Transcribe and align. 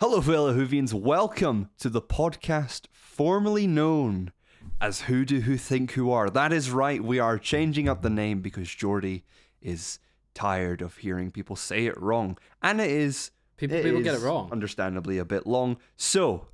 Hello, 0.00 0.20
fellow 0.20 0.54
Whovians. 0.54 0.92
Welcome 0.94 1.70
to 1.78 1.88
the 1.88 2.00
podcast 2.02 2.86
formerly 2.92 3.66
known 3.66 4.32
as 4.80 5.02
Who 5.02 5.24
Do 5.24 5.40
Who 5.40 5.56
Think 5.56 5.92
Who 5.92 6.10
Are. 6.12 6.30
That 6.30 6.52
is 6.52 6.70
right. 6.70 7.02
We 7.02 7.18
are 7.18 7.38
changing 7.38 7.88
up 7.88 8.02
the 8.02 8.10
name 8.10 8.40
because 8.40 8.68
Jordy 8.72 9.24
is 9.60 9.98
tired 10.34 10.82
of 10.82 10.98
hearing 10.98 11.30
people 11.32 11.56
say 11.56 11.86
it 11.86 12.00
wrong, 12.00 12.38
and 12.62 12.80
it 12.80 12.90
is 12.90 13.32
People- 13.56 13.82
people 13.82 14.02
get 14.02 14.14
it 14.14 14.20
wrong. 14.20 14.50
Understandably, 14.52 15.18
a 15.18 15.24
bit 15.24 15.46
long. 15.48 15.78
So, 15.96 16.46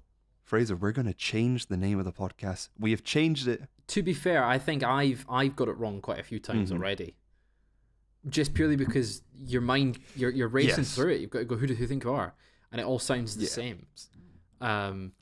Fraser, 0.43 0.75
we're 0.75 0.93
going 0.93 1.07
to 1.07 1.13
change 1.15 1.67
the 1.67 1.77
name 1.77 1.99
of 1.99 2.07
the 2.07 2.13
podcast. 2.13 2.71
We 2.79 2.93
have 2.93 3.05
changed 3.05 3.47
it. 3.47 3.65
To 3.89 4.03
be 4.03 4.15
fair, 4.15 4.43
I 4.43 4.59
think 4.59 4.83
I've 4.83 5.27
I've 5.29 5.55
got 5.55 5.69
it 5.69 5.77
wrong 5.77 6.01
quite 6.01 6.19
a 6.19 6.23
few 6.25 6.39
times 6.39 6.71
Mm-hmm. 6.71 6.79
already. 6.79 7.17
Just 8.27 8.55
purely 8.55 8.77
because 8.77 9.21
your 9.45 9.61
mind 9.61 9.99
you're 10.17 10.31
you're 10.31 10.49
racing 10.49 10.79
Yes. 10.85 10.95
through 10.95 11.11
it. 11.11 11.21
You've 11.21 11.29
got 11.29 11.41
to 11.41 11.45
go 11.45 11.57
who 11.57 11.67
do 11.67 11.75
you 11.75 11.87
think 11.87 12.05
you 12.05 12.13
are? 12.15 12.35
And 12.75 12.81
it 12.81 12.87
all 12.87 12.99
sounds 12.99 13.37
the 13.37 13.45
Yeah. 13.45 13.49
same. 13.49 13.87
Um 14.61 15.13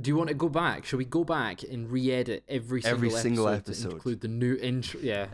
do 0.00 0.08
you 0.10 0.16
want 0.16 0.28
to 0.28 0.34
go 0.34 0.48
back? 0.48 0.86
Shall 0.86 0.96
we 0.98 1.04
go 1.04 1.22
back 1.24 1.62
and 1.64 1.90
re-edit 1.90 2.44
every 2.48 2.80
single 2.80 2.96
Every 2.96 3.10
single 3.10 3.48
episode, 3.48 3.70
episode. 3.72 3.92
Include 3.94 4.20
the 4.22 4.28
new 4.28 4.54
intro? 4.56 5.00
Yeah. 5.02 5.26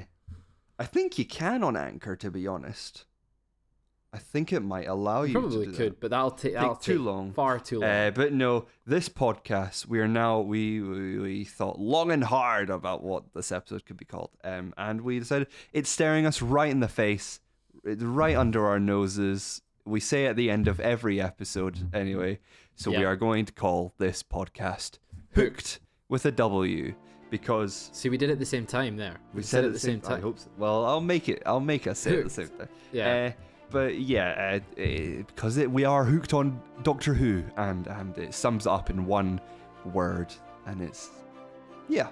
Uh, 0.00 0.04
I 0.78 0.86
think 0.86 1.18
you 1.18 1.24
can 1.26 1.62
on 1.64 1.76
Anchor, 1.76 2.14
to 2.16 2.30
be 2.30 2.46
honest. 2.46 3.04
I 4.12 4.18
think 4.18 4.52
it 4.52 4.60
might 4.60 4.86
allow 4.86 5.22
you. 5.24 5.32
Probably 5.32 5.66
to 5.66 5.72
do 5.72 5.76
could, 5.76 5.92
that. 5.94 6.00
but 6.00 6.10
that'll 6.12 6.30
take 6.30 6.54
that'll 6.54 6.76
too 6.76 7.02
long. 7.02 7.32
Far 7.32 7.58
too 7.58 7.80
long. 7.80 7.90
Uh, 7.90 8.10
but 8.14 8.32
no, 8.32 8.66
this 8.86 9.08
podcast, 9.08 9.86
we 9.86 9.98
are 9.98 10.06
now 10.08 10.40
we, 10.40 10.80
we 10.80 11.18
we 11.18 11.44
thought 11.44 11.78
long 11.78 12.10
and 12.12 12.22
hard 12.24 12.70
about 12.70 13.02
what 13.02 13.24
this 13.34 13.50
episode 13.52 13.84
could 13.84 13.96
be 13.96 14.04
called, 14.06 14.30
um, 14.44 14.72
and 14.78 15.00
we 15.00 15.18
decided 15.18 15.48
it's 15.72 15.90
staring 15.90 16.24
us 16.24 16.40
right 16.40 16.70
in 16.70 16.78
the 16.80 16.88
face, 16.88 17.40
it's 17.84 18.02
right 18.04 18.36
under 18.36 18.64
our 18.66 18.78
noses. 18.78 19.60
We 19.86 20.00
say 20.00 20.26
at 20.26 20.36
the 20.36 20.50
end 20.50 20.68
of 20.68 20.80
every 20.80 21.20
episode, 21.20 21.88
anyway. 21.94 22.40
So 22.74 22.90
we 22.90 23.04
are 23.04 23.16
going 23.16 23.44
to 23.46 23.52
call 23.52 23.94
this 23.98 24.22
podcast 24.22 24.98
"Whooked" 25.34 25.80
with 26.08 26.26
a 26.26 26.32
W 26.32 26.94
because 27.30 27.90
See, 27.92 28.08
we 28.08 28.18
did 28.18 28.30
it 28.30 28.34
at 28.34 28.38
the 28.38 28.46
same 28.46 28.66
time 28.66 28.96
there. 28.96 29.16
we 29.32 29.42
said 29.42 29.64
it 29.64 29.68
at 29.68 29.72
the 29.72 29.78
same 29.78 30.00
time. 30.00 30.18
I 30.18 30.20
hope 30.20 30.38
so. 30.38 30.48
Well, 30.58 30.84
I'll 30.84 31.00
make 31.00 31.28
it. 31.28 31.42
I'll 31.46 31.60
make 31.60 31.86
us 31.86 31.98
say 32.00 32.12
it 32.12 32.18
at 32.18 32.24
the 32.24 32.30
same 32.30 32.48
time. 32.48 32.68
Yeah. 32.92 33.32
Uh, 33.36 33.42
but 33.70 33.98
yeah, 33.98 34.60
uh, 34.78 35.22
because 35.26 35.56
it, 35.56 35.70
we 35.70 35.84
are 35.84 36.04
hooked 36.04 36.34
on 36.34 36.60
Doctor 36.82 37.14
Who, 37.14 37.42
and 37.56 37.86
and 37.86 38.16
it 38.18 38.34
sums 38.34 38.66
it 38.66 38.70
up 38.70 38.90
in 38.90 39.06
one 39.06 39.40
word, 39.92 40.32
and 40.66 40.80
it's 40.82 41.10
yeah. 41.88 42.08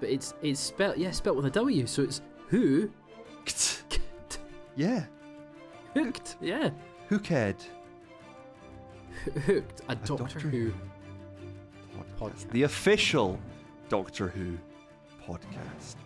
But 0.00 0.10
it's 0.10 0.34
it's 0.42 0.60
spelled 0.60 0.96
yeah, 0.98 1.10
spelled 1.10 1.36
with 1.36 1.46
a 1.46 1.50
W, 1.50 1.86
so 1.86 2.02
it's 2.02 2.20
who 2.48 2.90
Yeah, 4.76 5.04
hooked. 5.94 6.36
Yeah. 6.40 6.70
Hookhead 7.10 7.56
Hooked. 9.46 9.82
A, 9.88 9.94
Doctor, 9.94 10.16
Doctor 10.16 10.38
Who. 10.40 10.72
podcast, 12.20 12.50
the 12.50 12.62
official 12.64 13.38
Doctor 13.88 14.28
Who 14.28 14.56
podcast. 15.26 15.96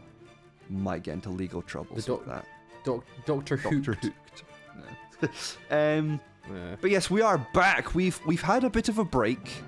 Might 0.70 1.02
get 1.02 1.14
into 1.14 1.28
legal 1.30 1.62
trouble 1.62 1.90
The 1.90 1.94
with 1.96 2.06
doc- 2.06 2.26
that. 2.26 2.46
Doc, 2.84 3.04
Doctor 3.26 3.56
Who. 3.56 3.80
Doctor 3.80 3.94
Hooked. 4.00 4.44
No. 5.20 5.28
um. 5.98 6.20
Yeah. 6.52 6.76
But 6.80 6.90
yes, 6.90 7.08
we 7.08 7.20
are 7.22 7.38
back. 7.54 7.94
We've 7.94 8.18
we've 8.26 8.42
had 8.42 8.64
a 8.64 8.70
bit 8.70 8.88
of 8.88 8.98
a 8.98 9.04
break. 9.04 9.62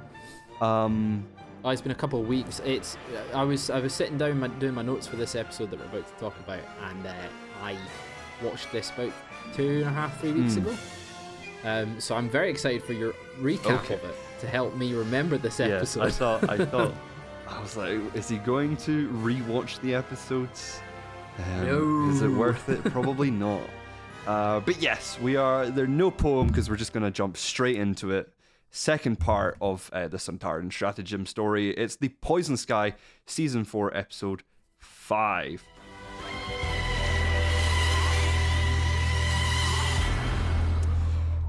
Um, 0.61 1.27
Oh, 1.65 1.71
it's 1.71 1.81
been 1.81 1.93
a 1.93 1.95
couple 1.95 2.21
of 2.21 2.27
weeks. 2.29 2.61
It's 2.65 2.98
I 3.33 3.43
was 3.45 3.71
I 3.71 3.81
was 3.81 3.93
sitting 3.95 4.19
down 4.19 4.39
my, 4.41 4.48
doing 4.48 4.75
my 4.75 4.83
notes 4.83 5.07
for 5.07 5.17
this 5.17 5.35
episode 5.35 5.71
that 5.71 5.79
we're 5.81 5.87
about 5.87 6.07
to 6.09 6.21
talk 6.21 6.39
about, 6.41 6.61
and 6.91 7.07
uh, 7.07 7.13
I 7.63 7.77
watched 8.43 8.71
this 8.73 8.91
about 8.91 9.13
two 9.55 9.79
and 9.79 9.83
a 9.85 9.91
half, 9.91 10.21
three 10.21 10.33
weeks 10.33 10.55
Hmm. 10.57 10.67
ago. 10.67 10.77
Um, 11.65 11.98
so 12.01 12.15
I'm 12.15 12.29
very 12.29 12.51
excited 12.51 12.84
for 12.84 12.93
your 12.93 13.15
recap 13.41 13.83
Okay. 13.84 13.95
of 13.95 14.05
it 14.05 14.15
to 14.41 14.47
help 14.47 14.77
me 14.77 14.93
remember 14.95 15.39
this 15.39 15.61
episode. 15.61 16.03
I 16.03 16.11
thought 16.11 16.48
I 16.51 16.65
thought 16.67 16.93
I 17.48 17.61
was 17.61 17.77
like, 17.77 17.98
is 18.15 18.29
he 18.29 18.37
going 18.39 18.77
to 18.79 19.09
rewatch 19.11 19.81
the 19.81 19.95
episodes? 19.95 20.80
Um, 21.39 22.11
Is 22.13 22.23
it 22.23 22.29
worth 22.29 22.69
it? 22.69 22.85
Probably 22.85 23.30
not. 23.47 23.63
Uh, 24.27 24.61
but 24.61 24.80
yes, 24.80 25.19
we 25.20 25.36
are. 25.36 25.67
There's 25.67 25.89
no 25.89 26.11
poem 26.11 26.47
because 26.48 26.70
we're 26.70 26.77
just 26.77 26.92
going 26.92 27.02
to 27.02 27.11
jump 27.11 27.36
straight 27.36 27.77
into 27.77 28.13
it. 28.13 28.33
Second 28.70 29.19
part 29.20 29.57
of 29.61 29.91
uh, 29.92 30.08
the 30.08 30.17
Sontaran 30.17 30.73
stratagem 30.73 31.27
story. 31.27 31.70
It's 31.70 31.96
the 31.96 32.08
Poison 32.08 32.57
Sky 32.57 32.95
season 33.27 33.64
four, 33.64 33.95
episode 33.96 34.42
five. 34.79 35.63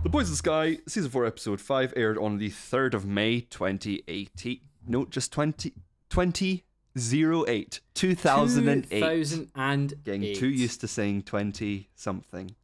The 0.06 0.12
Poison 0.12 0.36
Sky 0.36 0.78
season 0.88 1.10
four, 1.10 1.26
episode 1.26 1.60
five 1.60 1.92
aired 1.96 2.20
on 2.20 2.38
the 2.38 2.50
third 2.50 2.94
of 2.94 3.08
May, 3.08 3.42
2018. 3.42 4.60
No, 4.88 5.06
just 5.06 5.34
20, 5.34 5.72
2008, 6.12 7.80
2008. 7.96 8.88
2008. 8.92 10.04
Getting 10.04 10.36
too 10.36 10.48
used 10.48 10.82
to 10.82 10.88
saying 10.88 11.24
20 11.24 11.90
something. 11.96 12.56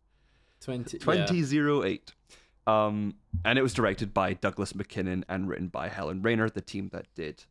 20, 0.61 0.99
yeah. 0.99 1.25
2008. 1.25 2.13
Um, 2.67 3.15
and 3.43 3.57
it 3.57 3.63
was 3.63 3.73
directed 3.73 4.13
by 4.13 4.33
Douglas 4.33 4.75
Mackinnon 4.75 5.25
and 5.27 5.49
written 5.49 5.67
by 5.69 5.87
Helen 5.87 6.21
Raynor, 6.21 6.51
the 6.51 6.61
team 6.61 6.89
that 6.93 7.07
did 7.15 7.45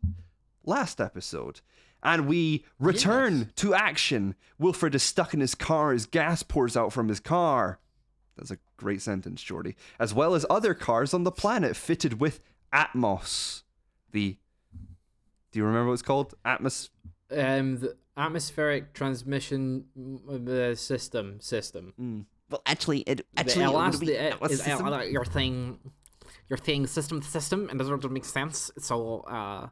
last 0.64 1.00
episode. 1.00 1.62
And 2.00 2.28
we 2.28 2.64
return 2.78 3.38
Yes. 3.38 3.46
to 3.56 3.74
action. 3.74 4.36
Wilfred 4.56 4.94
is 4.94 5.02
stuck 5.02 5.34
in 5.34 5.40
his 5.40 5.56
car 5.56 5.90
as 5.92 6.06
gas 6.06 6.44
pours 6.44 6.76
out 6.76 6.92
from 6.92 7.08
his 7.08 7.18
car. 7.18 7.80
That's 8.40 8.50
a 8.50 8.58
great 8.78 9.02
sentence, 9.02 9.42
Jordy. 9.42 9.76
As 9.98 10.12
well 10.14 10.34
as 10.34 10.44
other 10.50 10.72
cars 10.74 11.12
on 11.14 11.24
the 11.24 11.30
planet 11.30 11.76
fitted 11.76 12.20
with 12.20 12.40
Atmos. 12.72 13.62
The. 14.12 14.36
Do 15.52 15.58
you 15.58 15.64
remember 15.64 15.88
what 15.88 15.92
it's 15.94 16.02
called? 16.02 16.34
Atmos. 16.44 16.88
Um, 17.30 17.78
the 17.78 17.96
atmospheric 18.16 18.92
transmission 18.92 19.84
mm, 19.98 20.48
uh, 20.48 20.74
system 20.74 21.40
system. 21.40 22.26
Well, 22.50 22.62
actually, 22.66 23.00
it 23.00 23.18
The 23.34 23.40
actually 23.40 23.64
it 23.64 23.68
would 23.68 23.76
elas- 23.76 24.00
be- 24.00 24.12
it 24.12 24.36
is- 24.50 24.66
uh, 24.66 25.02
your 25.10 25.24
thing, 25.24 25.78
your 26.48 26.56
thing 26.58 26.86
system 26.86 27.20
to 27.20 27.26
system, 27.28 27.68
and 27.68 27.78
doesn't 27.78 27.92
really 27.94 28.08
make 28.12 28.24
sense. 28.24 28.70
So, 28.78 29.20
uh, 29.20 29.68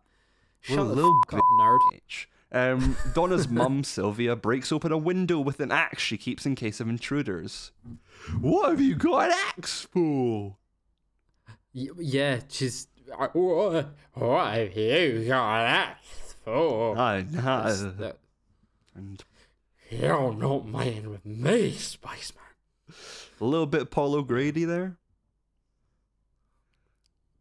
shut 0.61 0.77
the 0.77 0.85
little 0.85 1.21
fuck 1.31 1.41
up, 1.41 1.45
nerd. 1.61 1.79
bitch. 1.93 2.27
Um, 2.51 2.97
Donna's 3.15 3.47
mum, 3.49 3.85
Sylvia, 3.85 4.35
breaks 4.35 4.73
open 4.73 4.91
a 4.91 4.97
window 4.99 5.39
with 5.39 5.61
an 5.61 5.71
axe 5.71 6.03
she 6.03 6.17
keeps 6.17 6.47
in 6.47 6.55
case 6.55 6.81
of 6.81 6.89
intruders. 6.89 7.73
What 8.41 8.71
have 8.71 8.81
you 8.81 8.95
got 8.95 9.27
an 9.31 9.37
axe 9.57 9.83
for? 9.93 10.57
Y- 11.75 11.89
yeah, 11.99 12.41
she's. 12.49 12.89
uh, 13.13 13.29
What, 13.35 13.87
what 14.15 14.55
have 14.55 14.75
you 14.77 15.27
got 15.29 15.59
that 15.63 15.99
for? 16.45 16.97
I 16.99 17.23
know. 17.23 17.93
that- 17.99 18.19
And 18.95 19.23
You're 19.91 20.33
not 20.35 20.67
messing 20.67 21.11
with 21.11 21.27
me, 21.27 21.73
Spiceman. 21.73 22.33
a 23.41 23.45
little 23.45 23.67
bit 23.67 23.91
Paul 23.91 24.15
O'Grady 24.15 24.65
there. 24.65 24.97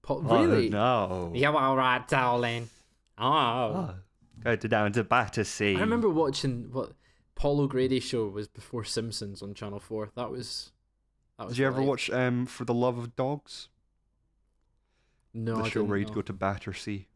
Oh, 0.10 0.22
really? 0.22 0.70
no. 0.70 1.32
You 1.36 1.48
all 1.48 1.76
right, 1.76 2.08
darling? 2.08 2.70
Oh. 3.18 3.26
Oh, 3.26 3.94
go 4.44 4.56
to 4.56 4.68
down 4.68 4.92
to 4.94 5.04
Battersea. 5.04 5.76
I 5.76 5.80
remember 5.80 6.10
watching 6.10 6.70
what 6.72 6.94
Paul 7.36 7.62
O'Grady 7.62 8.00
show 8.00 8.28
was 8.28 8.48
before 8.48 8.84
Simpsons 8.84 9.42
on 9.42 9.54
Channel 9.54 9.80
Four. 9.80 10.10
That 10.16 10.32
was. 10.32 10.72
That 11.38 11.46
was 11.48 11.56
Did 11.56 11.62
you 11.62 11.68
ever 11.68 11.80
life. 11.80 11.88
watch 11.88 12.10
um, 12.10 12.46
For 12.48 12.66
the 12.66 12.74
Love 12.74 12.98
of 12.98 13.16
Dogs? 13.16 13.70
No, 15.34 15.58
the 15.58 15.64
I 15.64 15.70
show 15.70 15.84
where 15.84 15.98
you'd 15.98 16.08
know. 16.10 16.16
go 16.16 16.22
to 16.24 16.34
Battersea. 16.34 17.08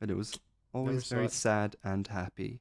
And 0.00 0.10
it 0.10 0.16
was 0.16 0.38
always 0.72 1.08
very 1.08 1.26
it. 1.26 1.32
sad 1.32 1.76
and 1.84 2.08
happy. 2.08 2.60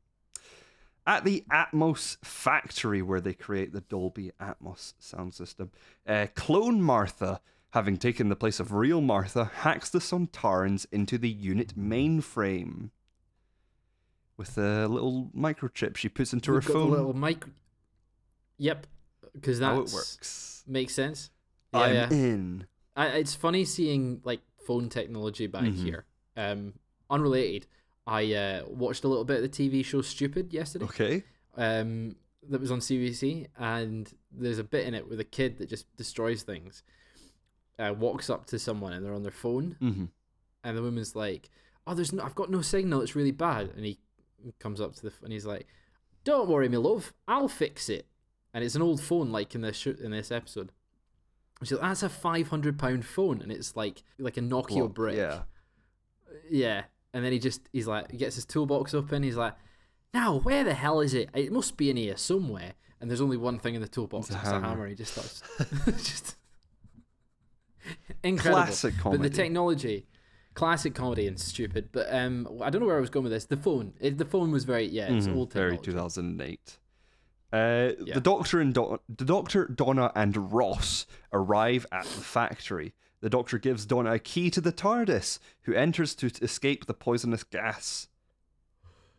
At 1.06 1.26
the 1.26 1.44
Atmos 1.52 2.18
factory 2.24 3.02
where 3.02 3.20
they 3.20 3.34
create 3.34 3.74
the 3.74 3.82
Dolby 3.82 4.32
Atmos 4.40 4.94
sound 5.00 5.34
system, 5.34 5.72
uh, 6.08 6.28
clone 6.36 6.82
Martha, 6.82 7.42
having 7.74 7.98
taken 7.98 8.30
the 8.30 8.36
place 8.36 8.60
of 8.60 8.72
real 8.72 9.02
Martha, 9.02 9.46
hacks 9.46 9.90
the 9.90 9.98
Sontarans 10.00 10.86
into 10.92 11.18
the 11.18 11.30
unit 11.30 11.78
mainframe. 11.78 12.92
With 14.38 14.58
a 14.58 14.88
little 14.88 15.32
microchip 15.36 15.98
she 15.98 16.08
puts 16.10 16.34
into 16.34 16.54
We've 16.54 16.64
her 16.64 16.74
phone. 16.74 16.92
little 16.92 17.14
mic. 17.14 17.46
Yep, 18.58 18.88
because 19.34 19.60
that 19.60 19.76
works. 19.76 20.64
makes 20.68 20.94
sense. 20.94 21.30
Yeah, 21.74 21.80
I'm 21.80 21.94
yeah. 21.96 22.10
in. 22.12 22.68
I, 22.96 23.08
it's 23.08 23.34
funny 23.36 23.66
seeing 23.66 24.22
like 24.24 24.42
phone 24.68 24.90
technology 24.90 25.48
back 25.48 25.64
Mhm. 25.64 25.76
here. 25.84 26.06
Um, 26.38 26.74
unrelated. 27.10 27.66
I 28.06 28.34
uh, 28.34 28.66
watched 28.68 29.04
a 29.04 29.08
little 29.08 29.26
bit 29.26 29.38
of 29.38 29.44
the 29.44 29.50
TV 29.50 29.84
show 29.84 30.02
Stupid 30.02 30.54
yesterday. 30.54 30.86
Okay. 30.86 31.24
Um, 31.56 32.16
that 32.50 32.60
was 32.62 32.70
on 32.72 32.80
CBC, 32.82 33.48
and 33.58 34.12
there's 34.32 34.60
a 34.60 34.64
bit 34.64 34.86
in 34.86 34.94
it 34.94 35.08
with 35.10 35.20
a 35.20 35.24
kid 35.24 35.58
that 35.60 35.70
just 35.70 35.86
destroys 35.96 36.44
things. 36.44 36.84
Uh, 37.80 37.94
walks 37.98 38.30
up 38.30 38.46
to 38.46 38.60
someone 38.60 38.94
and 38.94 39.04
they're 39.04 39.14
on 39.16 39.24
their 39.24 39.32
phone, 39.32 39.76
hmm 39.80 40.06
and 40.64 40.78
the 40.78 40.82
woman's 40.82 41.16
like, 41.16 41.50
"Oh, 41.86 41.94
there's 41.94 42.14
no, 42.14 42.24
I've 42.24 42.36
got 42.36 42.50
no 42.50 42.62
signal. 42.62 43.02
It's 43.02 43.16
really 43.16 43.32
bad." 43.32 43.72
And 43.76 43.84
he 43.86 44.00
comes 44.60 44.80
up 44.80 44.96
to 44.96 45.02
the 45.02 45.14
and 45.24 45.34
he's 45.34 45.46
like, 45.46 45.68
"Don't 46.24 46.48
worry, 46.48 46.70
me 46.70 46.78
love, 46.78 47.14
I'll 47.28 47.48
fix 47.50 47.90
it." 47.90 48.06
And 48.54 48.64
it's 48.64 48.76
an 48.76 48.82
old 48.82 49.02
phone, 49.02 49.32
like 49.32 49.56
in 49.56 49.62
this 49.62 49.76
sh- 49.78 49.88
in 49.88 50.12
this 50.12 50.32
episode. 50.32 50.72
Like, 51.60 51.82
"That's 51.82 52.04
a 52.04 52.10
five 52.10 52.50
hundred 52.50 52.78
pound 52.78 53.06
phone," 53.06 53.42
and 53.42 53.52
it's 53.52 53.76
like 53.76 54.04
like 54.20 54.38
a 54.38 54.42
Nokia 54.42 54.76
Well, 54.78 54.88
brick. 54.88 55.18
Yeah. 55.18 55.42
Yeah. 56.50 56.84
And 57.14 57.24
then 57.24 57.32
he 57.32 57.40
just 57.40 57.68
he's 57.74 57.88
like 57.88 58.12
he 58.12 58.18
gets 58.18 58.36
his 58.36 58.46
toolbox 58.46 58.94
open. 58.94 59.24
He's 59.24 59.36
like, 59.38 59.56
"Now 60.14 60.40
where 60.40 60.64
the 60.64 60.74
hell 60.74 61.00
is 61.00 61.14
it? 61.14 61.30
It 61.34 61.52
must 61.52 61.78
be 61.78 61.90
in 61.90 61.98
here 61.98 62.18
somewhere." 62.18 62.74
And 63.02 63.10
there's 63.10 63.22
only 63.22 63.38
one 63.38 63.60
thing 63.60 63.76
in 63.76 63.82
the 63.82 63.88
toolbox. 63.88 64.30
It's 64.30 64.38
It's 64.38 64.48
a 64.48 64.60
hammer. 64.62 64.88
He 64.88 64.96
just 64.96 65.12
starts 65.14 65.42
just 65.86 66.36
incredible. 68.24 68.64
Classic 68.64 68.94
comedy. 68.98 69.22
But 69.24 69.32
the 69.32 69.36
technology, 69.36 70.08
classic 70.54 70.94
comedy 70.96 71.28
and 71.28 71.40
stupid. 71.40 71.90
But 71.92 72.08
um, 72.14 72.48
I 72.62 72.70
don't 72.70 72.82
know 72.82 72.88
where 72.88 72.98
I 72.98 73.02
was 73.02 73.10
going 73.10 73.24
with 73.24 73.34
this. 73.34 73.46
The 73.46 73.58
phone. 73.58 73.94
It, 74.00 74.18
the 74.18 74.26
phone 74.26 74.52
was 74.52 74.64
very 74.64 74.86
yeah. 74.88 75.12
It's 75.12 75.28
Mhm, 75.28 75.36
old 75.36 75.54
very 75.54 75.78
technology. 75.78 75.92
2008. 75.92 76.78
Uh, 77.52 77.92
Yeah. 78.06 78.16
The 78.16 78.22
doctor 78.22 78.60
and 78.60 78.74
Do- 78.74 79.00
the 79.10 79.26
doctor, 79.26 79.68
Donna, 79.68 80.12
and 80.16 80.52
Ross 80.52 81.06
arrive 81.32 81.86
at 81.92 82.04
the 82.06 82.22
factory. 82.22 82.94
The 83.22 83.30
doctor 83.30 83.58
gives 83.58 83.86
Donna 83.86 84.14
a 84.14 84.20
key 84.20 84.50
to 84.50 84.60
the 84.60 84.74
TARDIS, 84.74 85.40
who 85.62 85.74
enters 85.74 86.14
to 86.16 86.30
t- 86.30 86.44
escape 86.44 86.88
the 86.88 86.94
poisonous 86.94 87.44
gas. 87.44 88.08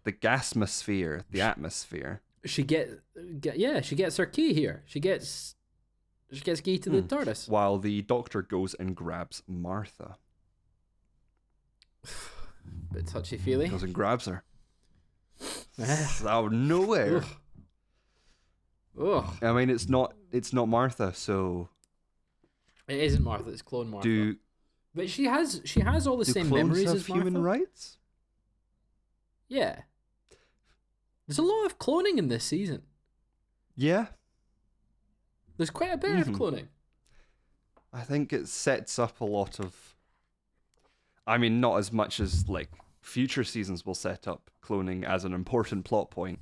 The 0.02 0.12
gasmosphere, 0.12 1.22
the 1.30 1.40
atmosphere. 1.40 2.20
She 2.44 2.62
get, 2.62 3.00
get 3.40 3.58
yeah. 3.58 3.80
She 3.80 3.94
gets 3.96 4.18
her 4.18 4.26
key 4.26 4.52
here. 4.52 4.82
She 4.84 5.00
gets 5.00 5.54
she 6.34 6.42
gets 6.42 6.60
key 6.60 6.78
to 6.78 6.90
the 6.90 7.00
Hmm. 7.00 7.06
TARDIS. 7.06 7.48
While 7.48 7.78
the 7.78 8.02
doctor 8.02 8.42
goes 8.42 8.74
and 8.74 8.94
grabs 8.94 9.42
Martha. 9.46 10.16
Bit 12.92 13.06
touchy 13.06 13.36
feely. 13.36 13.68
Goes 13.68 13.82
and 13.82 13.94
grabs 13.94 14.26
her. 14.26 14.44
Out 16.26 16.46
of 16.46 16.52
nowhere. 16.52 17.18
Ugh. 17.18 17.24
Ugh. 19.00 19.34
I 19.42 19.52
mean, 19.52 19.70
it's 19.70 19.88
not 19.88 20.14
it's 20.30 20.52
not 20.52 20.68
Martha, 20.68 21.12
so 21.14 21.68
It 22.88 23.00
isn't 23.00 23.22
Martha. 23.24 23.50
It's 23.50 23.62
clone 23.62 23.90
Martha. 23.90 24.08
do, 24.08 24.36
But 24.94 25.10
she 25.10 25.24
has 25.24 25.60
she 25.64 25.80
has 25.80 26.06
all 26.06 26.16
the 26.16 26.24
same 26.24 26.48
memories 26.48 26.90
as 26.92 27.08
Martha. 27.08 27.24
human 27.24 27.42
rights? 27.42 27.98
Yeah. 29.48 29.80
There's 31.26 31.38
a 31.38 31.42
lot 31.42 31.64
of 31.66 31.78
cloning 31.78 32.18
in 32.18 32.28
this 32.28 32.44
season. 32.44 32.82
Yeah, 33.76 34.06
There's 35.56 35.70
quite 35.70 35.92
a 35.92 35.96
bit 35.96 36.10
Mhm. 36.16 36.20
of 36.20 36.28
cloning. 36.30 36.68
I 37.92 38.02
think 38.02 38.32
it 38.32 38.48
sets 38.48 38.98
up 38.98 39.20
a 39.20 39.24
lot 39.24 39.60
of. 39.60 39.94
I 41.26 41.38
mean, 41.38 41.60
not 41.60 41.78
as 41.78 41.92
much 41.92 42.20
as 42.20 42.48
like 42.48 42.70
future 43.00 43.44
seasons 43.44 43.86
will 43.86 43.94
set 43.94 44.26
up 44.26 44.50
cloning 44.62 45.04
as 45.04 45.24
an 45.24 45.32
important 45.32 45.84
plot 45.84 46.10
point. 46.10 46.40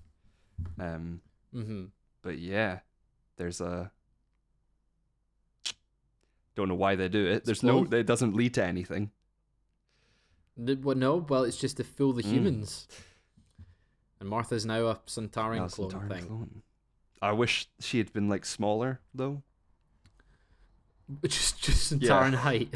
Um, 0.79 1.21
Mm-hmm. 1.55 1.87
but 2.23 2.39
yeah, 2.39 2.81
there's 3.37 3.61
a. 3.61 3.93
Don't 6.55 6.69
know 6.69 6.75
why 6.75 6.97
they 6.97 7.09
do 7.09 7.27
it. 7.27 7.45
There's 7.45 7.63
no. 7.63 7.85
It 7.85 8.07
doesn't 8.07 8.35
lead 8.35 8.55
to 8.55 8.65
anything. 8.65 9.11
Well, 10.57 10.97
no, 10.97 11.17
well, 11.17 11.45
it's 11.45 11.57
just 11.57 11.79
to 11.79 11.85
fool 11.85 12.13
the 12.13 12.23
Mm. 12.23 12.31
humans. 12.31 12.87
And 14.21 14.29
Martha's 14.29 14.67
now 14.67 14.87
a 14.87 14.97
Centauran 15.07 15.57
No, 15.57 15.69
clone 15.69 15.91
Centauran 15.91 16.09
thing, 16.09 16.27
clone. 16.27 16.63
I 17.23 17.33
wish 17.33 17.69
she 17.81 17.97
had 17.99 18.13
been 18.13 18.29
like 18.29 18.45
smaller 18.45 19.01
though. 19.15 19.43
Just 21.27 21.61
just 21.63 21.93
Yeah. 21.93 22.11
Centauran 22.11 22.35
height. 22.35 22.75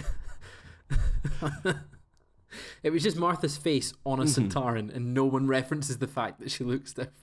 it 2.83 2.91
was 2.91 3.03
just 3.03 3.17
Martha's 3.17 3.57
face 3.57 3.93
on 4.05 4.21
a 4.21 4.25
Mhm. 4.25 4.51
Centauran, 4.51 4.95
and 4.95 5.13
no 5.15 5.25
one 5.25 5.47
references 5.47 5.99
the 5.99 6.07
fact 6.07 6.39
that 6.41 6.51
she 6.51 6.63
looks 6.65 6.93
different. 6.93 7.17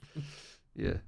Yeah. 0.74 0.98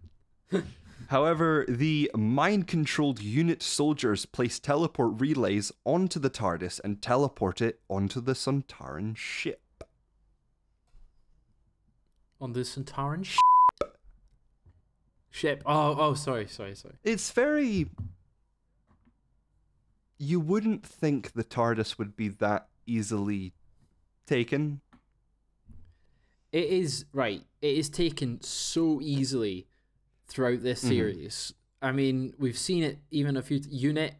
However, 1.09 1.65
the 1.69 2.11
mind 2.17 2.67
controlled 2.67 3.21
unit 3.21 3.63
soldiers 3.63 4.27
place 4.27 4.59
teleport 4.59 5.21
relays 5.21 5.71
onto 5.85 6.19
the 6.19 6.31
TARDIS 6.31 6.81
and 6.83 7.03
teleport 7.03 7.61
it 7.61 7.81
onto 7.89 8.21
the 8.21 8.33
Centauran 8.35 9.17
ship. 9.17 9.85
On 12.41 12.53
the 12.53 12.61
Centauran 12.61 13.25
sh- 13.25 13.39
ship. 15.37 15.63
Oh, 15.67 15.95
oh, 15.99 16.15
sorry, 16.15 16.47
sorry, 16.49 16.75
sorry. 16.75 16.95
It's 17.05 17.31
very. 17.31 17.91
You 20.19 20.41
wouldn't 20.41 20.85
think 20.85 21.33
the 21.33 21.45
TARDIS 21.45 21.99
would 21.99 22.17
be 22.17 22.29
that 22.29 22.69
easily 22.87 23.53
taken. 24.27 24.81
It 26.53 26.65
is 26.71 27.05
right. 27.13 27.45
It 27.61 27.77
is 27.77 27.91
taken 27.91 28.41
so 28.41 29.01
easily 29.03 29.67
throughout 30.27 30.63
this 30.63 30.83
Mhm. 30.83 30.89
series. 30.89 31.55
I 31.83 31.93
mean, 31.93 32.33
we've 32.39 32.57
seen 32.57 32.83
it 32.83 32.99
even 33.11 33.37
a 33.37 33.43
few 33.43 33.61
unit, 33.69 34.15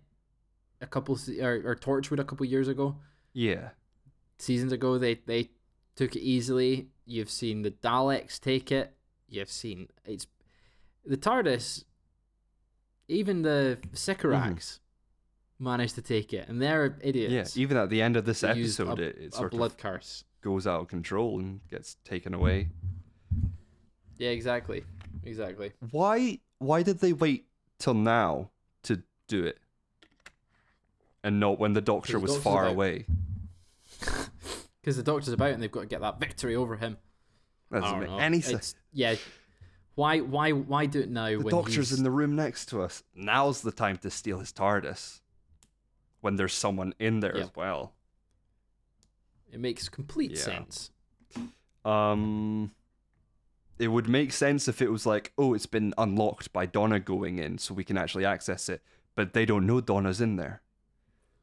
a 0.83 0.87
couple 0.87 1.19
or, 1.41 1.63
or 1.65 1.75
Torchwood 1.77 2.19
a 2.21 2.25
couple 2.25 2.45
years 2.45 2.69
ago, 2.69 3.01
Yeah. 3.33 3.71
seasons 4.39 4.73
ago. 4.73 4.99
They 4.99 5.15
they 5.15 5.51
took 5.95 6.15
it 6.15 6.21
easily. 6.21 6.91
You've 7.07 7.31
seen 7.31 7.63
the 7.63 7.71
Daleks 7.71 8.39
take 8.39 8.71
it. 8.71 8.95
You've 9.29 9.51
seen 9.51 9.89
it's 10.05 10.27
the 11.07 11.17
TARDIS. 11.17 11.85
Even 13.09 13.43
the 13.43 13.79
Sycorax 13.93 14.81
mm-hmm. 15.61 15.65
managed 15.65 15.95
to 15.95 16.03
take 16.03 16.33
it, 16.33 16.49
and 16.49 16.61
they're 16.61 16.99
idiots. 17.01 17.57
Yeah. 17.57 17.63
Even 17.63 17.77
at 17.77 17.89
the 17.89 18.03
end 18.03 18.17
of 18.17 18.25
this 18.25 18.41
They 18.41 18.49
episode, 18.49 18.99
a- 18.99 19.03
it, 19.03 19.17
it 19.21 19.35
a 19.39 19.49
blood 19.49 19.73
of 19.73 19.77
curse. 19.77 20.25
goes 20.43 20.67
out 20.67 20.81
of 20.81 20.89
control 20.89 21.39
and 21.39 21.61
gets 21.71 21.97
taken 22.05 22.35
away. 22.35 22.71
Yeah, 24.19 24.31
exactly, 24.31 24.85
exactly. 25.23 25.73
Why? 25.93 26.41
Why 26.59 26.83
did 26.83 26.99
they 26.99 27.13
wait 27.13 27.47
till 27.79 27.95
now 27.95 28.51
to 28.85 29.03
do 29.29 29.45
it, 29.45 29.59
and 31.23 31.39
not 31.39 31.61
when 31.61 31.75
the 31.75 31.81
Doctor 31.81 32.19
was 32.19 32.37
far 32.37 32.65
about. 32.65 32.73
away? 32.73 33.07
Because 34.81 34.97
the 34.99 35.03
Doctor's 35.03 35.33
about, 35.33 35.51
and 35.51 35.61
they've 35.61 35.69
got 35.69 35.81
to 35.81 35.87
get 35.87 36.01
that 36.03 36.21
victory 36.21 36.55
over 36.55 36.77
him. 36.77 36.97
That 37.73 37.83
doesn't 37.83 37.99
make 37.99 38.21
any 38.21 38.41
sense. 38.41 38.71
It's- 38.71 38.75
Yeah. 38.93 39.17
Why? 39.97 40.21
Why? 40.21 40.53
Why 40.53 40.87
do 40.87 41.01
it 41.01 41.11
now? 41.11 41.27
The 41.39 41.51
doctor's 41.51 41.91
he's... 41.91 41.99
in 41.99 42.05
the 42.05 42.11
room 42.11 42.37
next 42.37 42.67
to 42.67 42.83
us. 42.83 43.03
Now's 43.15 43.63
the 43.63 43.73
time 43.73 43.97
to 43.99 44.11
steal 44.11 44.39
his 44.39 44.53
TARDIS. 44.53 45.21
When 46.21 46.37
there's 46.37 46.55
someone 46.55 46.95
in 46.99 47.21
there 47.21 47.37
as 47.37 47.51
well. 47.55 47.93
It 49.53 49.61
makes 49.61 49.89
complete 49.89 50.33
Yeah. 50.33 50.39
sense. 50.39 50.91
Um, 51.85 52.73
it 53.79 53.89
would 53.89 54.09
make 54.09 54.33
sense 54.33 54.67
if 54.67 54.83
it 54.83 54.91
was 54.91 55.07
like, 55.07 55.33
oh, 55.39 55.55
it's 55.55 55.67
been 55.67 55.95
unlocked 55.97 56.53
by 56.53 56.67
Donna 56.67 56.99
going 56.99 57.39
in, 57.39 57.59
so 57.59 57.75
we 57.75 57.85
can 57.85 57.97
actually 57.97 58.25
access 58.25 58.69
it. 58.69 58.83
But 59.15 59.35
they 59.35 59.47
don't 59.47 59.67
know 59.67 59.81
Donna's 59.81 60.21
in 60.21 60.37
there, 60.37 60.63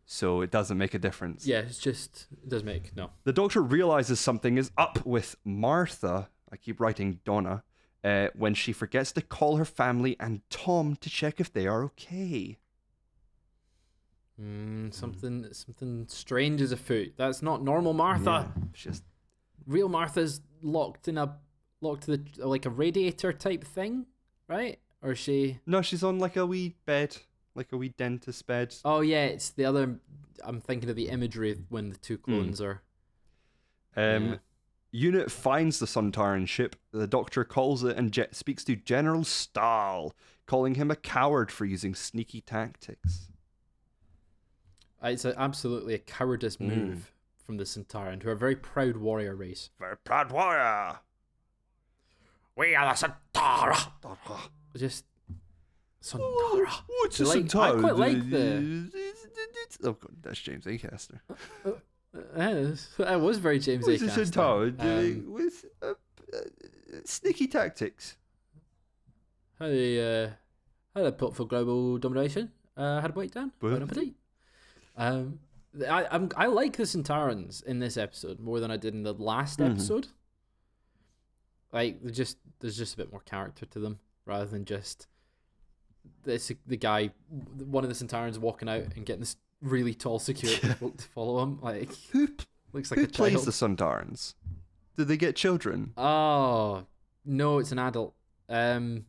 so 0.05 0.41
it 0.41 0.51
doesn't 0.51 0.77
make 0.77 0.94
a 0.94 1.00
difference. 1.00 1.48
Yeah, 1.48 1.60
it's 1.60 1.79
just 1.79 2.27
it 2.43 2.50
does 2.50 2.63
make 2.63 2.95
no. 2.95 3.12
The 3.24 3.33
doctor 3.33 3.62
realizes 3.62 4.19
something 4.19 4.57
is 4.57 4.69
up 4.77 5.05
with 5.05 5.38
Martha. 5.45 6.29
I 6.51 6.57
keep 6.57 6.79
writing 6.79 7.19
Donna. 7.24 7.63
Uh, 8.03 8.27
when 8.36 8.53
she 8.53 8.74
forgets 8.74 9.13
to 9.13 9.22
call 9.22 9.55
her 9.55 9.63
family 9.63 10.17
and 10.19 10.41
Tom 10.50 10.98
to 10.98 11.10
check 11.10 11.39
if 11.39 11.53
they 11.53 11.65
are 11.65 11.83
okay. 11.86 12.57
Mm, 14.41 14.93
something 14.93 15.48
something 15.53 16.05
strange 16.10 16.60
is 16.60 16.72
afoot. 16.72 17.13
That's 17.15 17.41
not 17.41 17.63
normal 17.63 17.93
Martha. 17.93 18.51
Yeah, 18.55 18.63
just 18.74 19.03
Real 19.65 19.88
Martha's 19.88 20.41
locked 20.62 21.07
in 21.07 21.17
a 21.17 21.38
locked 21.81 22.03
to 22.03 22.17
the 22.17 22.45
like 22.45 22.65
a 22.65 22.69
radiator 22.69 23.31
type 23.31 23.63
thing, 23.63 24.07
right? 24.48 24.79
Or 25.01 25.12
is 25.12 25.19
she? 25.19 25.60
no, 25.65 25.81
she's 25.81 26.03
on 26.03 26.17
like 26.19 26.36
a 26.36 26.45
wee 26.45 26.75
bed, 26.86 27.15
like 27.55 27.72
a 27.72 27.77
wee 27.77 27.89
dentist 27.89 28.45
bed. 28.48 28.75
Oh 28.83 29.01
yeah, 29.01 29.25
it's 29.25 29.51
the 29.51 29.65
other. 29.65 30.00
I'm 30.43 30.60
thinking 30.60 30.89
of 30.89 30.95
the 30.95 31.10
imagery 31.10 31.60
when 31.69 31.89
the 31.89 31.98
two 31.98 32.17
clones 32.17 32.60
are. 32.60 32.81
Um, 33.95 34.25
Yeah. 34.25 34.36
Unit 34.95 35.31
finds 35.31 35.79
the 35.79 35.88
Sontaran 35.88 36.47
ship. 36.47 36.75
The 36.91 37.07
doctor 37.07 37.43
calls 37.43 37.83
it 37.83 37.97
and 37.97 38.12
Je- 38.12 38.27
speaks 38.31 38.63
to 38.65 38.75
General 38.75 39.23
Staal, 39.23 40.13
calling 40.45 40.75
him 40.75 40.91
a 40.91 40.95
coward 40.95 41.51
for 41.51 41.65
using 41.65 41.95
sneaky 41.95 42.41
tactics. 42.41 43.27
Uh, 45.03 45.07
It's 45.07 45.25
a, 45.25 45.38
absolutely 45.38 45.95
a 45.95 45.97
cowardice 45.97 46.57
Mm. 46.57 46.67
move 46.77 47.12
from 47.43 47.57
the 47.57 47.63
Centauran, 47.63 48.21
who 48.21 48.29
are 48.29 48.33
a 48.33 48.38
very 48.38 48.55
proud 48.55 48.97
warrior 48.97 49.35
race. 49.35 49.71
Very 49.79 49.97
proud 49.97 50.31
warrior. 50.31 51.00
We 52.55 52.75
are 52.75 52.85
the 52.95 53.07
Centaura. 53.33 53.89
Just 54.77 55.05
Centaura. 56.03 56.69
What's 57.00 57.19
a 57.19 57.25
Centaur? 57.25 57.77
I 57.77 57.79
quite 57.81 57.95
like 57.95 58.29
the- 58.29 58.91
Oh 59.83 59.93
god, 59.93 60.17
that's 60.21 60.39
James 60.39 60.65
Acaster. 60.65 61.19
Uh, 61.65 61.71
that 62.13 63.20
was 63.22 63.38
very 63.39 63.60
James 63.60 63.88
a. 63.88 63.98
Centaur 63.98 64.70
doing 64.70 65.25
Um, 65.25 65.34
with 65.34 65.65
uh, 65.82 65.93
uh, 66.34 66.38
sneaky 67.05 67.48
tactics? 67.48 68.17
Had 69.60 69.72
a, 69.72 70.25
uh, 70.25 70.29
had 70.96 71.05
a 71.08 71.12
plot 71.12 71.36
for 71.36 71.46
global 71.48 71.98
domination. 71.98 72.51
Uh, 72.77 73.01
had 73.01 73.10
a 73.10 73.13
breakdown. 73.13 73.51
Bon 73.60 73.72
Bon 73.72 73.84
appetit. 73.84 74.13
Um, 74.98 75.39
I 75.89 76.05
I'm, 76.12 76.29
I 76.38 76.46
like 76.48 76.77
the 76.77 76.84
Centaurans 76.84 77.63
in 77.63 77.79
this 77.79 77.98
episode 77.98 78.39
more 78.39 78.60
than 78.60 78.70
I 78.72 78.77
did 78.77 78.93
in 78.93 79.03
the 79.03 79.13
last 79.13 79.60
Mhm. 79.60 79.72
episode. 79.72 80.08
Like, 81.72 82.03
just 82.12 82.38
there's 82.60 82.77
just 82.77 82.93
a 82.93 82.98
bit 82.98 83.12
more 83.12 83.22
character 83.22 83.65
to 83.65 83.79
them 83.79 84.00
rather 84.25 84.46
than 84.46 84.65
just 84.65 85.08
this 86.24 86.51
the 86.67 86.77
guy, 86.77 87.12
one 87.58 87.84
of 87.84 87.89
the 87.89 88.05
Centaurans 88.05 88.38
walking 88.38 88.70
out 88.70 88.84
and 88.96 89.05
getting 89.05 89.22
this 89.22 89.36
really 89.63 89.93
tall 89.96 90.20
security 90.20 90.67
folk 90.67 90.98
to 90.98 91.03
follow 91.08 91.41
him. 91.41 91.60
Like 91.62 91.89
Who 92.12 92.27
looks 92.74 92.91
like 92.91 93.00
who 93.00 93.05
a 93.05 93.10
plays 93.10 93.34
child. 93.34 93.46
the 93.46 93.51
Sontarans? 93.51 94.36
Do 94.98 95.03
they 95.03 95.17
get 95.17 95.36
children? 95.36 95.93
Oh 95.98 96.86
no, 97.25 97.58
it's 97.58 97.72
an 97.72 97.79
adult. 97.79 98.13
Um, 98.50 99.05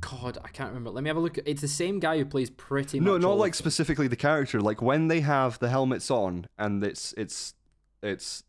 God, 0.00 0.36
I 0.44 0.48
can't 0.48 0.68
remember. 0.68 0.90
Let 0.90 1.02
me 1.02 1.08
have 1.08 1.16
a 1.16 1.20
look. 1.20 1.38
It's 1.46 1.62
the 1.62 1.66
same 1.68 1.98
guy 1.98 2.18
who 2.18 2.24
plays 2.26 2.50
pretty 2.50 3.00
much. 3.00 3.06
No, 3.06 3.16
not 3.16 3.38
like 3.38 3.54
specifically 3.54 4.06
the 4.06 4.16
character. 4.16 4.60
Like 4.60 4.82
when 4.82 5.08
they 5.08 5.20
have 5.20 5.58
the 5.60 5.68
helmets 5.70 6.10
on 6.10 6.46
and 6.58 6.84
it's 6.84 7.14
it's 7.16 7.54
it's 8.02 8.44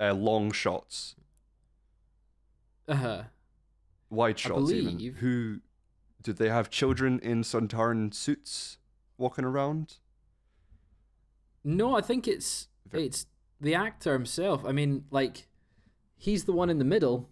uh, 0.00 0.12
long 0.14 0.50
shots, 0.52 1.14
Uh-huh. 2.88 3.22
wide 4.10 4.38
shots 4.38 4.70
even. 4.72 4.98
Who 5.20 5.60
did 6.22 6.36
they 6.36 6.48
have 6.48 6.70
children 6.70 7.18
in 7.20 7.42
Sontaran 7.42 8.12
suits 8.12 8.78
walking 9.22 9.44
around? 9.44 9.96
No, 11.64 11.96
I 11.96 12.00
think 12.02 12.26
it's 12.28 12.68
Ver- 12.90 12.98
it's 12.98 13.26
the 13.60 13.74
actor 13.74 14.12
himself. 14.12 14.64
I 14.66 14.72
mean, 14.72 15.04
like 15.10 15.46
he's 16.16 16.44
the 16.44 16.52
one 16.52 16.68
in 16.68 16.78
the 16.78 16.84
middle. 16.84 17.30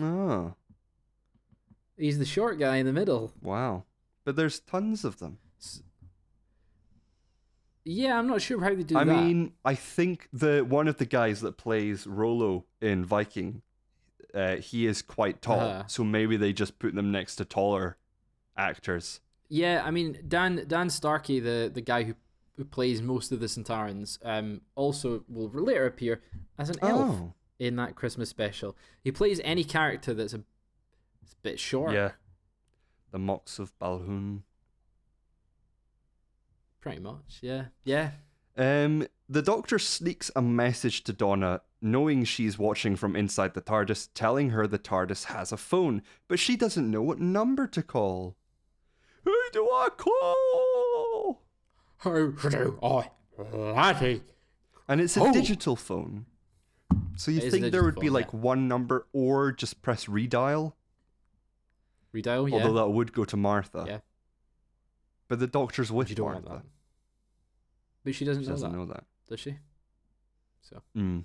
Oh, 0.00 0.54
He's 1.98 2.18
the 2.18 2.26
short 2.26 2.58
guy 2.58 2.76
in 2.76 2.86
the 2.86 2.92
middle. 2.92 3.32
wow. 3.42 3.84
But 4.24 4.36
there's 4.36 4.58
tons 4.60 5.04
of 5.04 5.18
them. 5.18 5.38
Yeah, 7.84 8.18
I'm 8.18 8.26
not 8.26 8.42
sure 8.42 8.60
how 8.60 8.74
they 8.74 8.82
do 8.82 8.98
I 8.98 9.04
that. 9.04 9.16
I 9.16 9.24
mean, 9.24 9.52
I 9.64 9.76
think 9.76 10.28
the 10.32 10.64
one 10.68 10.88
of 10.88 10.96
the 10.98 11.04
guys 11.06 11.40
that 11.42 11.56
plays 11.56 12.04
Rollo 12.06 12.64
in 12.80 13.04
Viking, 13.04 13.62
uh, 14.34 14.56
he 14.56 14.86
is 14.86 15.02
quite 15.02 15.40
tall. 15.40 15.60
Uh-huh. 15.60 15.84
So 15.86 16.02
maybe 16.02 16.36
they 16.36 16.52
just 16.52 16.78
put 16.80 16.94
them 16.96 17.12
next 17.12 17.36
to 17.36 17.44
taller 17.44 17.96
actors. 18.56 19.20
Yeah, 19.48 19.82
I 19.84 19.90
mean 19.90 20.18
Dan 20.26 20.64
Dan 20.66 20.90
Starkey, 20.90 21.40
the 21.40 21.70
the 21.72 21.80
guy 21.80 22.02
who 22.04 22.14
who 22.56 22.64
plays 22.64 23.02
most 23.02 23.32
of 23.32 23.40
the 23.40 23.46
Centaurans, 23.46 24.18
um, 24.24 24.62
also 24.74 25.24
will 25.28 25.48
later 25.52 25.86
appear 25.86 26.22
as 26.58 26.70
an 26.70 26.76
elf 26.82 27.16
Oh, 27.20 27.32
in 27.58 27.76
that 27.76 27.94
Christmas 27.94 28.30
special. 28.30 28.76
He 29.04 29.12
plays 29.12 29.40
any 29.44 29.62
character 29.62 30.14
that's 30.14 30.32
a, 30.32 30.42
it's 31.22 31.32
a 31.34 31.42
bit 31.42 31.58
short. 31.60 31.92
yeah. 31.92 32.12
The 33.10 33.18
Moxx 33.18 33.58
of 33.58 33.78
Balhoon. 33.78 34.42
pretty 36.80 37.00
much. 37.00 37.38
Yeah, 37.42 37.66
yeah. 37.84 38.10
Um, 38.56 39.06
the 39.28 39.42
Doctor 39.42 39.78
sneaks 39.78 40.30
a 40.34 40.40
message 40.42 41.04
to 41.04 41.12
Donna, 41.12 41.60
knowing 41.82 42.24
she's 42.24 42.58
watching 42.58 42.96
from 42.96 43.14
inside 43.16 43.54
the 43.54 43.60
TARDIS, 43.60 44.08
telling 44.14 44.50
her 44.50 44.66
the 44.66 44.78
TARDIS 44.78 45.24
has 45.24 45.52
a 45.52 45.56
phone, 45.56 46.02
but 46.28 46.38
she 46.38 46.56
doesn't 46.56 46.90
know 46.90 47.02
what 47.02 47.20
number 47.20 47.66
to 47.66 47.82
call. 47.82 48.36
Who 49.46 49.52
do 49.52 49.66
I 49.70 49.88
call? 49.96 51.42
Who 51.98 52.32
do 52.50 52.78
I, 52.82 53.10
laddie? 53.38 54.22
And 54.88 55.00
it's 55.00 55.16
a 55.16 55.20
Oh. 55.22 55.32
digital 55.32 55.76
phone. 55.76 56.26
So 57.16 57.30
you 57.30 57.38
It 57.38 57.44
is 57.44 57.48
a 57.48 57.50
think 57.50 57.62
there 57.62 57.70
digital 57.70 57.84
would 57.86 57.94
be 58.00 58.06
phone, 58.08 58.14
like 58.14 58.32
one 58.32 58.68
number 58.68 59.06
or 59.12 59.52
just 59.52 59.82
press 59.82 60.06
redial? 60.06 60.74
Redial, 62.14 62.48
yeah. 62.50 62.56
Although 62.56 62.74
that 62.74 62.88
would 62.90 63.12
go 63.12 63.24
to 63.24 63.36
Martha. 63.36 63.84
Yeah. 63.86 64.00
But 65.28 65.38
the 65.40 65.46
doctor's 65.46 65.90
with 65.90 66.10
you 66.10 66.16
don't 66.16 66.32
Martha. 66.32 66.48
want 66.48 66.62
that. 66.62 66.68
But 68.04 68.14
she 68.14 68.24
doesn't 68.24 68.44
She 68.44 68.48
know 68.48 68.54
doesn't 68.54 68.72
that, 68.72 68.78
know 68.78 68.86
that. 68.86 69.04
does 69.28 69.40
she? 69.40 69.58
So 70.62 70.82
Mm. 70.96 71.24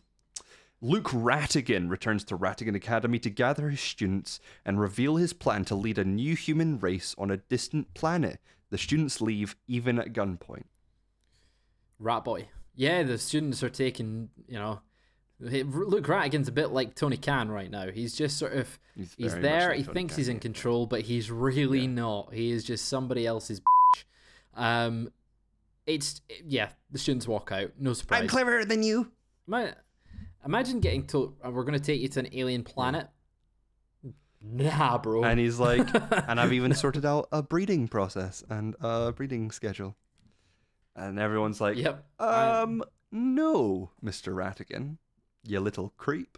Luke 0.83 1.09
Rattigan 1.09 1.89
returns 1.89 2.23
to 2.25 2.37
Rattigan 2.37 2.75
Academy 2.75 3.19
to 3.19 3.29
gather 3.29 3.69
his 3.69 3.79
students 3.81 4.39
and 4.65 4.79
reveal 4.79 5.15
his 5.17 5.31
plan 5.31 5.63
to 5.65 5.75
lead 5.75 5.97
a 5.99 6.03
new 6.03 6.35
human 6.35 6.79
race 6.79 7.13
on 7.19 7.29
a 7.29 7.37
distant 7.37 7.93
planet. 7.93 8.39
The 8.71 8.77
students 8.79 9.21
leave 9.21 9.55
even 9.67 9.99
at 9.99 10.11
gunpoint. 10.13 10.63
Rat 11.99 12.23
Boy. 12.25 12.47
Yeah, 12.75 13.03
the 13.03 13.17
students 13.17 13.61
are 13.63 13.69
taking, 13.69 14.29
you 14.47 14.57
know, 14.57 14.81
Luke 15.39 16.05
Rattigan's 16.07 16.47
a 16.47 16.51
bit 16.51 16.71
like 16.71 16.95
Tony 16.95 17.17
Khan 17.17 17.49
right 17.49 17.69
now. 17.69 17.91
He's 17.91 18.15
just 18.15 18.37
sort 18.37 18.53
of 18.53 18.79
He's, 18.95 19.13
he's 19.17 19.35
there. 19.35 19.69
like 19.69 19.77
he 19.77 19.83
Tony 19.83 19.93
thinks 19.93 20.15
he's 20.15 20.29
in 20.29 20.39
control, 20.39 20.85
but 20.87 21.01
he's 21.01 21.29
really 21.29 21.81
Yeah. 21.81 21.87
not. 21.87 22.33
He 22.33 22.51
is 22.51 22.63
just 22.63 22.85
somebody 22.87 23.27
else's. 23.27 23.59
bitch. 23.59 24.03
Um, 24.55 25.11
it's 25.85 26.21
yeah. 26.45 26.69
The 26.91 26.99
students 26.99 27.27
walk 27.27 27.51
out. 27.51 27.71
No 27.79 27.93
surprise. 27.93 28.21
I'm 28.21 28.27
cleverer 28.27 28.65
than 28.65 28.83
you. 28.83 29.11
Ima- 29.47 29.75
Imagine 30.45 30.79
getting 30.79 31.05
told 31.05 31.35
"Uh, 31.45 31.51
we're 31.51 31.63
going 31.63 31.77
to 31.77 31.83
take 31.83 32.01
you 32.01 32.07
to 32.09 32.19
an 32.19 32.29
alien 32.33 32.63
planet. 32.63 33.07
Nah, 34.43 34.97
bro. 34.97 35.23
And 35.23 35.39
he's 35.39 35.59
like, 35.59 35.87
and 36.27 36.39
I've 36.39 36.53
even 36.53 36.73
sorted 36.73 37.05
out 37.05 37.27
a 37.31 37.43
breeding 37.43 37.87
process 37.87 38.43
and 38.49 38.75
a 38.81 39.11
breeding 39.11 39.51
schedule. 39.51 39.95
And 40.95 41.19
everyone's 41.19 41.61
like, 41.61 41.77
yep. 41.77 42.05
I- 42.19 42.61
um, 42.61 42.83
no, 43.11 43.91
Mr. 44.03 44.33
Rattigan, 44.33 44.97
you 45.45 45.59
little 45.59 45.93
creep. 45.97 46.37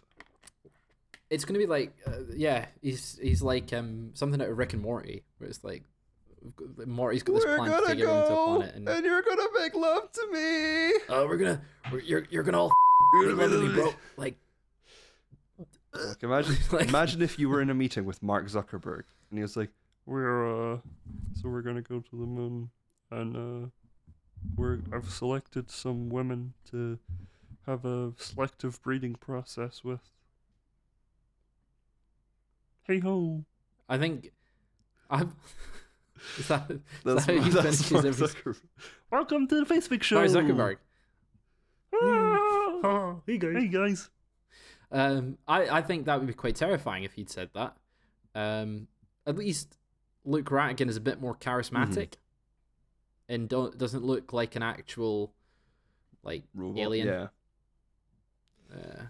it's 1.30 1.46
gonna 1.46 1.60
be 1.60 1.66
like 1.66 1.94
uh, 2.06 2.12
yeah 2.36 2.66
he's 2.82 3.18
he's 3.22 3.42
like 3.42 3.72
um 3.74 4.12
something 4.14 4.42
out 4.42 4.50
of 4.50 4.58
Rick 4.58 4.74
and 4.74 4.82
Morty 4.82 5.24
where 5.38 5.50
it's 5.50 5.64
like 5.64 5.84
Morty's 6.86 7.24
got 7.24 7.34
this 7.36 7.46
We're 7.46 7.58
plan 7.58 7.70
to 7.72 7.76
gonna 7.78 7.88
take 7.88 8.00
everyone 8.04 8.28
to 8.28 8.34
a 8.34 8.46
planet 8.46 8.76
and 8.76 8.90
and 8.90 9.06
you're 9.06 9.22
gonna 9.22 9.48
make 9.60 9.74
love 9.76 10.12
to 10.12 10.28
me. 10.32 11.00
oh 11.10 11.26
we're 11.28 11.38
gonna 11.38 11.62
we're, 11.92 12.00
you're 12.02 12.26
you're 12.30 12.44
gonna 12.44 12.60
all 12.60 12.74
make 13.12 13.38
love 13.38 13.74
bro 13.74 13.94
like 14.18 14.36
Like, 15.94 16.24
imagine, 16.24 16.56
Like- 16.72 16.88
imagine 16.90 17.22
if 17.22 17.38
you 17.38 17.50
were 17.50 17.62
in 17.62 17.70
a 17.70 17.74
meeting 17.74 18.06
with 18.06 18.24
Mark 18.24 18.48
Zuckerberg, 18.48 19.04
and 19.30 19.38
he 19.38 19.42
was 19.44 19.56
like, 19.56 19.70
"We're 20.06 20.74
uh, 20.74 20.78
so 21.36 21.50
we're 21.50 21.62
gonna 21.62 21.82
go 21.84 22.00
to 22.00 22.12
the 22.12 22.26
moon, 22.26 22.70
and 23.12 23.36
uh, 23.38 23.68
we're 24.56 24.80
I've 24.92 25.10
selected 25.10 25.70
some 25.70 26.10
women 26.10 26.54
to 26.72 26.98
have 27.68 27.86
a 27.86 28.14
selective 28.18 28.82
breeding 28.82 29.14
process 29.16 29.84
with. 29.84 30.02
Hey 32.88 33.00
ho! 33.00 33.46
I 33.88 33.98
think 34.00 34.32
I'm 35.12 35.36
is 36.40 36.48
that, 36.48 36.72
is 36.72 36.80
That's, 37.06 37.26
that 37.28 37.38
how 37.38 37.44
he 37.44 37.50
that's 37.52 37.84
finishes 37.88 37.92
Mark 37.92 38.06
every 38.06 38.54
Welcome 39.12 39.48
to 39.48 39.64
the 39.64 39.66
Facebook 39.74 40.02
show. 40.04 40.16
Mark 40.16 40.30
Zuckerberg 40.32 40.78
Ah, 41.94 42.62
hey 43.25 43.38
guys 43.38 43.56
hey 43.56 43.68
guys. 43.68 44.10
um 44.92 45.38
I 45.48 45.78
I 45.78 45.82
think 45.82 46.06
that 46.06 46.18
would 46.20 46.28
be 46.28 46.34
quite 46.34 46.56
terrifying 46.56 47.04
if 47.04 47.13
he'd 47.13 47.30
said 47.30 47.50
that 47.54 47.75
um 48.36 48.88
at 49.25 49.38
least 49.38 49.78
Luke 50.25 50.50
Rattigan 50.50 50.90
is 50.90 50.98
a 50.98 51.02
bit 51.02 51.20
more 51.22 51.36
charismatic 51.36 52.13
and 53.30 53.48
don't 53.48 53.78
doesn't 53.78 54.04
look 54.04 54.34
like 54.34 54.56
an 54.56 54.63
actual 54.63 55.34
like 56.24 56.44
Robot, 56.54 56.80
alien 56.82 57.08
Yeah. 57.08 57.28
uh, 58.74 59.04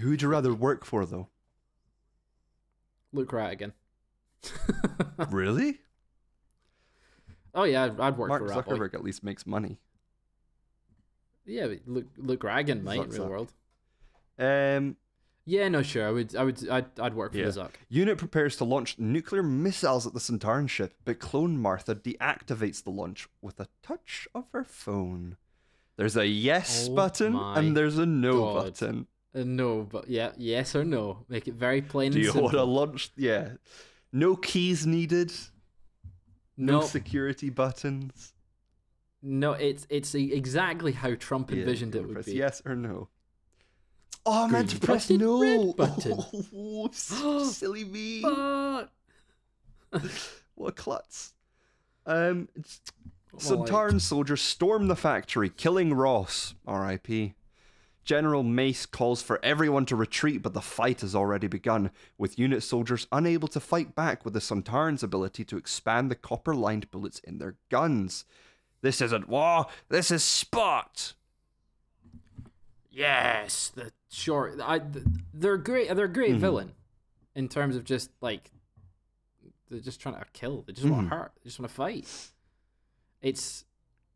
Who 0.00 0.10
would 0.10 0.22
you 0.22 0.28
rather 0.28 0.52
work 0.52 0.84
for, 0.84 1.06
though? 1.06 1.28
Luke 3.12 3.30
Rattigan. 3.30 3.72
really? 5.30 5.78
oh 7.54 7.64
yeah, 7.64 7.84
I'd, 7.84 8.00
I'd 8.00 8.16
work 8.18 8.28
Mark 8.28 8.42
for 8.42 8.48
Rat 8.48 8.64
Boy. 8.66 8.76
Zuckerberg 8.76 8.94
at 8.94 9.04
least 9.04 9.22
makes 9.24 9.46
money. 9.46 9.78
Yeah, 11.48 11.66
but 11.68 11.78
Luke 11.86 12.06
Luke 12.16 12.44
might 12.44 12.68
in 12.68 12.82
Zuck, 12.84 13.12
real 13.12 13.24
Zuck. 13.24 13.28
world. 13.28 13.52
Um, 14.38 14.96
Yeah, 15.46 15.68
no, 15.68 15.82
sure. 15.82 16.06
I 16.06 16.10
would, 16.10 16.36
I 16.36 16.44
would, 16.44 16.68
I'd, 16.68 17.00
I'd 17.00 17.14
work 17.14 17.32
for 17.32 17.38
Yeah. 17.38 17.46
the 17.46 17.60
Zuck. 17.62 17.70
Unit 17.88 18.18
prepares 18.18 18.56
to 18.58 18.64
launch 18.64 18.98
nuclear 18.98 19.42
missiles 19.42 20.06
at 20.06 20.12
the 20.12 20.20
Centauran 20.20 20.68
ship, 20.68 20.94
but 21.06 21.18
clone 21.18 21.56
Martha 21.58 21.94
deactivates 21.94 22.84
the 22.84 22.90
launch 22.90 23.28
with 23.40 23.58
a 23.58 23.66
touch 23.82 24.28
of 24.34 24.44
her 24.52 24.62
phone. 24.62 25.36
There's 25.96 26.16
a 26.16 26.26
yes 26.26 26.86
Oh 26.90 26.94
button 26.94 27.34
and 27.34 27.76
there's 27.76 27.98
a 27.98 28.06
no 28.06 28.40
God. 28.40 28.64
button. 28.64 29.06
Uh, 29.34 29.42
no, 29.44 29.82
but 29.90 30.08
yeah, 30.08 30.32
yes 30.36 30.76
or 30.76 30.84
no. 30.84 31.24
Make 31.28 31.48
it 31.48 31.54
very 31.54 31.82
plain 31.82 32.12
Do 32.12 32.18
and 32.18 32.24
you 32.24 32.30
simple. 32.30 32.44
want 32.44 32.54
to 32.54 32.64
launch? 32.64 33.10
Yeah. 33.16 33.52
No 34.12 34.36
keys 34.36 34.86
needed. 34.86 35.32
No 36.56 36.80
no, 36.80 36.86
security 36.86 37.50
buttons. 37.50 38.32
No, 39.22 39.52
it's 39.52 39.86
it's 39.90 40.14
exactly 40.14 40.92
how 40.92 41.14
Trump 41.14 41.50
envisioned 41.52 41.94
you 41.94 42.00
it 42.00 42.06
would 42.06 42.14
press 42.14 42.26
be. 42.26 42.32
Yes 42.34 42.62
or 42.64 42.74
no. 42.76 43.08
Oh, 44.26 44.44
I 44.44 44.48
meant 44.48 44.70
to 44.70 44.78
press 44.80 45.06
button, 45.08 45.20
no. 45.26 45.40
red 45.40 45.76
button. 45.76 46.18
Oh, 46.54 46.86
s- 46.88 47.52
silly 47.56 47.84
me. 47.84 48.22
Fuck. 48.22 48.90
What 50.54 50.70
a 50.70 50.72
klutz. 50.72 51.34
Um, 52.04 52.48
it's, 52.56 52.80
Well, 53.32 53.60
like- 53.60 53.68
Sontaran 53.70 54.00
soldiers 54.00 54.40
storm 54.42 54.88
the 54.88 54.96
factory, 54.96 55.48
killing 55.50 55.94
Ross. 55.94 56.54
R.I.P. 56.66 57.34
General 58.04 58.42
Mace 58.42 58.84
calls 58.84 59.22
for 59.22 59.38
everyone 59.44 59.86
to 59.86 59.94
retreat, 59.94 60.42
but 60.42 60.54
the 60.54 60.60
fight 60.60 61.02
has 61.02 61.14
already 61.14 61.46
begun, 61.46 61.92
with 62.16 62.38
unit 62.40 62.64
soldiers 62.64 63.06
unable 63.12 63.46
to 63.48 63.60
fight 63.60 63.94
back 63.94 64.24
with 64.24 64.34
the 64.34 64.40
Sontarans' 64.40 65.04
ability 65.04 65.44
to 65.44 65.56
expand 65.56 66.10
the 66.10 66.14
copper 66.16 66.54
lined 66.56 66.90
bullets 66.90 67.20
in 67.20 67.38
their 67.38 67.54
guns. 67.70 68.24
This 68.80 69.00
isn't 69.00 69.28
war, 69.28 69.66
this 69.88 70.10
is 70.10 70.22
sport! 70.22 71.14
Yes, 72.90 73.70
the 73.74 73.92
short. 74.10 74.58
I, 74.62 74.78
th- 74.80 75.04
they're 75.32 75.56
great. 75.56 75.94
They're 75.94 76.06
a 76.06 76.12
great 76.12 76.34
Mhm. 76.36 76.38
villain 76.40 76.72
in 77.34 77.48
terms 77.48 77.76
of 77.76 77.84
just 77.84 78.10
like 78.20 78.50
they're 79.70 79.78
just 79.80 80.00
trying 80.00 80.14
to 80.16 80.24
kill. 80.32 80.62
They 80.62 80.72
just 80.72 80.88
want 80.88 81.06
Mhm. 81.06 81.10
to 81.10 81.16
hurt. 81.16 81.32
They 81.36 81.48
just 81.48 81.60
want 81.60 81.68
to 81.70 81.74
fight. 81.74 82.30
It's 83.20 83.64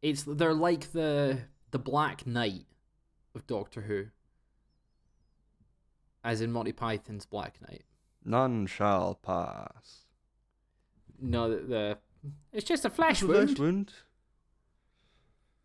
it's 0.01 0.25
they're 0.25 0.55
like 0.55 0.93
the 0.93 1.43
the 1.71 1.79
Black 1.79 2.27
Knight 2.27 2.67
of 3.35 3.47
Doctor 3.47 3.83
Who, 3.83 4.07
as 6.25 6.41
in 6.41 6.51
Monty 6.53 6.73
Python's 6.73 7.27
Black 7.27 7.61
Knight. 7.61 7.85
None 8.25 8.67
shall 8.67 9.15
pass. 9.17 10.07
No, 11.21 11.51
the, 11.51 11.63
the 11.67 11.99
it's 12.53 12.67
just 12.67 12.85
a 12.85 12.91
flesh 12.91 13.21
Flesh 13.21 13.59
wound. 13.59 13.93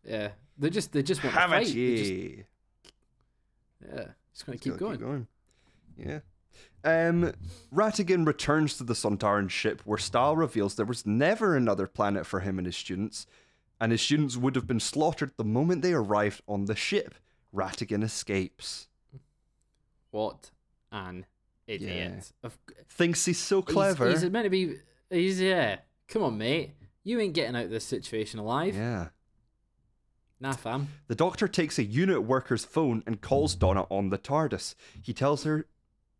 Yeah, 0.04 0.30
they 0.58 0.70
just 0.70 0.92
they 0.92 1.02
just 1.02 1.22
want 1.22 1.34
Have 1.36 1.50
to 1.50 1.56
fight. 1.56 1.66
Just- 1.66 2.44
yeah, 3.86 4.04
just 4.32 4.46
gonna 4.46 4.58
keep 4.58 4.76
go, 4.76 4.96
going. 4.96 5.26
Yeah. 5.96 6.20
Um, 6.84 7.32
Rattigan 7.74 8.26
returns 8.26 8.76
to 8.78 8.84
the 8.84 8.94
Sontaran 8.94 9.50
ship 9.50 9.82
where 9.84 9.98
Staal 9.98 10.36
reveals 10.36 10.76
there 10.76 10.86
was 10.86 11.04
never 11.06 11.56
another 11.56 11.86
planet 11.86 12.24
for 12.26 12.40
him 12.40 12.58
and 12.58 12.66
his 12.66 12.76
students, 12.76 13.26
and 13.80 13.92
his 13.92 14.00
students 14.00 14.36
would 14.36 14.54
have 14.56 14.66
been 14.66 14.80
slaughtered 14.80 15.32
the 15.36 15.44
moment 15.44 15.82
they 15.82 15.92
arrived 15.92 16.42
on 16.48 16.64
the 16.66 16.76
ship. 16.76 17.14
Rattigan 17.54 18.02
escapes. 18.04 18.88
What 20.10 20.50
an 20.92 21.26
idiot! 21.66 22.32
Of, 22.42 22.58
Thinks 22.88 23.24
he's 23.24 23.38
so 23.38 23.60
he's- 23.62 23.72
clever. 23.72 24.08
He's, 24.10 24.24
meant 24.24 24.44
to 24.44 24.50
be. 24.50 24.76
He's 25.10 25.40
yeah. 25.40 25.78
Come 26.08 26.22
on, 26.22 26.38
mate. 26.38 26.74
You 27.04 27.18
ain't 27.20 27.34
getting 27.34 27.56
out 27.56 27.64
of 27.64 27.70
this 27.70 27.84
situation 27.84 28.38
alive. 28.38 28.74
yeah. 28.76 29.08
Nah, 30.40 30.52
fam. 30.52 30.88
The 31.08 31.14
doctor 31.14 31.48
takes 31.48 31.78
a 31.78 31.84
unit 31.84 32.22
worker's 32.22 32.64
phone 32.64 33.02
and 33.06 33.20
calls 33.20 33.54
Donna 33.54 33.86
on 33.90 34.10
the 34.10 34.18
TARDIS. 34.18 34.74
He 35.02 35.12
tells 35.12 35.44
her 35.44 35.66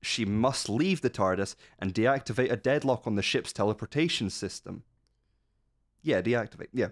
she 0.02 0.24
must 0.24 0.68
leave 0.68 1.00
the 1.00 1.10
TARDIS 1.10 1.54
and 1.78 1.94
deactivate 1.94 2.50
a 2.50 2.56
deadlock 2.56 3.06
on 3.06 3.14
the 3.14 3.22
ship's 3.22 3.52
teleportation 3.52 4.30
system. 4.30 4.82
Yeah, 6.02 6.20
deactivate. 6.20 6.68
Yeah. 6.72 6.88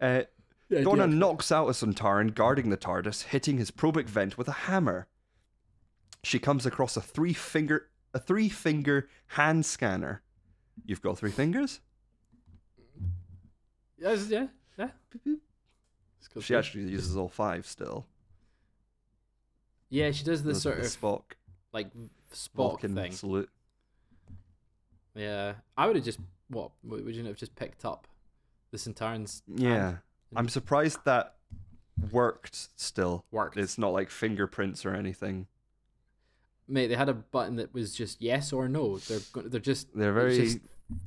Uh, 0.00 0.22
Donna 0.70 1.06
knocks 1.06 1.52
out 1.52 1.68
a 1.68 1.72
Sontaran 1.72 2.34
guarding 2.34 2.70
the 2.70 2.76
TARDIS, 2.76 3.24
hitting 3.24 3.58
his 3.58 3.70
probic 3.70 4.08
vent 4.08 4.36
with 4.36 4.48
a 4.48 4.52
hammer. 4.52 5.06
She 6.24 6.38
comes 6.38 6.66
across 6.66 6.96
a 6.96 7.00
three 7.00 7.32
finger 7.32 7.88
a 8.12 8.18
three 8.18 8.48
finger 8.48 9.08
hand 9.28 9.64
scanner. 9.64 10.22
You've 10.84 11.02
got 11.02 11.18
three 11.18 11.30
fingers? 11.30 11.80
Yes, 13.98 14.28
yeah, 14.28 14.46
yeah. 14.78 14.90
It's 15.12 15.24
got 15.24 15.36
She 16.40 16.54
actually 16.54 16.84
uses 16.84 17.16
all 17.16 17.28
five 17.28 17.66
still. 17.66 18.06
Yeah, 19.88 20.10
she 20.10 20.24
does 20.24 20.42
this 20.42 20.54
Does 20.56 20.62
sort 20.62 20.76
the 20.76 20.82
of 20.82 20.88
Spock 20.88 21.22
like 21.72 21.88
Spock 22.32 22.54
Vulcan 22.54 22.94
thing. 22.94 23.12
salute. 23.12 23.48
Yeah, 25.14 25.54
I 25.76 25.86
would 25.86 25.96
have 25.96 26.04
just 26.04 26.18
what? 26.48 26.70
Would 26.84 27.04
would 27.04 27.14
you 27.16 27.24
have 27.24 27.36
just 27.36 27.54
picked 27.56 27.84
up 27.84 28.06
the 28.70 28.78
Centauran's? 28.78 29.42
Yeah. 29.46 29.96
I'm 30.34 30.48
surprised 30.48 30.98
that 31.04 31.36
worked 32.10 32.68
still. 32.76 33.24
Worked. 33.30 33.56
It's 33.56 33.78
not 33.78 33.92
like 33.92 34.10
fingerprints 34.10 34.84
or 34.84 34.94
anything. 34.94 35.46
Mate, 36.68 36.88
they 36.88 36.96
had 36.96 37.08
a 37.08 37.14
button 37.14 37.56
that 37.56 37.72
was 37.72 37.94
just 37.94 38.20
yes 38.20 38.52
or 38.52 38.68
no. 38.68 38.98
They're 38.98 39.20
they're 39.44 39.60
just 39.60 39.96
They're 39.96 40.12
very 40.12 40.36
just 40.36 40.58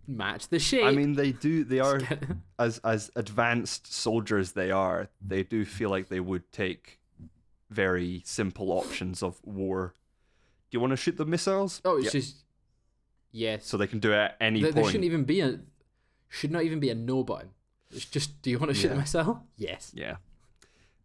match 0.07 0.47
the 0.49 0.59
shape. 0.59 0.85
I 0.85 0.91
mean 0.91 1.13
they 1.13 1.31
do 1.31 1.63
they 1.63 1.79
are 1.79 2.01
as 2.59 2.79
as 2.79 3.11
advanced 3.15 3.91
soldiers 3.93 4.51
they 4.53 4.71
are, 4.71 5.07
they 5.25 5.43
do 5.43 5.63
feel 5.65 5.89
like 5.89 6.09
they 6.09 6.19
would 6.19 6.51
take 6.51 6.99
very 7.69 8.21
simple 8.25 8.71
options 8.71 9.21
of 9.23 9.39
war. 9.45 9.93
Do 10.71 10.75
you 10.75 10.79
want 10.79 10.91
to 10.91 10.97
shoot 10.97 11.17
the 11.17 11.25
missiles? 11.25 11.81
oh, 11.85 11.97
it's 11.97 12.05
Yeah. 12.05 12.11
just 12.11 12.35
yes. 13.31 13.65
so 13.65 13.77
they 13.77 13.87
can 13.87 13.99
do 13.99 14.11
it 14.11 14.17
at 14.17 14.37
any 14.41 14.61
there, 14.61 14.71
there 14.71 14.83
shouldn't 14.85 15.05
even 15.05 15.23
be 15.23 15.39
a 15.41 15.59
should 16.27 16.51
not 16.51 16.63
even 16.63 16.79
be 16.79 16.89
a 16.89 16.95
no 16.95 17.23
button. 17.23 17.49
It's 17.91 18.05
just 18.05 18.41
do 18.41 18.49
you 18.49 18.59
want 18.59 18.69
to 18.69 18.75
shoot 18.75 18.87
Yeah. 18.89 18.93
the 18.95 18.99
missile? 18.99 19.43
Yes. 19.57 19.91
Yeah. 19.95 20.17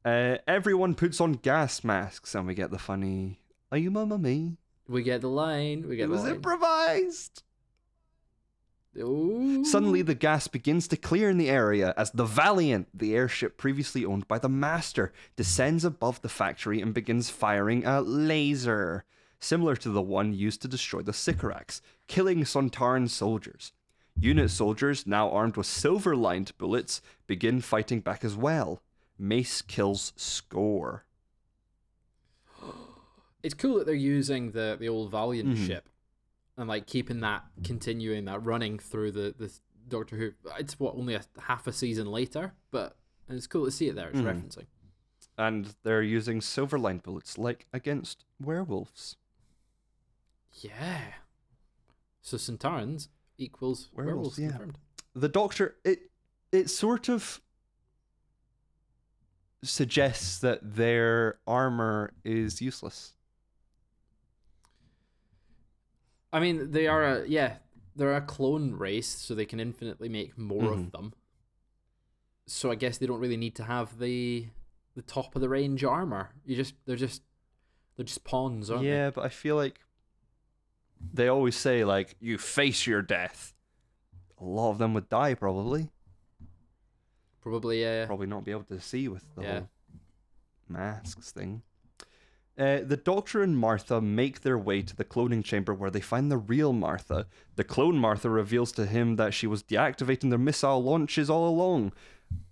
Uh, 0.04 0.36
everyone 0.46 0.94
puts 0.94 1.18
on 1.20 1.32
gas 1.32 1.82
masks 1.82 2.34
and 2.34 2.46
we 2.46 2.54
get 2.54 2.70
the 2.70 2.78
funny 2.78 3.40
Are 3.72 3.78
you 3.78 3.90
mamma 3.90 4.18
me? 4.18 4.58
We 4.86 5.02
get 5.02 5.22
the 5.22 5.30
line. 5.30 5.88
We 5.88 5.96
get 5.96 6.04
It 6.04 6.08
was 6.10 6.24
line. 6.24 6.34
improvised. 6.34 7.42
Ooh. 8.98 9.64
Suddenly, 9.64 10.02
the 10.02 10.14
gas 10.14 10.46
begins 10.46 10.86
to 10.88 10.96
clear 10.96 11.28
in 11.28 11.38
the 11.38 11.50
area 11.50 11.92
as 11.96 12.10
the 12.12 12.24
Valiant, 12.24 12.88
the 12.94 13.14
airship 13.14 13.56
previously 13.56 14.04
owned 14.04 14.28
by 14.28 14.38
the 14.38 14.48
Master, 14.48 15.12
descends 15.36 15.84
above 15.84 16.22
the 16.22 16.28
factory 16.28 16.80
and 16.80 16.94
begins 16.94 17.28
firing 17.30 17.84
a 17.84 18.00
laser, 18.00 19.04
similar 19.40 19.74
to 19.76 19.88
the 19.90 20.02
one 20.02 20.32
used 20.32 20.62
to 20.62 20.68
destroy 20.68 21.02
the 21.02 21.12
Sycorax, 21.12 21.82
killing 22.06 22.44
Sontaran 22.44 23.08
soldiers. 23.10 23.72
Unit 24.16 24.48
soldiers, 24.50 25.06
now 25.08 25.28
armed 25.30 25.56
with 25.56 25.66
silver 25.66 26.14
lined 26.14 26.52
bullets, 26.56 27.02
begin 27.26 27.60
fighting 27.60 27.98
back 28.00 28.24
as 28.24 28.36
well. 28.36 28.80
Mace 29.18 29.60
kills 29.60 30.12
Skorr. 30.16 31.00
it's 33.42 33.54
cool 33.54 33.78
that 33.78 33.86
they're 33.86 33.94
using 33.94 34.52
the 34.52 34.76
the 34.78 34.88
old 34.88 35.10
Valiant 35.10 35.56
Mhm. 35.56 35.66
ship 35.66 35.88
and 36.56 36.68
like 36.68 36.86
keeping 36.86 37.20
that 37.20 37.44
continuing 37.64 38.24
that 38.26 38.42
running 38.44 38.78
through 38.78 39.12
the 39.12 39.34
the 39.38 39.52
Doctor 39.88 40.16
Who. 40.16 40.32
It's 40.58 40.78
what 40.80 40.94
only 40.94 41.14
a 41.14 41.22
half 41.38 41.66
a 41.66 41.72
season 41.72 42.06
later, 42.06 42.54
but 42.70 42.96
it's 43.28 43.46
cool 43.46 43.64
to 43.66 43.70
see 43.70 43.88
it 43.88 43.94
there. 43.96 44.08
It's 44.10 44.20
Mhm. 44.20 44.24
referencing. 44.42 44.66
And 45.36 45.74
they're 45.82 46.02
using 46.02 46.40
silver 46.40 46.78
lined 46.78 47.02
bullets 47.02 47.36
like 47.38 47.66
against 47.72 48.24
werewolves. 48.40 49.16
Yeah. 50.60 51.14
So 52.22 52.36
Centauran's 52.38 53.08
equals 53.36 53.90
Werewolves, 53.92 54.38
werewolves. 54.38 54.38
yeah. 54.38 54.48
confirmed. 54.50 54.78
the 55.14 55.28
doctor 55.28 55.76
it 55.84 56.10
it 56.52 56.70
sort 56.70 57.08
of 57.08 57.40
suggests 59.62 60.38
that 60.38 60.76
their 60.76 61.38
armor 61.46 62.12
is 62.24 62.60
useless 62.62 63.14
I 66.34 66.40
mean, 66.40 66.70
they 66.72 66.86
are 66.86 67.02
a 67.04 67.26
yeah, 67.26 67.56
they're 67.96 68.16
a 68.16 68.20
clone 68.20 68.72
race, 68.74 69.06
so 69.08 69.34
they 69.34 69.46
can 69.46 69.60
infinitely 69.60 70.08
make 70.08 70.36
more 70.36 70.72
Mhm. 70.72 70.86
of 70.86 70.92
them. 70.92 71.14
So 72.46 72.70
I 72.70 72.74
guess 72.74 72.98
they 72.98 73.06
don't 73.06 73.20
really 73.20 73.36
need 73.38 73.54
to 73.56 73.64
have 73.64 73.98
the 73.98 74.48
the 74.94 75.02
top 75.02 75.34
of 75.34 75.40
the 75.42 75.48
range 75.48 75.82
armor. 75.84 76.30
You 76.44 76.56
just 76.56 76.74
they're 76.86 76.96
just 76.96 77.22
they're 77.96 78.04
just 78.04 78.24
pawns, 78.24 78.70
aren't 78.70 78.82
they? 78.82 78.88
yeah 78.90 79.10
but 79.10 79.24
i 79.24 79.28
feel 79.28 79.54
like 79.56 79.78
they 81.12 81.28
always 81.28 81.54
say 81.56 81.84
like 81.84 82.16
you 82.20 82.36
face 82.38 82.86
your 82.88 83.02
death 83.02 83.54
a 84.40 84.44
lot 84.44 84.70
of 84.72 84.78
them 84.78 84.94
would 84.94 85.08
die 85.08 85.34
probably? 85.34 85.90
Probably 87.40 87.80
yeah. 87.82 88.06
probably 88.06 88.26
not 88.26 88.44
be 88.44 88.50
able 88.50 88.64
to 88.64 88.80
see 88.80 89.06
with 89.08 89.24
the 89.36 89.42
Yeah. 89.42 89.58
whole 89.60 89.68
masks 90.68 91.30
thing 91.30 91.62
uh, 92.56 92.78
the 92.84 92.96
Doctor 92.96 93.42
and 93.42 93.58
Martha 93.58 94.00
make 94.00 94.42
their 94.42 94.58
way 94.58 94.82
to 94.82 94.94
the 94.94 95.04
cloning 95.04 95.44
chamber 95.44 95.74
where 95.74 95.90
they 95.90 96.00
find 96.00 96.30
the 96.30 96.38
real 96.38 96.72
Martha. 96.72 97.26
The 97.56 97.64
clone 97.64 97.98
Martha 97.98 98.30
reveals 98.30 98.70
to 98.72 98.86
him 98.86 99.16
that 99.16 99.34
she 99.34 99.46
was 99.46 99.62
deactivating 99.62 100.30
their 100.30 100.38
missile 100.38 100.82
launches 100.82 101.28
all 101.28 101.48
along, 101.48 101.92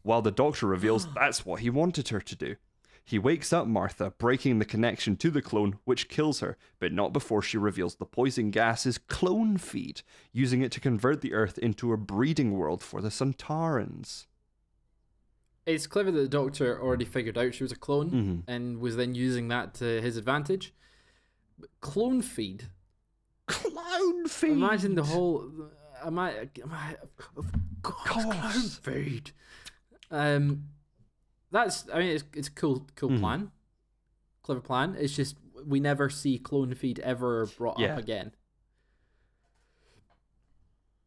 while 0.03 0.21
the 0.21 0.33
Doctor 0.33 0.67
reveals 0.67 1.07
that's 1.15 1.47
what 1.47 1.61
he 1.61 1.71
wanted 1.71 2.09
her 2.09 2.21
to 2.21 2.37
do. 2.37 2.57
He 3.05 3.19
wakes 3.19 3.53
up 3.53 3.67
Martha, 3.67 4.13
breaking 4.19 4.59
the 4.59 4.65
connection 4.65 5.17
to 5.17 5.31
the 5.31 5.43
clone, 5.43 5.79
which 5.85 6.09
kills 6.09 6.41
her, 6.41 6.57
but 6.79 6.93
not 6.93 7.13
before 7.13 7.43
she 7.43 7.59
reveals 7.59 7.97
the 7.97 8.07
poison 8.07 8.51
gas 8.51 8.87
is 8.87 8.99
clone 8.99 9.57
feed, 9.57 10.03
using 10.33 10.63
it 10.63 10.73
to 10.73 10.81
convert 10.81 11.21
the 11.21 11.33
Earth 11.33 11.59
into 11.59 11.93
a 11.93 11.97
breeding 11.97 12.53
world 12.53 12.83
for 12.83 13.01
the 13.01 13.09
Sontarans. 13.09 14.27
It's 15.65 15.87
clever 15.87 16.11
that 16.11 16.19
the 16.21 16.29
Doctor 16.29 16.81
already 16.81 17.05
figured 17.05 17.39
out 17.39 17.55
she 17.55 17.63
was 17.63 17.71
a 17.73 17.77
clone 17.77 18.11
Mhm. 18.11 18.43
and 18.53 18.81
was 18.81 18.97
then 18.97 19.15
using 19.15 19.49
that 19.49 19.75
to 19.75 20.01
his 20.03 20.17
advantage. 20.17 20.75
But 21.59 21.71
clone 21.81 22.21
feed. 22.23 22.71
Clone 23.47 24.27
feed! 24.27 24.53
Imagine 24.53 24.95
the 24.97 25.05
whole. 25.05 25.71
Am 26.03 26.19
I? 26.19 26.49
Am 26.63 26.73
I 26.73 26.97
of 27.37 27.53
course, 27.83 28.25
clone 28.25 28.69
feed. 28.95 29.31
Um, 30.11 30.69
that's. 31.51 31.89
I 31.93 31.99
mean, 31.99 32.09
it's 32.09 32.25
it's 32.35 32.49
a 32.49 32.53
cool 32.53 32.89
cool 32.97 33.11
Mhm. 33.11 33.21
plan, 33.21 33.53
clever 34.43 34.61
plan. 34.61 34.97
It's 34.99 35.15
just 35.15 35.37
we 35.65 35.79
never 35.79 36.11
see 36.11 36.39
clone 36.39 36.75
feed 36.75 36.99
ever 37.01 37.47
brought 37.47 37.79
Yeah. 37.79 37.93
up 37.95 37.99
again, 38.01 38.35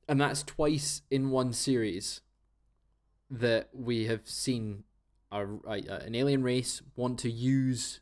and 0.08 0.20
that's 0.22 0.44
twice 0.44 1.02
in 1.10 1.30
one 1.30 1.52
series 1.52 2.22
that 3.40 3.70
we 3.74 4.06
have 4.06 4.28
seen 4.28 4.84
a, 5.32 5.46
a, 5.68 5.72
an 6.06 6.16
alien 6.16 6.44
race 6.44 6.82
want 6.96 7.20
to 7.20 7.30
use 7.32 8.00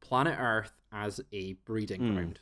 planet 0.00 0.36
Earth 0.38 0.72
as 0.92 1.20
a 1.32 1.54
breeding 1.64 2.00
Mm. 2.00 2.14
ground. 2.14 2.40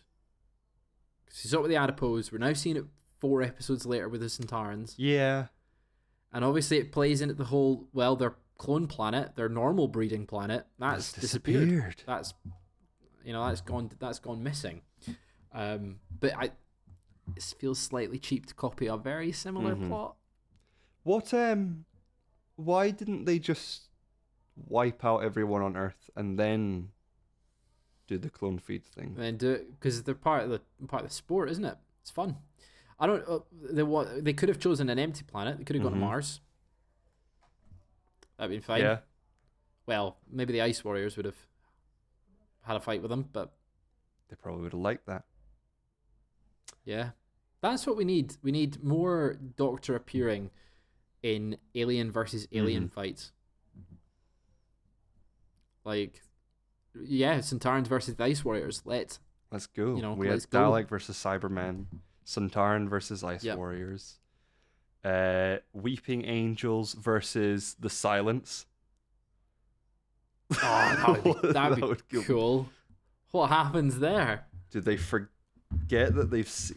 Because 1.25 1.45
you 1.45 1.51
saw 1.51 1.59
it 1.59 1.63
with 1.63 1.71
the 1.71 1.77
adipose. 1.77 2.31
We're 2.33 2.39
now 2.39 2.53
seeing 2.53 2.77
it 2.77 2.85
four 3.21 3.43
episodes 3.43 3.87
later 3.87 4.09
with 4.09 4.21
the 4.21 4.27
Centauans. 4.29 4.95
Yeah. 4.97 5.47
And 6.33 6.45
obviously 6.45 6.79
it 6.79 6.93
plays 6.93 7.21
into 7.21 7.35
the 7.35 7.45
whole, 7.45 7.89
well, 7.93 8.17
their 8.17 8.35
clone 8.59 8.87
planet, 8.87 9.37
their 9.37 9.49
normal 9.49 9.89
breeding 9.89 10.27
planet, 10.27 10.67
that's 10.79 11.13
disappeared. 11.13 11.69
disappeared. 11.69 12.03
That's, 12.07 12.35
you 13.25 13.33
know, 13.33 13.47
that's 13.47 13.61
gone, 13.61 13.91
that's 13.99 14.19
gone 14.19 14.43
missing. 14.43 14.83
Um, 15.53 15.97
but 16.21 16.35
I, 16.37 16.51
it 17.37 17.55
feels 17.59 17.79
slightly 17.79 18.19
cheap 18.19 18.47
to 18.47 18.55
copy 18.55 18.87
a 18.87 18.97
very 18.97 19.33
similar 19.33 19.77
Mhm. 19.77 19.89
plot. 19.89 20.17
What 21.05 21.35
um 21.35 21.85
why 22.65 22.91
didn't 22.91 23.25
they 23.25 23.39
just 23.39 23.89
wipe 24.57 25.05
out 25.05 25.19
everyone 25.25 25.63
on 25.63 25.77
Earth 25.77 26.11
and 26.17 26.39
then 26.39 26.89
do 28.07 28.19
the 28.19 28.31
clone 28.31 28.59
feed 28.59 28.85
thing? 28.85 29.17
and 29.19 29.39
do 29.39 29.51
it 29.53 29.71
because 29.79 30.03
they're 30.03 30.15
part 30.15 30.45
of 30.45 30.51
the 30.51 30.61
part 30.87 31.03
of 31.05 31.09
the 31.09 31.15
sport, 31.15 31.51
isn't 31.51 31.65
it? 31.65 31.77
It's 32.03 32.11
fun. 32.11 32.37
I 32.99 33.07
don't. 33.07 33.27
Uh, 33.29 33.41
they 33.71 33.83
what 33.83 34.25
they 34.25 34.33
could 34.33 34.49
have 34.49 34.59
chosen 34.59 34.89
an 34.89 34.99
empty 34.99 35.25
planet. 35.25 35.59
They 35.59 35.65
could 35.65 35.77
have 35.77 35.83
gone 35.83 35.93
Mhm. 35.93 35.97
to 35.97 36.01
Mars. 36.01 36.41
That'd 38.37 38.51
been 38.51 38.61
fine. 38.61 38.81
Yeah. 38.81 38.99
Well, 39.87 40.17
maybe 40.31 40.53
the 40.53 40.63
Ice 40.63 40.85
Warriors 40.85 41.17
would 41.17 41.27
have 41.27 41.47
had 42.63 42.77
a 42.77 42.81
fight 42.81 43.03
with 43.03 43.11
them, 43.11 43.29
but 43.33 43.53
They 44.29 44.37
probably 44.37 44.63
would 44.63 44.73
have 44.73 44.81
liked 44.81 45.07
that. 45.07 45.25
yeah, 46.85 47.11
that's 47.61 47.87
what 47.87 47.97
we 47.97 48.05
need. 48.05 48.37
We 48.43 48.53
need 48.53 48.83
more 48.83 49.35
Doctor 49.57 49.95
appearing 49.97 50.51
in 51.23 51.57
Alien 51.75 52.11
versus 52.11 52.47
Alien 52.53 52.85
Mm-hmm. 52.85 52.95
fights. 52.95 53.33
Like, 55.85 56.23
yeah, 57.01 57.39
Centauran 57.39 57.87
versus 57.87 58.15
the 58.17 58.25
Ice 58.25 58.45
Warriors. 58.45 58.83
Let's 58.85 59.19
Let's 59.51 59.67
go. 59.67 59.97
You 59.97 60.03
know, 60.03 60.13
we 60.15 60.27
had 60.27 60.35
let's 60.35 60.47
go. 60.47 60.59
Dalek 60.71 60.89
versus 60.89 61.17
Cyberman, 61.17 61.87
Sontaran 62.27 62.89
versus 62.89 63.23
Ice 63.25 63.45
Yep. 63.45 63.57
Warriors, 63.59 64.19
uh, 65.05 65.57
Weeping 65.73 66.25
Angels 66.25 66.95
versus 66.95 67.77
the 67.79 67.91
Silence. 67.91 68.67
Oh, 70.53 70.57
that 70.63 71.25
would 71.25 71.43
be, 71.43 71.53
that'd 71.53 71.77
be 71.81 71.87
would 71.87 72.27
cool. 72.27 72.69
What 73.33 73.49
happens 73.49 73.99
there? 73.99 74.47
Did 74.71 74.85
they 74.85 74.97
forget 74.97 76.15
that 76.15 76.31
they've? 76.31 76.49
Se- 76.49 76.75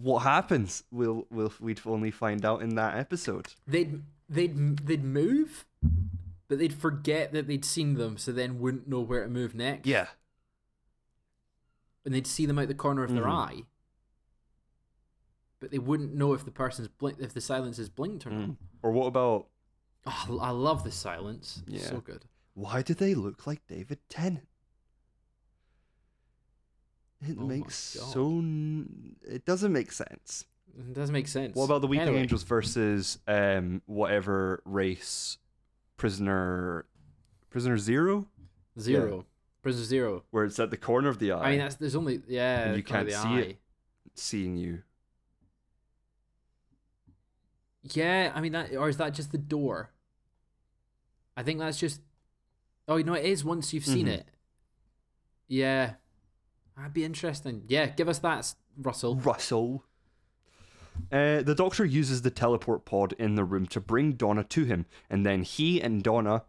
what 0.00 0.20
happens? 0.20 0.84
We'll 0.90 1.26
we'll 1.30 1.52
we'd 1.60 1.80
only 1.84 2.10
find 2.10 2.44
out 2.44 2.62
in 2.62 2.74
that 2.76 2.96
episode. 2.96 3.54
They'd 3.66 4.02
they'd 4.28 4.78
they'd 4.86 5.04
move, 5.04 5.66
but 6.48 6.58
they'd 6.58 6.72
forget 6.72 7.32
that 7.32 7.46
they'd 7.46 7.64
seen 7.64 7.94
them, 7.94 8.16
so 8.16 8.32
then 8.32 8.58
wouldn't 8.60 8.88
know 8.88 9.00
where 9.00 9.24
to 9.24 9.28
move 9.30 9.54
next. 9.54 9.86
Yeah. 9.86 10.06
and 12.04 12.14
they'd 12.14 12.26
see 12.26 12.46
them 12.46 12.58
out 12.58 12.68
the 12.68 12.74
corner 12.74 13.04
of 13.04 13.12
their 13.12 13.24
Mhm. 13.24 13.32
eye, 13.32 13.62
but 15.60 15.70
they 15.70 15.78
wouldn't 15.78 16.14
know 16.14 16.32
if 16.32 16.42
the 16.44 16.50
person's 16.50 16.88
blink 16.88 17.18
if 17.20 17.34
the 17.34 17.40
silence 17.40 17.78
is 17.78 17.90
blinked 17.90 18.26
or 18.26 18.30
not. 18.30 18.48
Mm. 18.50 18.56
Or 18.82 18.92
what 18.92 19.06
about 19.06 19.48
Oh, 20.06 20.38
I 20.40 20.50
love 20.50 20.84
the 20.84 20.90
silence. 20.92 21.62
Yeah. 21.66 21.82
so 21.82 22.00
good. 22.00 22.24
why 22.54 22.80
do 22.82 22.94
they 22.94 23.14
look 23.14 23.46
like 23.46 23.66
David 23.66 23.98
Tennant? 24.08 24.48
It 27.20 27.36
Oh 27.38 27.46
makes 27.46 27.74
so. 27.74 28.28
n- 28.38 29.16
It 29.22 29.44
doesn't 29.44 29.72
make 29.72 29.90
sense. 29.92 30.44
It 30.78 30.92
doesn't 30.94 31.12
make 31.12 31.26
sense. 31.28 31.56
What 31.56 31.64
about 31.64 31.80
the 31.80 31.88
Weeping 31.88 32.06
Anyway, 32.06 32.20
Angels 32.22 32.44
versus 32.44 33.18
um 33.26 33.82
whatever 33.86 34.62
race 34.64 35.38
prisoner 35.96 36.86
prisoner 37.50 37.76
zero? 37.78 38.28
Zero? 38.78 39.26
Prisoner 39.62 39.84
Zero. 39.84 40.24
Where 40.30 40.44
it's 40.44 40.60
at 40.60 40.70
the 40.70 40.76
corner 40.76 41.08
of 41.08 41.18
the 41.18 41.32
eye 41.32 41.48
I 41.48 41.50
mean, 41.50 41.58
that's 41.58 41.74
there's 41.74 41.96
only 41.96 42.22
yeah. 42.28 42.68
And 42.68 42.76
you 42.76 42.82
can't 42.84 43.08
the 43.08 43.14
see 43.14 43.34
it. 43.38 43.58
seeing 44.14 44.56
you. 44.56 44.82
Yeah, 47.82 48.32
I 48.34 48.40
mean 48.40 48.52
that, 48.52 48.74
or 48.76 48.88
is 48.88 48.96
that 48.98 49.14
just 49.14 49.32
the 49.32 49.38
door? 49.38 49.90
I 51.36 51.42
think 51.42 51.58
that's 51.58 51.78
just. 51.78 52.00
Oh, 52.86 52.96
you 52.96 53.04
know, 53.04 53.14
it 53.14 53.24
is 53.24 53.44
once 53.44 53.72
you've 53.74 53.84
seen 53.84 54.06
Mhm. 54.06 54.10
it. 54.18 54.26
Yeah, 55.46 55.94
that'd 56.78 56.94
be 56.94 57.04
interesting. 57.04 57.64
Yeah, 57.68 57.86
give 57.86 58.08
us 58.08 58.18
that, 58.20 58.54
Russell. 58.76 59.16
Russell. 59.16 59.84
Uh, 61.12 61.42
the 61.42 61.54
doctor 61.54 61.84
uses 61.84 62.22
the 62.22 62.30
teleport 62.30 62.84
pod 62.84 63.12
in 63.18 63.34
the 63.36 63.44
room 63.44 63.66
to 63.66 63.80
bring 63.80 64.12
Donna 64.14 64.42
to 64.44 64.64
him, 64.64 64.86
and 65.10 65.24
then 65.26 65.42
he 65.42 65.80
and 65.80 66.02
Donna 66.02 66.44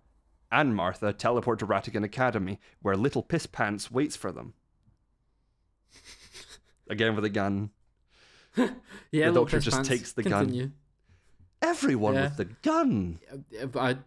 and 0.52 0.76
Martha 0.76 1.14
teleport 1.14 1.60
to 1.60 1.68
Rattigan 1.68 2.04
Academy, 2.04 2.60
where 2.82 2.96
Little 2.98 3.22
Piss 3.22 3.46
Pants 3.46 3.92
waits 3.92 4.16
for 4.16 4.32
them. 4.32 4.54
Again 6.90 7.16
with 7.16 7.26
a 7.26 7.30
gun. 7.30 7.70
Yeah, 9.12 9.30
The 9.30 9.34
doctor 9.36 9.60
just 9.60 9.78
pants. 9.78 9.90
takes 9.90 10.12
the 10.14 10.22
gun. 10.24 10.74
Everyone 11.62 12.14
Yeah. 12.14 12.24
with 12.24 12.38
the 12.38 12.46
gun. 12.46 13.20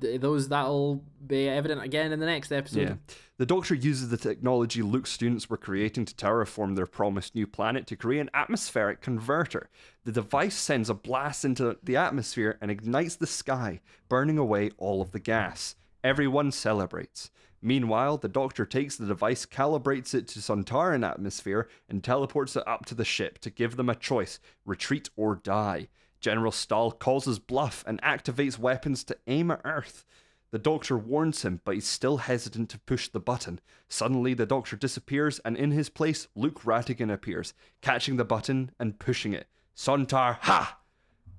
Those 0.00 0.48
that'll 0.48 1.04
be 1.26 1.48
evident 1.48 1.82
again 1.82 2.10
in 2.12 2.18
the 2.18 2.26
next 2.26 2.50
episode. 2.50 2.80
Yeah. 2.80 2.94
The 3.36 3.46
Doctor 3.46 3.74
uses 3.74 4.08
the 4.08 4.16
technology 4.16 4.80
Luke's 4.82 5.10
students 5.12 5.50
were 5.50 5.56
creating 5.58 6.06
to 6.06 6.14
terraform 6.14 6.76
their 6.76 6.86
promised 6.86 7.34
new 7.34 7.46
planet 7.46 7.86
to 7.88 7.96
create 7.96 8.20
an 8.20 8.30
atmospheric 8.32 9.00
converter. 9.02 9.68
The 10.04 10.12
device 10.12 10.54
sends 10.56 10.88
a 10.88 10.94
blast 10.94 11.44
into 11.44 11.76
the 11.82 11.96
atmosphere 11.96 12.56
and 12.60 12.70
ignites 12.70 13.16
the 13.16 13.26
sky, 13.26 13.80
burning 14.08 14.38
away 14.38 14.70
all 14.78 15.02
of 15.02 15.12
the 15.12 15.20
gas. 15.20 15.76
Everyone 16.02 16.52
celebrates. 16.52 17.30
Meanwhile, 17.60 18.18
the 18.18 18.28
Doctor 18.28 18.64
takes 18.66 18.96
the 18.96 19.06
device, 19.06 19.46
calibrates 19.46 20.14
it 20.14 20.26
to 20.28 20.40
Sontaran 20.40 21.08
atmosphere, 21.08 21.68
and 21.88 22.02
teleports 22.02 22.56
it 22.56 22.66
up 22.66 22.86
to 22.86 22.94
the 22.94 23.04
ship 23.04 23.38
to 23.40 23.50
give 23.50 23.76
them 23.76 23.88
a 23.88 23.94
choice 23.94 24.40
retreat 24.64 25.10
or 25.16 25.36
die. 25.36 25.88
General 26.22 26.52
Staal 26.52 26.92
calls 26.92 27.24
his 27.26 27.38
bluff 27.40 27.84
and 27.86 28.00
activates 28.00 28.58
weapons 28.58 29.02
to 29.04 29.18
aim 29.26 29.50
at 29.50 29.60
Earth. 29.64 30.06
The 30.52 30.58
doctor 30.58 30.96
warns 30.96 31.42
him, 31.42 31.60
but 31.64 31.74
he's 31.74 31.86
still 31.86 32.18
hesitant 32.18 32.70
to 32.70 32.78
push 32.78 33.08
the 33.08 33.18
button. 33.20 33.58
Suddenly, 33.88 34.34
the 34.34 34.46
doctor 34.46 34.76
disappears, 34.76 35.40
and 35.44 35.56
in 35.56 35.72
his 35.72 35.88
place, 35.88 36.28
Luke 36.36 36.62
Rattigan 36.62 37.12
appears, 37.12 37.54
catching 37.80 38.16
the 38.16 38.24
button 38.24 38.70
and 38.78 38.98
pushing 38.98 39.32
it. 39.32 39.48
Sontar, 39.76 40.38
ha! 40.42 40.78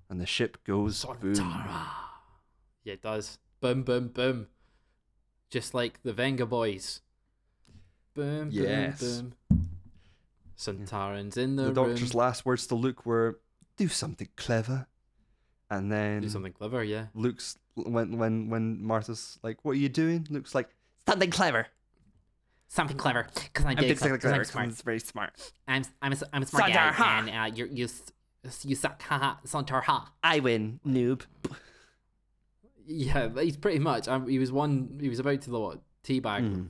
And 0.09 0.19
the 0.19 0.25
ship 0.25 0.57
goes 0.65 1.05
boom. 1.21 1.35
Yeah, 2.83 2.93
it 2.93 3.01
does. 3.01 3.37
Boom, 3.61 3.83
boom, 3.83 4.09
boom. 4.09 4.47
Just 5.49 5.73
like 5.73 6.01
the 6.03 6.11
Vengaboys. 6.11 6.99
Boom, 8.15 8.49
Yes. 8.51 8.99
boom, 8.99 9.35
boom. 9.49 9.69
Sontaran's 10.57 11.37
in 11.37 11.55
the, 11.55 11.65
The 11.65 11.73
doctor's 11.73 12.13
last 12.13 12.45
words 12.45 12.67
to 12.67 12.75
Luke 12.75 13.05
were, 13.05 13.39
"Do 13.77 13.87
something 13.87 14.29
clever," 14.35 14.87
and 15.69 15.91
then 15.91 16.21
Do 16.21 16.29
something 16.29 16.53
clever, 16.53 16.83
yeah. 16.83 17.07
Luke's 17.13 17.57
when 17.75 18.17
when 18.17 18.49
when 18.49 18.83
Martha's 18.83 19.39
like, 19.43 19.63
"What 19.65 19.71
are 19.71 19.75
you 19.79 19.89
doing?" 19.89 20.27
Luke's 20.29 20.53
like, 20.55 20.69
"Something 21.07 21.31
clever." 21.31 21.67
Something 22.67 22.97
clever, 22.97 23.27
because 23.35 23.65
I 23.65 23.69
I'm 23.71 23.75
did 23.75 23.81
doing 23.81 23.91
it, 23.91 23.99
something 23.99 24.19
'cause 24.19 24.25
I'm 24.25 24.31
clever. 24.31 24.43
smart. 24.45 24.69
It's 24.69 24.81
very 24.81 24.99
smart. 24.99 25.51
I'm 25.67 25.83
I'm 26.01 26.13
a, 26.13 26.17
I'm 26.33 26.41
a 26.43 26.45
smart 26.47 26.65
Sandar, 26.73 26.89
guy, 26.89 26.91
ha! 26.93 27.19
and 27.27 27.53
uh, 27.53 27.55
you 27.55 27.65
you 27.71 27.87
you 28.63 28.75
suck, 28.75 29.01
haha, 29.03 29.35
Santar, 29.45 29.83
ha. 29.83 30.11
I 30.23 30.39
win, 30.39 30.79
noob. 30.85 31.21
Yeah, 32.85 33.29
he's 33.39 33.57
pretty 33.57 33.79
much. 33.79 34.07
Um, 34.07 34.27
he 34.27 34.39
was 34.39 34.51
one. 34.51 34.97
He 34.99 35.07
was 35.09 35.19
about 35.19 35.41
to 35.43 35.51
what 35.51 35.81
teabag. 36.03 36.41
Mhm. 36.53 36.69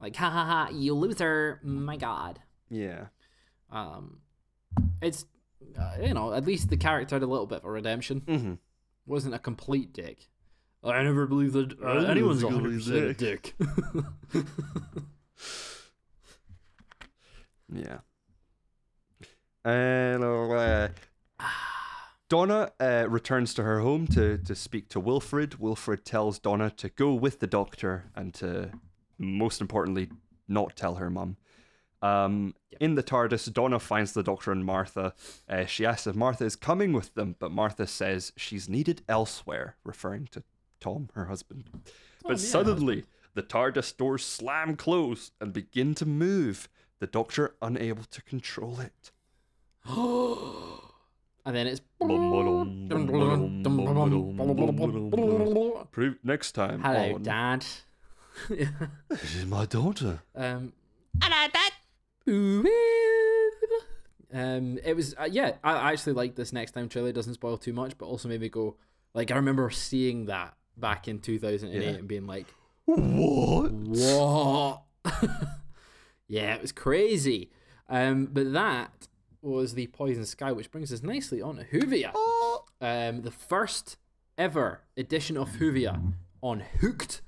Like, 0.00 0.16
Ha 0.16 0.28
ha 0.28 0.44
ha, 0.44 0.68
you 0.70 0.94
loser, 0.94 1.60
my 1.62 1.96
god. 1.96 2.40
Yeah. 2.68 3.06
um, 3.70 4.18
it's 5.00 5.24
uh, 5.78 6.02
you 6.02 6.14
know 6.14 6.32
at 6.32 6.44
least 6.44 6.68
the 6.68 6.76
character 6.76 7.16
had 7.16 7.22
a 7.22 7.26
little 7.26 7.46
bit 7.46 7.58
of 7.58 7.64
a 7.64 7.70
redemption. 7.70 8.20
Mm-hmm. 8.22 8.54
Wasn't 9.06 9.34
a 9.34 9.38
complete 9.38 9.92
dick. 9.92 10.28
I 10.82 11.02
never 11.02 11.26
believe 11.26 11.52
that 11.52 11.80
uh, 11.82 12.04
anyone's 12.06 12.40
believe 12.40 12.56
hundred 12.56 12.74
percent 12.74 13.04
a 13.04 13.14
dick. 13.14 13.54
dick. 13.58 14.44
Yeah. 17.74 17.98
And 19.64 20.22
uh, 20.22 20.88
Donna 22.28 22.72
uh, 22.78 23.06
returns 23.08 23.54
to 23.54 23.62
her 23.62 23.80
home 23.80 24.06
to, 24.08 24.38
to 24.38 24.54
speak 24.54 24.88
to 24.90 25.00
Wilfred. 25.00 25.58
Wilfred 25.58 26.04
tells 26.04 26.38
Donna 26.38 26.70
to 26.76 26.88
go 26.90 27.14
with 27.14 27.40
the 27.40 27.46
doctor 27.46 28.10
and 28.14 28.32
to, 28.34 28.70
most 29.18 29.60
importantly, 29.60 30.10
not 30.46 30.76
tell 30.76 30.96
her 30.96 31.10
mum. 31.10 31.36
Um, 32.04 32.54
In 32.80 32.96
the 32.96 33.02
TARDIS, 33.02 33.50
Donna 33.52 33.80
finds 33.80 34.12
the 34.12 34.22
doctor 34.22 34.52
and 34.52 34.64
Martha. 34.64 35.14
Uh, 35.48 35.64
she 35.64 35.86
asks 35.86 36.06
if 36.06 36.14
Martha 36.14 36.44
is 36.44 36.54
coming 36.54 36.92
with 36.92 37.14
them, 37.14 37.36
but 37.38 37.50
Martha 37.50 37.86
says 37.86 38.32
she's 38.36 38.68
needed 38.68 39.00
elsewhere, 39.08 39.76
referring 39.84 40.28
to 40.32 40.42
Tom, 40.80 41.08
her 41.14 41.26
husband. 41.26 41.64
But 42.22 42.32
yeah, 42.32 42.36
suddenly, 42.36 43.04
the 43.32 43.42
TARDIS 43.42 43.96
doors 43.96 44.22
slam 44.24 44.76
closed 44.76 45.32
and 45.40 45.52
begin 45.52 45.94
to 45.94 46.04
move, 46.04 46.68
the 46.98 47.06
doctor 47.06 47.54
unable 47.62 48.04
to 48.04 48.22
control 48.22 48.80
it. 48.80 49.10
and 51.46 51.56
then 51.56 51.66
it's 51.66 51.80
next 56.22 56.52
time 56.52 56.82
hello, 56.82 57.14
on 57.14 57.22
Dad. 57.22 57.64
This 58.48 59.36
is 59.36 59.46
my 59.46 59.64
daughter. 59.64 60.20
um, 60.34 60.72
Hello, 61.22 61.48
Dad. 61.52 61.72
Um, 64.32 64.78
it 64.84 64.96
was 64.96 65.14
uh, 65.18 65.28
yeah. 65.30 65.52
I 65.62 65.92
actually 65.92 66.14
like 66.14 66.34
this 66.34 66.52
next 66.52 66.72
time 66.72 66.88
trailer. 66.88 67.08
It 67.10 67.14
doesn't 67.14 67.34
spoil 67.34 67.56
too 67.56 67.72
much, 67.72 67.96
but 67.96 68.06
also 68.06 68.28
made 68.28 68.40
me 68.40 68.48
go 68.48 68.76
like 69.14 69.30
I 69.30 69.36
remember 69.36 69.70
seeing 69.70 70.26
that 70.26 70.54
back 70.76 71.06
in 71.06 71.20
2008 71.20 71.80
Yeah. 71.82 71.88
and 71.90 72.08
being 72.08 72.26
like, 72.26 72.46
What? 72.86 73.70
what? 73.72 74.82
yeah, 76.28 76.54
it 76.54 76.62
was 76.62 76.72
crazy. 76.72 77.50
Um, 77.88 78.26
but 78.32 78.52
that 78.54 79.06
was 79.40 79.74
the 79.74 79.86
Poison 79.88 80.24
Sky, 80.24 80.50
which 80.52 80.70
brings 80.72 80.92
us 80.92 81.02
nicely 81.02 81.40
on 81.42 81.56
to 81.56 81.64
Whovia. 81.64 82.10
Oh, 82.14 82.64
Um, 82.80 83.22
the 83.22 83.30
first 83.30 83.98
ever 84.36 84.80
edition 84.96 85.36
of 85.36 85.50
Whovia 85.50 86.12
on 86.42 86.64
Whooked, 86.82 87.20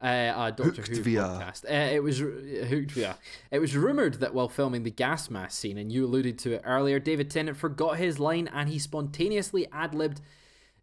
uh, 0.00 0.32
a 0.36 0.52
Doctor 0.52 0.82
Hooked 0.82 0.88
Who 0.88 1.02
podcast. 1.02 1.64
Uh, 1.64 1.94
it 1.94 2.02
was 2.02 2.20
uh, 2.20 2.66
Hooked 2.68 2.92
via. 2.92 3.16
It 3.50 3.58
was 3.58 3.76
rumored 3.76 4.14
that 4.14 4.34
while 4.34 4.48
filming 4.48 4.82
the 4.82 4.90
gas 4.90 5.30
mask 5.30 5.58
scene, 5.58 5.78
and 5.78 5.90
you 5.90 6.04
alluded 6.04 6.38
to 6.40 6.52
it 6.52 6.62
earlier, 6.64 6.98
David 6.98 7.30
Tennant 7.30 7.56
forgot 7.56 7.96
his 7.96 8.18
line 8.18 8.48
and 8.52 8.68
he 8.68 8.78
spontaneously 8.78 9.66
ad 9.72 9.94
libbed 9.94 10.20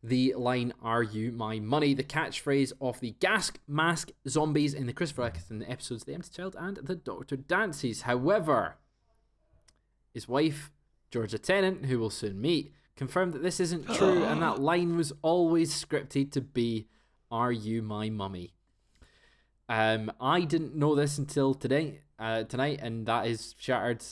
the 0.02 0.34
line 0.36 0.74
"Are 0.82 1.04
you 1.04 1.32
my 1.32 1.60
money?" 1.60 1.94
The 1.94 2.04
catchphrase 2.04 2.74
of 2.82 3.00
the 3.00 3.12
gas 3.20 3.52
mask 3.68 4.12
zombies 4.28 4.74
in 4.74 4.88
the 4.88 4.94
Christopher 4.94 5.24
Eccleston 5.24 5.64
episodes 5.68 6.04
"The 6.04 6.14
Empty 6.14 6.30
Child" 6.36 6.56
and 6.60 6.78
"The 6.78 6.96
Doctor 6.96 7.38
Dances." 7.38 8.02
However, 8.02 8.78
his 10.14 10.28
wife, 10.28 10.72
Georgia 11.12 11.38
Tennant, 11.38 11.86
who 11.86 12.00
we'll 12.00 12.10
soon 12.10 12.42
meet, 12.42 12.74
confirmed 12.96 13.34
that 13.34 13.44
this 13.44 13.60
isn't 13.60 13.88
true 13.94 14.24
and 14.24 14.42
that 14.44 14.60
line 14.60 14.98
was 14.98 15.14
always 15.22 15.74
scripted 15.74 16.32
to 16.32 16.42
be 16.42 16.88
Are 17.32 17.52
you 17.52 17.82
my 17.82 18.10
mummy? 18.10 18.54
Um, 19.70 20.12
I 20.20 20.42
didn't 20.42 20.76
know 20.76 20.96
this 20.96 21.18
until 21.18 21.54
today, 21.54 22.02
uh, 22.20 22.44
tonight, 22.44 22.80
and 22.82 23.06
that 23.06 23.28
is 23.28 23.56
shattered 23.58 24.04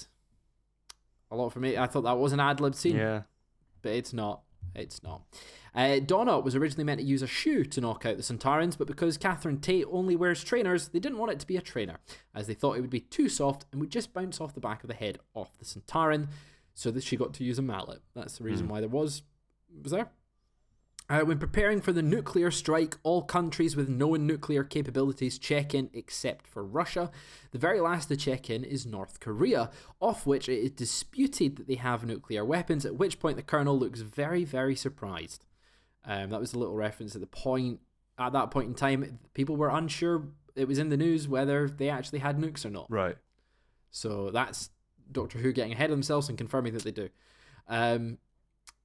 a 1.30 1.36
lot 1.36 1.52
for 1.52 1.60
me. 1.60 1.78
I 1.78 1.88
thought 1.88 2.04
that 2.04 2.18
was 2.18 2.34
an 2.34 2.40
ad 2.40 2.60
lib 2.60 2.76
scene, 2.76 2.96
yeah. 2.96 3.22
but 3.82 3.92
it's 3.92 4.14
not. 4.14 4.42
It's 4.76 5.04
not. 5.04 5.24
Uh, 5.74 6.00
Donna 6.00 6.40
was 6.40 6.56
originally 6.56 6.84
meant 6.84 7.00
to 7.00 7.06
use 7.06 7.22
a 7.22 7.28
shoe 7.28 7.64
to 7.64 7.82
knock 7.82 8.06
out 8.06 8.18
the 8.18 8.24
Centaurans, 8.24 8.78
but 8.78 8.88
because 8.88 9.18
Catherine 9.18 9.60
Tate 9.60 9.86
only 9.90 10.16
wears 10.16 10.44
trainers, 10.44 10.90
they 10.90 11.00
didn't 11.00 11.18
want 11.18 11.32
it 11.32 11.40
to 11.40 11.48
be 11.48 11.58
a 11.58 11.62
trainer, 11.62 12.00
as 12.36 12.48
they 12.48 12.54
thought 12.54 12.78
it 12.78 12.82
would 12.82 12.90
be 12.90 13.00
too 13.00 13.30
soft 13.30 13.66
and 13.72 13.80
would 13.80 13.90
just 13.90 14.14
bounce 14.14 14.42
off 14.42 14.54
the 14.54 14.60
back 14.60 14.84
of 14.84 14.90
the 14.90 14.94
head 14.94 15.20
off 15.34 15.58
the 15.58 15.66
Centauran, 15.66 16.28
so 16.74 16.92
that 16.92 17.04
she 17.04 17.18
got 17.18 17.34
to 17.34 17.44
use 17.44 17.60
a 17.60 17.62
mallet. 17.62 18.02
That's 18.14 18.38
the 18.38 18.44
reason 18.44 18.68
why 18.68 18.80
there 18.80 18.90
was 18.90 19.24
was 19.82 19.92
there. 19.92 20.10
Uh, 21.12 21.26
when 21.26 21.38
preparing 21.38 21.82
for 21.82 21.91
the 21.91 22.02
nuclear 22.02 22.50
strike, 22.50 22.95
all 23.04 23.21
countries 23.21 23.76
with 23.76 23.89
known 23.89 24.26
nuclear 24.26 24.63
capabilities 24.63 25.38
check 25.38 25.76
in 25.76 25.89
except 25.91 26.47
for 26.47 26.63
Russia. 26.63 27.12
The 27.52 27.58
very 27.58 27.82
last 27.82 28.06
to 28.06 28.15
check 28.15 28.50
in 28.50 28.63
is 28.63 28.86
North 28.86 29.19
Korea, 29.19 29.71
off 30.00 30.26
which 30.26 30.47
it 30.47 30.60
is 30.62 30.71
disputed 30.71 31.58
that 31.58 31.67
they 31.67 31.76
have 31.76 32.06
nuclear 32.06 32.45
weapons, 32.45 32.86
at 32.86 32.95
which 32.95 33.19
point 33.19 33.36
the 33.36 33.43
Colonel 33.43 33.78
looks 33.78 34.00
very, 34.00 34.45
very 34.45 34.74
surprised. 34.74 35.43
Um, 36.06 36.30
that 36.30 36.39
was 36.39 36.54
a 36.54 36.60
little 36.60 36.76
reference 36.76 37.13
at 37.13 37.19
the 37.19 37.28
point. 37.28 37.82
At 38.17 38.32
that 38.32 38.50
point 38.50 38.69
in 38.69 38.74
time, 38.74 39.19
people 39.34 39.58
were 39.58 39.69
unsure. 39.69 40.30
It 40.56 40.69
was 40.69 40.80
in 40.80 40.88
the 40.88 40.95
news 40.95 41.28
whether 41.28 41.67
they 41.67 41.89
actually 41.89 42.19
had 42.19 42.38
nukes 42.38 42.65
or 42.65 42.69
not. 42.69 42.88
Right. 42.89 43.17
So 43.89 44.32
that's 44.32 44.69
Doctor 45.12 45.39
Who 45.39 45.52
getting 45.52 45.74
ahead 45.74 45.89
of 45.89 45.97
themselves 45.97 46.30
and 46.30 46.38
confirming 46.38 46.71
that 46.71 46.84
they 46.84 46.91
do. 46.91 47.10
Um, 47.67 48.17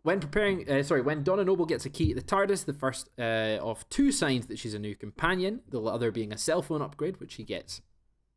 when 0.07 0.21
preparing, 0.21 0.71
uh, 0.71 0.85
sorry, 0.85 1.03
when 1.03 1.25
Donna 1.25 1.45
Noble 1.45 1.67
gets 1.67 1.85
a 1.85 1.91
key 1.91 2.11
to 2.11 2.15
the 2.15 2.23
TARDIS, 2.23 2.65
the 2.65 2.73
first 2.73 3.11
uh, 3.19 3.59
of 3.61 3.89
two 3.89 4.13
signs 4.13 4.47
that 4.47 4.57
she's 4.57 4.73
a 4.73 4.79
new 4.79 4.95
companion, 4.95 5.63
the 5.69 5.83
other 5.83 6.13
being 6.13 6.33
a 6.33 6.39
cell 6.39 6.63
phone 6.63 6.81
upgrade, 6.81 7.19
which 7.19 7.33
she 7.33 7.43
gets 7.43 7.83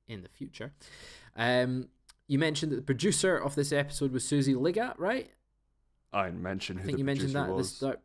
in 0.08 0.24
the 0.24 0.30
future. 0.30 0.74
Um, 1.36 1.90
you 2.28 2.40
mentioned 2.40 2.72
that 2.72 2.78
the 2.78 2.82
producer 2.82 3.38
of 3.38 3.54
this 3.54 3.72
episode 3.72 4.12
was 4.12 4.28
Susie 4.28 4.56
Liggat, 4.56 4.96
right? 4.98 5.30
I 6.12 6.32
mentioned 6.32 6.80
I 6.80 6.82
who 6.82 6.86
think 6.88 6.96
the 6.96 7.02
you 7.02 7.06
mentioned 7.06 7.34
that 7.34 7.44
at 7.44 7.48
the 7.50 7.54
was. 7.54 7.76
start. 7.76 8.02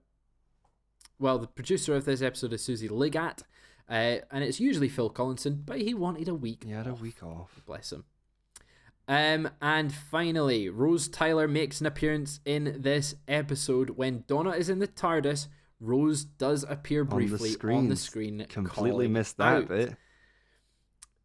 Well, 1.18 1.38
the 1.38 1.46
producer 1.46 1.96
of 1.96 2.04
this 2.04 2.20
episode 2.20 2.52
is 2.52 2.62
Susie 2.62 2.90
Liggat, 2.90 3.44
uh, 3.88 4.16
and 4.30 4.44
it's 4.44 4.60
usually 4.60 4.90
Phil 4.90 5.08
Collinson, 5.08 5.62
but 5.64 5.80
he 5.80 5.94
wanted 5.94 6.28
a 6.28 6.34
week 6.34 6.64
He 6.64 6.72
had 6.72 6.86
a 6.86 6.92
week 6.92 7.22
off. 7.22 7.62
Bless 7.64 7.92
him. 7.92 8.04
Um, 9.06 9.50
and 9.60 9.92
finally, 9.92 10.68
Rose 10.68 11.08
Tyler 11.08 11.46
makes 11.46 11.80
an 11.80 11.86
appearance 11.86 12.40
in 12.44 12.76
this 12.80 13.14
episode. 13.28 13.90
When 13.90 14.24
Donna 14.26 14.50
is 14.50 14.68
in 14.68 14.78
the 14.78 14.88
TARDIS, 14.88 15.48
Rose 15.80 16.24
does 16.24 16.64
appear 16.68 17.02
On 17.02 17.08
the 17.08 17.14
briefly 17.14 17.56
on 17.74 17.88
the 17.88 17.96
screen. 17.96 18.46
Completely 18.48 19.08
missed 19.08 19.36
that 19.36 19.56
out. 19.56 19.68
bit. 19.68 19.96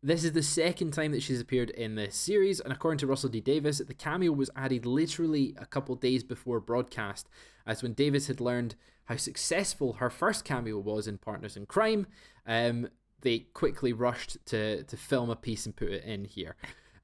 This 0.02 0.24
is 0.24 0.32
the 0.32 0.44
second 0.44 0.92
time 0.92 1.12
that 1.12 1.22
she's 1.22 1.42
appeared 1.42 1.72
in 1.72 1.96
this 1.96 2.16
series, 2.16 2.62
and 2.62 2.72
according 2.72 3.00
to 3.00 3.08
Russell 3.08 3.30
T. 3.30 3.42
Davies, 3.42 3.80
the 3.80 3.94
cameo 3.94 4.32
was 4.32 4.50
added 4.56 4.86
literally 4.86 5.54
a 5.58 5.66
couple 5.66 5.94
days 5.96 6.24
before 6.24 6.62
broadcast, 6.62 7.28
as 7.66 7.84
when 7.84 7.94
Davies 7.94 8.28
had 8.28 8.40
learned 8.40 8.76
how 9.06 9.18
successful 9.18 9.94
her 9.94 10.10
first 10.10 10.46
cameo 10.46 10.80
was 10.80 11.06
in 11.06 11.18
Partners 11.18 11.58
in 11.58 11.66
Crime, 11.66 12.08
um, 12.48 12.88
they 13.22 13.40
quickly 13.40 13.92
rushed 13.92 14.38
to 14.46 14.84
to 14.84 14.96
film 14.96 15.30
a 15.30 15.36
piece 15.36 15.66
and 15.66 15.76
put 15.76 15.90
it 15.90 16.06
in 16.06 16.24
here. 16.24 16.56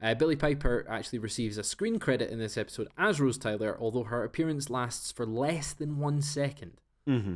Uh, 0.02 0.14
Billie 0.14 0.36
Piper 0.36 0.86
actually 0.90 1.20
receives 1.20 1.58
a 1.58 1.64
screen 1.64 2.00
credit 2.00 2.30
in 2.30 2.40
this 2.40 2.58
episode 2.58 2.88
as 2.98 3.20
Rose 3.20 3.38
Tyler, 3.38 3.78
although 3.80 4.04
her 4.04 4.24
appearance 4.24 4.70
lasts 4.70 5.12
for 5.12 5.26
less 5.26 5.74
than 5.74 5.98
one 6.00 6.22
second, 6.22 6.74
hmm 7.06 7.36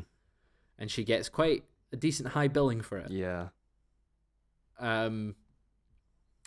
and 0.78 0.90
she 0.90 1.04
gets 1.04 1.28
quite 1.28 1.66
a 1.92 1.98
decent 1.98 2.30
high 2.30 2.48
billing 2.48 2.82
for 2.82 2.98
it. 2.98 3.12
Yeah. 3.12 3.50
Um, 4.80 5.36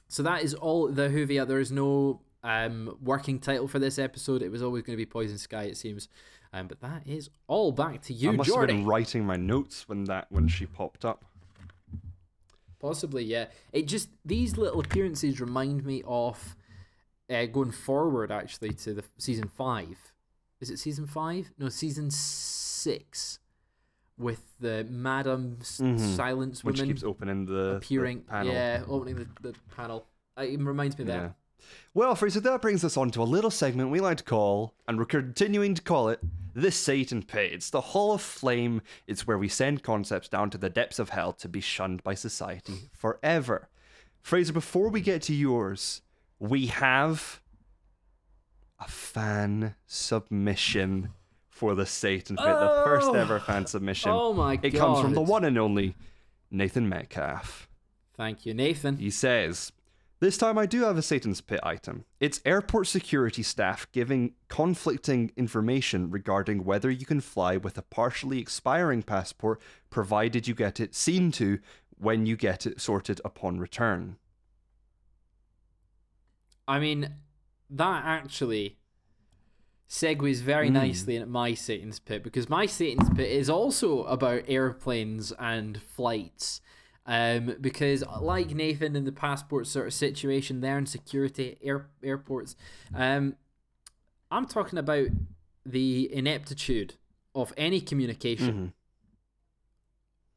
so 0.09 0.23
that 0.23 0.43
is 0.43 0.55
all 0.55 0.89
the 0.89 1.09
Whovia. 1.09 1.47
There 1.47 1.61
is 1.61 1.71
no 1.71 2.23
um, 2.43 2.97
working 3.03 3.39
title 3.39 3.69
for 3.69 3.79
this 3.79 3.99
episode. 3.99 4.43
It 4.43 4.51
was 4.51 4.63
always 4.63 4.83
going 4.83 4.95
to 4.95 4.97
be 4.97 5.07
Poison 5.07 5.39
Sky, 5.39 5.65
it 5.65 5.77
seems. 5.77 6.09
Um, 6.55 6.67
but 6.67 6.81
that 6.81 7.07
is 7.07 7.31
all 7.47 7.73
back 7.73 8.03
to 8.03 8.13
you, 8.13 8.31
I 8.31 8.33
must 8.33 8.55
have 8.55 8.67
been 8.67 8.85
writing 8.85 9.25
my 9.25 9.37
notes 9.37 9.89
when 9.89 10.05
that 10.05 10.27
when 10.31 10.49
she 10.49 10.67
popped 10.67 11.05
up. 11.05 11.25
Possibly, 12.83 13.25
yeah. 13.25 13.47
It 13.73 13.87
just 13.87 14.09
these 14.25 14.57
little 14.59 14.81
appearances 14.81 15.41
remind 15.41 15.85
me 15.85 16.03
of 16.07 16.57
uh, 17.31 17.47
going 17.47 17.71
forward 17.71 18.31
actually 18.33 18.73
to 18.75 18.93
the 18.93 19.05
season 19.19 19.49
five. 19.49 19.97
Is 20.61 20.69
it 20.71 20.79
season 20.79 21.07
five? 21.07 21.53
No, 21.59 21.69
season 21.69 22.11
six 22.11 23.39
with 24.19 24.43
the 24.61 24.85
Madam 24.91 25.59
Mhm. 25.61 26.17
Silence 26.17 26.63
Woman 26.65 26.87
keeps 26.87 27.03
opening 27.05 27.47
the, 27.47 27.53
the 27.53 27.77
appearing. 27.77 28.23
panel. 28.23 28.53
Yeah, 28.53 28.83
opening 28.89 29.15
the, 29.17 29.29
the 29.41 29.55
panel. 29.77 30.07
It 30.37 30.61
reminds 30.61 30.99
me 30.99 31.03
of 31.03 31.09
that. 31.09 31.35
Well, 31.95 32.15
Fraser, 32.15 32.41
that 32.41 32.63
brings 32.63 32.85
us 32.85 32.97
on 32.97 33.11
to 33.13 33.23
a 33.23 33.25
little 33.25 33.51
segment 33.51 33.91
we 33.91 34.01
like 34.01 34.19
to 34.19 34.25
call, 34.25 34.75
and 34.89 34.99
we're 34.99 35.05
continuing 35.05 35.75
to 35.75 35.83
call 35.83 36.09
it, 36.09 36.21
the 36.55 36.71
Satan 36.71 37.23
Pit. 37.23 37.53
It's 37.53 37.71
the 37.71 37.81
Hall 37.81 38.13
of 38.13 38.21
Flame. 38.23 38.83
It's 39.07 39.27
where 39.27 39.39
we 39.39 39.49
send 39.49 39.83
concepts 39.83 40.29
down 40.29 40.51
to 40.51 40.59
the 40.59 40.71
depths 40.71 40.99
of 40.99 41.11
hell 41.11 41.33
to 41.35 41.49
be 41.49 41.61
shunned 41.61 42.03
by 42.03 42.15
society 42.15 42.91
forever. 42.93 43.69
Fraser, 44.21 44.53
before 44.53 44.89
we 44.89 45.01
get 45.01 45.23
to 45.23 45.35
yours, 45.35 46.03
we 46.39 46.67
have 46.67 47.41
a 48.79 48.89
fan 48.89 49.75
submission 49.87 51.11
for 51.49 51.75
the 51.75 51.87
Satan 51.87 52.37
Pit, 52.37 52.47
the 52.47 52.83
first 52.85 53.09
Oh! 53.09 53.15
ever 53.15 53.39
fan 53.39 53.67
submission. 53.67 54.11
Oh 54.13 54.33
my 54.33 54.59
it 54.63 54.73
comes 54.73 55.01
from 55.01 55.15
the 55.15 55.21
one 55.21 55.45
and 55.45 55.57
only 55.59 55.95
Nathan 56.51 56.89
Metcalf. 56.89 57.69
Thank 58.17 58.45
you, 58.45 58.53
Nathan. 58.55 58.97
He 58.97 59.11
says, 59.11 59.73
This 60.23 60.39
time 60.39 60.57
I 60.57 60.67
do 60.67 60.85
have 60.85 60.97
a 60.97 61.03
Satan's 61.03 61.41
Pit 61.41 61.59
item. 61.65 62.05
It's 62.21 62.41
airport 62.45 62.87
security 62.87 63.43
staff 63.43 63.91
giving 63.91 64.35
conflicting 64.47 65.33
information 65.37 66.13
regarding 66.13 66.63
whether 66.63 66.89
you 66.93 67.05
can 67.05 67.21
fly 67.21 67.57
with 67.57 67.77
a 67.77 67.83
partially 67.83 68.39
expiring 68.39 69.03
passport, 69.03 69.61
provided 69.91 70.47
you 70.47 70.55
get 70.55 70.79
it 70.79 70.95
seen 70.95 71.33
to 71.33 71.59
when 71.99 72.25
you 72.25 72.37
get 72.37 72.67
it 72.67 72.81
sorted 72.81 73.21
upon 73.25 73.59
return. 73.59 74.15
I 76.69 76.79
mean, 76.79 77.15
that 77.69 78.05
actually 78.05 78.79
segues 79.89 80.41
very 80.41 80.69
Mm. 80.69 80.75
nicely 80.75 81.17
into 81.17 81.27
my 81.27 81.55
Satan's 81.55 81.99
Pit 81.99 82.23
because 82.23 82.49
my 82.49 82.67
Satan's 82.67 83.11
Pit 83.11 83.29
is 83.29 83.51
also 83.51 84.05
about 84.05 84.45
airplanes 84.47 85.33
and 85.33 85.83
flights. 85.83 86.61
Um, 87.05 87.57
because 87.61 88.05
like 88.21 88.51
Nathan 88.55 88.95
in 88.95 89.05
the 89.05 89.11
passport 89.13 89.67
sort 89.67 89.89
of 89.89 89.93
situation 89.95 90.61
there 90.61 90.79
in 90.79 90.87
security 90.87 91.59
air 91.61 91.87
airports, 92.03 92.55
um, 92.95 93.35
I'm 94.31 94.47
talking 94.47 94.79
about 94.79 95.09
the 95.67 96.13
ineptitude 96.13 96.95
of 97.35 97.53
any 97.57 97.81
communication 97.81 98.55
Mhm. 98.55 98.73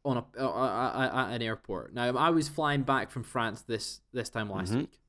on 0.04 0.18
a 0.18 0.26
uh, 0.38 0.48
uh, 0.48 1.10
uh, 1.14 1.28
at 1.30 1.36
an 1.36 1.42
airport. 1.42 1.94
Now 1.94 2.16
I 2.18 2.30
was 2.30 2.50
flying 2.50 2.82
back 2.84 3.12
from 3.12 3.24
France 3.24 3.62
this 3.62 4.02
this 4.12 4.30
time 4.30 4.50
last 4.50 4.74
Mhm. 4.74 4.78
week. 4.78 5.00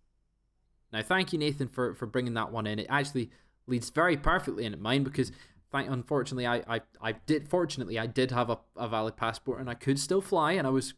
Now 0.92 1.02
thank 1.02 1.32
you 1.32 1.38
Nathan 1.38 1.68
for 1.68 1.94
for 1.94 2.06
bringing 2.06 2.34
that 2.34 2.52
one 2.52 2.66
in. 2.66 2.78
It 2.78 2.86
actually 2.88 3.30
leads 3.66 3.88
very 3.90 4.16
perfectly 4.16 4.64
into 4.64 4.78
mine 4.78 5.04
because 5.04 5.32
thank 5.70 5.88
unfortunately 5.90 6.46
I 6.46 6.56
I, 6.76 6.80
I 7.00 7.12
did 7.12 7.48
fortunately 7.48 7.98
I 7.98 8.06
did 8.06 8.30
have 8.30 8.50
a, 8.50 8.58
a 8.76 8.88
valid 8.88 9.16
passport 9.16 9.60
and 9.60 9.68
I 9.70 9.74
could 9.74 9.98
still 9.98 10.20
fly 10.20 10.52
and 10.52 10.66
I 10.66 10.70
was 10.70 10.94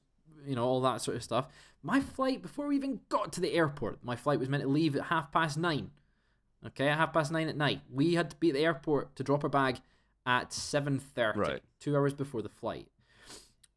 you 0.48 0.56
know 0.56 0.64
all 0.64 0.80
that 0.80 1.02
sort 1.02 1.16
of 1.16 1.22
stuff. 1.22 1.46
My 1.82 2.00
flight 2.00 2.42
before 2.42 2.66
we 2.66 2.76
even 2.76 3.00
got 3.08 3.32
to 3.34 3.40
the 3.40 3.52
airport, 3.52 4.02
my 4.02 4.16
flight 4.16 4.40
was 4.40 4.48
meant 4.48 4.62
to 4.62 4.68
leave 4.68 4.96
at 4.96 5.04
half 5.04 5.30
past 5.30 5.58
nine. 5.58 5.90
Okay, 6.66 6.88
at 6.88 6.98
half 6.98 7.12
past 7.12 7.30
nine 7.30 7.48
at 7.48 7.56
night. 7.56 7.82
We 7.92 8.14
had 8.14 8.30
to 8.30 8.37
be 8.37 8.48
at 8.48 8.54
the 8.54 8.64
airport 8.64 9.14
to 9.16 9.22
drop 9.22 9.44
our 9.44 9.50
bag 9.50 9.80
at 10.26 10.52
seven 10.52 10.98
thirty, 10.98 11.38
Right. 11.38 11.62
two 11.78 11.96
hours 11.96 12.14
before 12.14 12.42
the 12.42 12.48
flight. 12.48 12.88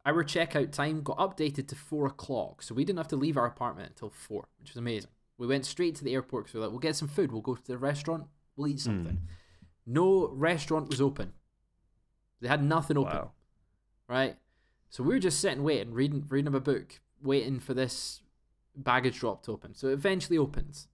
Our 0.03 0.23
checkout 0.23 0.71
time 0.71 1.03
got 1.03 1.17
updated 1.17 1.67
to 1.67 1.75
four 1.75 2.07
o'clock, 2.07 2.63
so 2.63 2.73
we 2.73 2.83
didn't 2.83 2.97
have 2.97 3.07
to 3.09 3.15
leave 3.15 3.37
our 3.37 3.45
apartment 3.45 3.89
until 3.89 4.09
four, 4.09 4.47
which 4.59 4.71
was 4.71 4.77
amazing. 4.77 5.11
We 5.37 5.45
went 5.45 5.65
straight 5.65 5.95
to 5.95 6.03
the 6.03 6.13
airport 6.13 6.45
because 6.45 6.53
we 6.55 6.59
were 6.59 6.65
like, 6.65 6.71
we'll 6.71 6.79
get 6.79 6.95
some 6.95 7.07
food, 7.07 7.31
we'll 7.31 7.41
go 7.41 7.55
to 7.55 7.67
the 7.67 7.77
restaurant, 7.77 8.25
We'll 8.55 8.67
eat 8.67 8.73
hmm. 8.73 8.77
something. 8.77 9.17
No 9.85 10.27
restaurant 10.29 10.89
was 10.89 11.01
open. 11.01 11.33
They 12.41 12.47
had 12.47 12.63
nothing 12.63 12.97
open, 12.97 13.15
Wow. 13.15 13.31
right? 14.07 14.37
So 14.91 15.03
we 15.03 15.13
were 15.13 15.19
just 15.19 15.39
sitting 15.39 15.63
waiting, 15.63 15.93
reading 15.93 16.25
reading 16.27 16.47
of 16.47 16.53
a 16.53 16.59
book, 16.59 16.99
waiting 17.23 17.59
for 17.59 17.73
this 17.73 18.21
baggage 18.75 19.19
drop 19.19 19.41
to 19.43 19.53
open. 19.53 19.73
So 19.73 19.87
it 19.87 19.93
eventually 19.93 20.37
opens. 20.37 20.89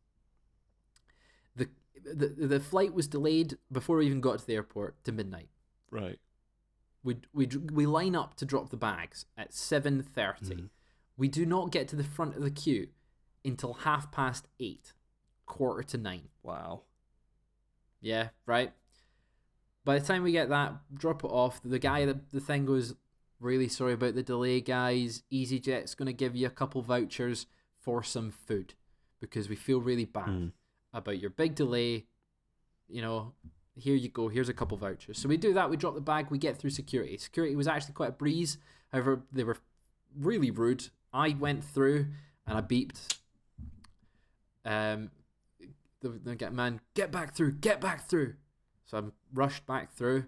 The, 1.56 1.68
the 2.06 2.28
the 2.48 2.60
flight 2.60 2.94
was 2.94 3.08
delayed 3.08 3.58
before 3.72 3.98
we 3.98 4.06
even 4.06 4.22
got 4.22 4.38
to 4.40 4.46
the 4.46 4.54
airport 4.54 5.04
to 5.06 5.12
midnight. 5.12 5.50
Right. 5.90 6.20
We 7.04 7.18
we 7.34 7.48
we 7.48 7.88
line 7.88 8.16
up 8.16 8.36
to 8.36 8.46
drop 8.46 8.70
the 8.70 8.78
bags 8.78 9.26
at 9.36 9.52
seven 9.52 10.06
Mhm. 10.16 10.70
We 11.18 11.28
do 11.28 11.48
not 11.48 11.72
get 11.72 11.88
to 11.88 11.96
the 11.96 12.04
front 12.04 12.36
of 12.36 12.44
the 12.44 12.52
queue 12.52 12.90
until 13.44 13.74
half 13.74 14.12
past 14.12 14.48
eight, 14.60 14.94
quarter 15.48 15.82
to 15.82 15.98
nine. 15.98 16.30
Wow. 16.44 16.84
Yeah, 18.00 18.30
right. 18.46 18.74
By 19.84 19.98
the 19.98 20.06
time 20.06 20.22
we 20.22 20.32
get 20.32 20.50
that, 20.50 20.76
drop 20.94 21.24
it 21.24 21.30
off. 21.30 21.60
The 21.64 21.80
guy, 21.80 22.06
the, 22.06 22.20
the 22.32 22.40
thing 22.40 22.66
goes, 22.66 22.94
really 23.40 23.68
sorry 23.68 23.94
about 23.94 24.16
the 24.16 24.24
delay, 24.24 24.62
guys. 24.62 25.24
EasyJet's 25.32 25.96
going 25.96 26.08
to 26.08 26.14
give 26.14 26.36
you 26.36 26.48
a 26.48 26.52
couple 26.52 26.82
vouchers 26.82 27.46
for 27.80 28.04
some 28.04 28.32
food 28.32 28.74
because 29.20 29.50
we 29.50 29.56
feel 29.56 29.80
really 29.82 30.06
bad 30.06 30.28
Mm. 30.28 30.52
about 30.94 31.20
your 31.20 31.30
big 31.30 31.56
delay. 31.56 32.06
You 32.88 33.02
know, 33.02 33.34
here 33.76 33.96
you 33.96 34.10
go. 34.10 34.28
Here's 34.28 34.50
a 34.50 34.54
couple 34.54 34.78
vouchers. 34.78 35.20
So 35.20 35.30
we 35.30 35.38
do 35.38 35.54
that. 35.54 35.70
We 35.70 35.78
drop 35.78 35.94
the 35.96 36.02
bag. 36.02 36.28
We 36.32 36.38
get 36.38 36.58
through 36.58 36.72
security. 36.72 37.18
Security 37.18 37.56
was 37.56 37.68
actually 37.68 37.94
quite 37.94 38.10
a 38.10 38.14
breeze. 38.14 38.58
However, 38.92 39.22
they 39.32 39.44
were 39.44 39.58
really 40.18 40.52
rude. 40.52 40.90
I 41.14 41.30
went 41.40 41.64
through 41.64 42.08
and 42.46 42.58
I 42.58 42.62
beeped. 42.62 43.18
Um, 44.66 45.12
the, 46.02 46.10
the 46.24 46.36
get 46.36 46.54
man, 46.54 46.82
get 46.94 47.12
back 47.12 47.34
through, 47.36 47.54
get 47.54 47.80
back 47.82 48.08
through. 48.08 48.36
So 48.86 48.98
I'm 48.98 49.14
rushed 49.34 49.66
back 49.66 49.92
through. 49.94 50.26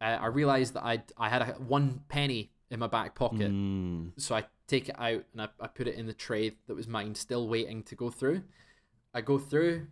Uh, 0.00 0.18
I 0.20 0.26
realized 0.26 0.74
that 0.74 0.84
I 0.84 1.02
I 1.16 1.28
had 1.28 1.42
a, 1.42 1.46
one 1.58 2.00
penny 2.08 2.52
in 2.70 2.78
my 2.80 2.86
back 2.86 3.14
pocket, 3.14 3.50
Mm. 3.50 4.12
so 4.16 4.34
I 4.34 4.44
take 4.66 4.88
it 4.88 4.94
out 4.98 5.24
and 5.32 5.42
I, 5.42 5.48
I 5.60 5.66
put 5.66 5.88
it 5.88 5.96
in 5.96 6.06
the 6.06 6.12
tray 6.14 6.56
that 6.68 6.74
was 6.74 6.86
mine, 6.86 7.14
still 7.16 7.48
waiting 7.48 7.82
to 7.84 7.94
go 7.96 8.10
through. 8.10 8.42
I 9.12 9.20
go 9.20 9.38
through, 9.38 9.88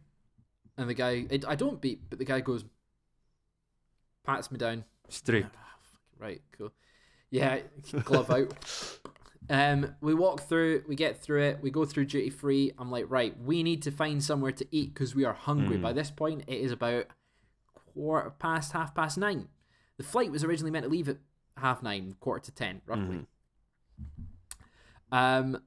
and 0.77 0.89
the 0.89 0.95
guy 0.95 1.27
it, 1.29 1.45
I 1.47 1.57
don't 1.57 1.81
beep, 1.81 2.05
but 2.09 2.19
the 2.19 2.25
guy 2.25 2.41
goes, 2.41 2.65
pats 4.25 4.51
me 4.51 4.59
down. 4.59 4.85
Straight. 5.09 5.47
Right, 6.21 6.43
cool. 6.51 6.73
Yeah, 7.31 7.61
glove 8.05 8.29
out. 8.29 8.53
Um, 9.49 9.95
we 10.01 10.15
walk 10.15 10.41
through, 10.41 10.83
we 10.89 10.97
get 10.97 11.23
through 11.23 11.43
it, 11.45 11.59
we 11.63 11.71
go 11.71 11.85
through 11.85 12.07
duty 12.07 12.29
free. 12.29 12.73
I'm 12.77 12.91
like, 12.91 13.05
right, 13.09 13.41
we 13.41 13.63
need 13.63 13.83
to 13.83 13.93
find 13.93 14.21
somewhere 14.23 14.51
to 14.51 14.67
eat 14.73 14.93
because 14.95 15.15
we 15.15 15.25
are 15.25 15.33
hungry. 15.33 15.77
Mm. 15.79 15.83
By 15.83 15.93
this 15.93 16.11
point, 16.11 16.43
it 16.49 16.57
is 16.61 16.73
about 16.73 17.05
quarter 17.95 18.31
past, 18.31 18.73
half 18.73 18.97
past 18.97 19.17
nine. 19.17 19.47
The 19.99 20.05
flight 20.05 20.31
was 20.33 20.43
originally 20.45 20.71
meant 20.71 20.85
to 20.85 20.89
leave 20.91 21.09
at 21.09 21.19
half 21.59 21.83
nine, 21.83 22.15
quarter 22.21 22.45
to 22.47 22.53
ten, 22.53 22.81
roughly. 22.87 23.27
Mhm. 24.01 24.17
Um, 25.11 25.63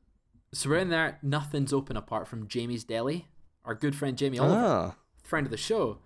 so 0.53 0.69
we're 0.69 0.77
in 0.77 0.89
there. 0.89 1.19
Nothing's 1.21 1.73
open 1.73 1.97
apart 1.97 2.27
from 2.27 2.47
Jamie's 2.47 2.83
Deli. 2.83 3.27
Our 3.65 3.75
good 3.75 3.95
friend 3.95 4.17
Jamie 4.17 4.39
Oliver 4.39 4.55
Ah. 4.65 4.95
friend 5.23 5.45
of 5.45 5.51
the 5.51 5.57
show, 5.57 5.99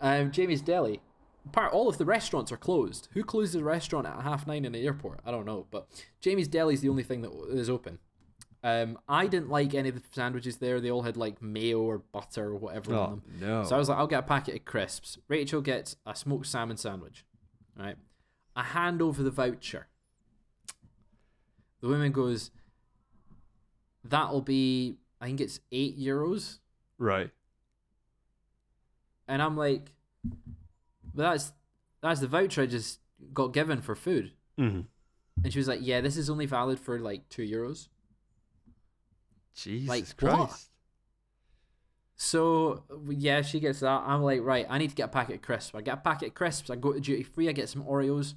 um, 0.00 0.30
Jamie's 0.30 0.60
Deli. 0.62 1.00
Part 1.52 1.72
all 1.72 1.88
of 1.88 1.96
the 1.96 2.04
restaurants 2.04 2.52
are 2.52 2.56
closed. 2.58 3.08
Who 3.12 3.24
closes 3.24 3.54
a 3.54 3.64
restaurant 3.64 4.06
at 4.06 4.20
half 4.22 4.46
nine 4.46 4.64
in 4.66 4.72
the 4.72 4.84
airport? 4.84 5.20
I 5.24 5.30
don't 5.30 5.46
know, 5.46 5.66
but 5.70 5.88
Jamie's 6.20 6.48
Deli 6.48 6.74
is 6.74 6.82
the 6.82 6.90
only 6.90 7.02
thing 7.02 7.22
that 7.22 7.32
is 7.50 7.70
open. 7.70 7.98
Um, 8.62 8.98
I 9.08 9.26
didn't 9.28 9.48
like 9.48 9.72
any 9.72 9.88
of 9.88 9.94
the 9.94 10.02
sandwiches 10.12 10.58
there. 10.58 10.80
They 10.80 10.90
all 10.90 11.02
had 11.02 11.16
like 11.16 11.40
mayo 11.40 11.80
or 11.80 11.98
butter 11.98 12.48
or 12.48 12.56
whatever 12.56 12.94
on 12.94 12.98
Oh 12.98 13.10
them. 13.10 13.22
no. 13.40 13.64
So 13.64 13.76
I 13.76 13.78
was 13.78 13.88
like, 13.88 13.96
I'll 13.98 14.06
get 14.08 14.18
a 14.18 14.26
packet 14.26 14.56
of 14.56 14.64
crisps. 14.64 15.16
Rachel 15.28 15.60
gets 15.62 15.96
a 16.04 16.14
smoked 16.14 16.46
salmon 16.46 16.76
sandwich. 16.76 17.24
Right. 17.78 17.96
I 18.56 18.62
hand 18.64 19.00
over 19.00 19.22
the 19.22 19.30
voucher. 19.30 19.86
The 21.80 21.88
woman 21.88 22.10
goes, 22.12 22.50
That'll 24.04 24.40
be, 24.42 24.96
I 25.20 25.26
think 25.26 25.40
it's 25.40 25.60
eight 25.70 25.98
euros. 25.98 26.58
right. 26.98 27.30
And 29.28 29.42
I'm 29.42 29.56
like, 29.56 29.92
But 31.14 31.22
that's 31.30 31.52
that's 32.00 32.20
the 32.20 32.26
voucher 32.28 32.62
I 32.62 32.66
just 32.66 33.00
got 33.34 33.52
given 33.52 33.80
for 33.82 33.94
food. 33.94 34.32
hmm 34.56 34.80
And 35.44 35.52
she 35.52 35.58
was 35.58 35.68
like, 35.68 35.80
Yeah, 35.82 36.00
this 36.00 36.16
is 36.16 36.28
only 36.30 36.46
valid 36.46 36.78
for 36.80 36.98
like 36.98 37.28
two 37.28 37.42
euros. 37.42 37.88
Jesus 39.54 39.88
Like, 39.88 40.16
Christ. 40.16 40.38
what? 40.38 40.64
So 42.20 42.82
yeah, 43.08 43.42
she 43.42 43.60
gets 43.60 43.80
that. 43.80 44.02
I'm 44.04 44.22
like, 44.22 44.42
right, 44.42 44.66
I 44.68 44.78
need 44.78 44.90
to 44.90 44.96
get 44.96 45.04
a 45.04 45.08
packet 45.08 45.36
of 45.36 45.42
crisps. 45.42 45.74
I 45.74 45.82
get 45.82 45.94
a 45.94 45.98
packet 45.98 46.28
of 46.28 46.34
crisps. 46.34 46.68
I 46.68 46.74
go 46.74 46.92
to 46.92 47.00
duty 47.00 47.22
free. 47.22 47.48
I 47.48 47.52
get 47.52 47.68
some 47.68 47.84
Oreos. 47.84 48.34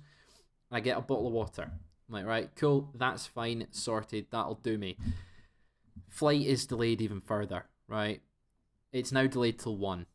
I 0.72 0.80
get 0.80 0.98
a 0.98 1.02
bottle 1.02 1.28
of 1.28 1.34
water. 1.34 1.63
I'm 2.08 2.13
like, 2.13 2.26
right, 2.26 2.50
cool. 2.56 2.91
That's 2.94 3.26
fine. 3.26 3.65
Sorted. 3.72 4.28
That'll 4.30 4.56
do 4.56 4.78
me. 4.78 4.98
Flight 6.08 6.46
is 6.46 6.67
delayed 6.67 7.02
even 7.02 7.22
further. 7.22 7.65
Right, 7.88 8.22
it's 8.94 9.12
now 9.12 9.26
delayed 9.26 9.60
till 9.60 9.76
one. 9.76 10.06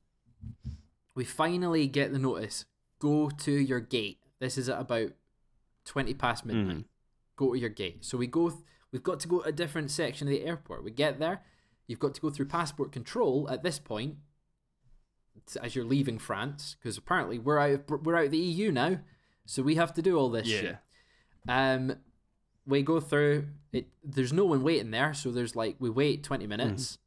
We 1.15 1.25
finally 1.25 1.89
get 1.89 2.13
the 2.13 2.19
notice. 2.19 2.67
Go 3.01 3.31
to 3.31 3.53
your 3.53 3.81
gate. 3.81 4.21
This 4.39 4.57
is 4.57 4.69
at 4.69 4.81
about 4.81 5.11
twenty 5.85 6.15
past 6.15 6.47
midnight. 6.47 6.77
Mm. 6.77 6.85
Go 7.35 7.53
to 7.53 7.59
your 7.59 7.69
gate. 7.69 8.05
So 8.05 8.17
we 8.17 8.29
go. 8.29 8.53
We've 8.93 9.03
got 9.03 9.19
to 9.21 9.29
go 9.29 9.41
to 9.41 9.49
a 9.49 9.53
different 9.53 9.91
section 9.91 10.29
of 10.29 10.33
the 10.33 10.45
airport. 10.45 10.85
We 10.85 10.93
get 10.93 11.19
there. 11.19 11.43
You've 11.87 11.99
got 12.01 12.15
to 12.15 12.21
go 12.21 12.31
through 12.31 12.47
passport 12.47 12.93
control 12.93 13.49
at 13.51 13.63
this 13.63 13.79
point 13.79 14.17
as 15.63 15.77
you're 15.77 15.85
leaving 15.85 16.19
France 16.19 16.77
because 16.79 16.97
apparently 16.99 17.39
we're 17.39 17.59
out 17.59 17.71
of, 17.71 18.05
we're 18.05 18.17
out 18.17 18.25
of 18.27 18.31
the 18.33 18.39
EU 18.39 18.73
now, 18.73 18.99
so 19.45 19.63
we 19.63 19.77
have 19.77 19.93
to 19.95 20.03
do 20.03 20.17
all 20.19 20.29
this 20.31 20.49
Yeah. 20.49 20.61
shit. 20.61 20.77
Um, 21.49 21.97
we 22.67 22.83
go 22.83 22.99
through 22.99 23.47
it. 23.73 23.87
There's 24.03 24.33
no 24.33 24.45
one 24.45 24.63
waiting 24.65 24.91
there, 24.91 25.15
so 25.15 25.31
there's 25.31 25.55
like 25.55 25.77
we 25.79 25.89
wait 25.91 26.25
twenty 26.25 26.47
minutes. 26.49 26.99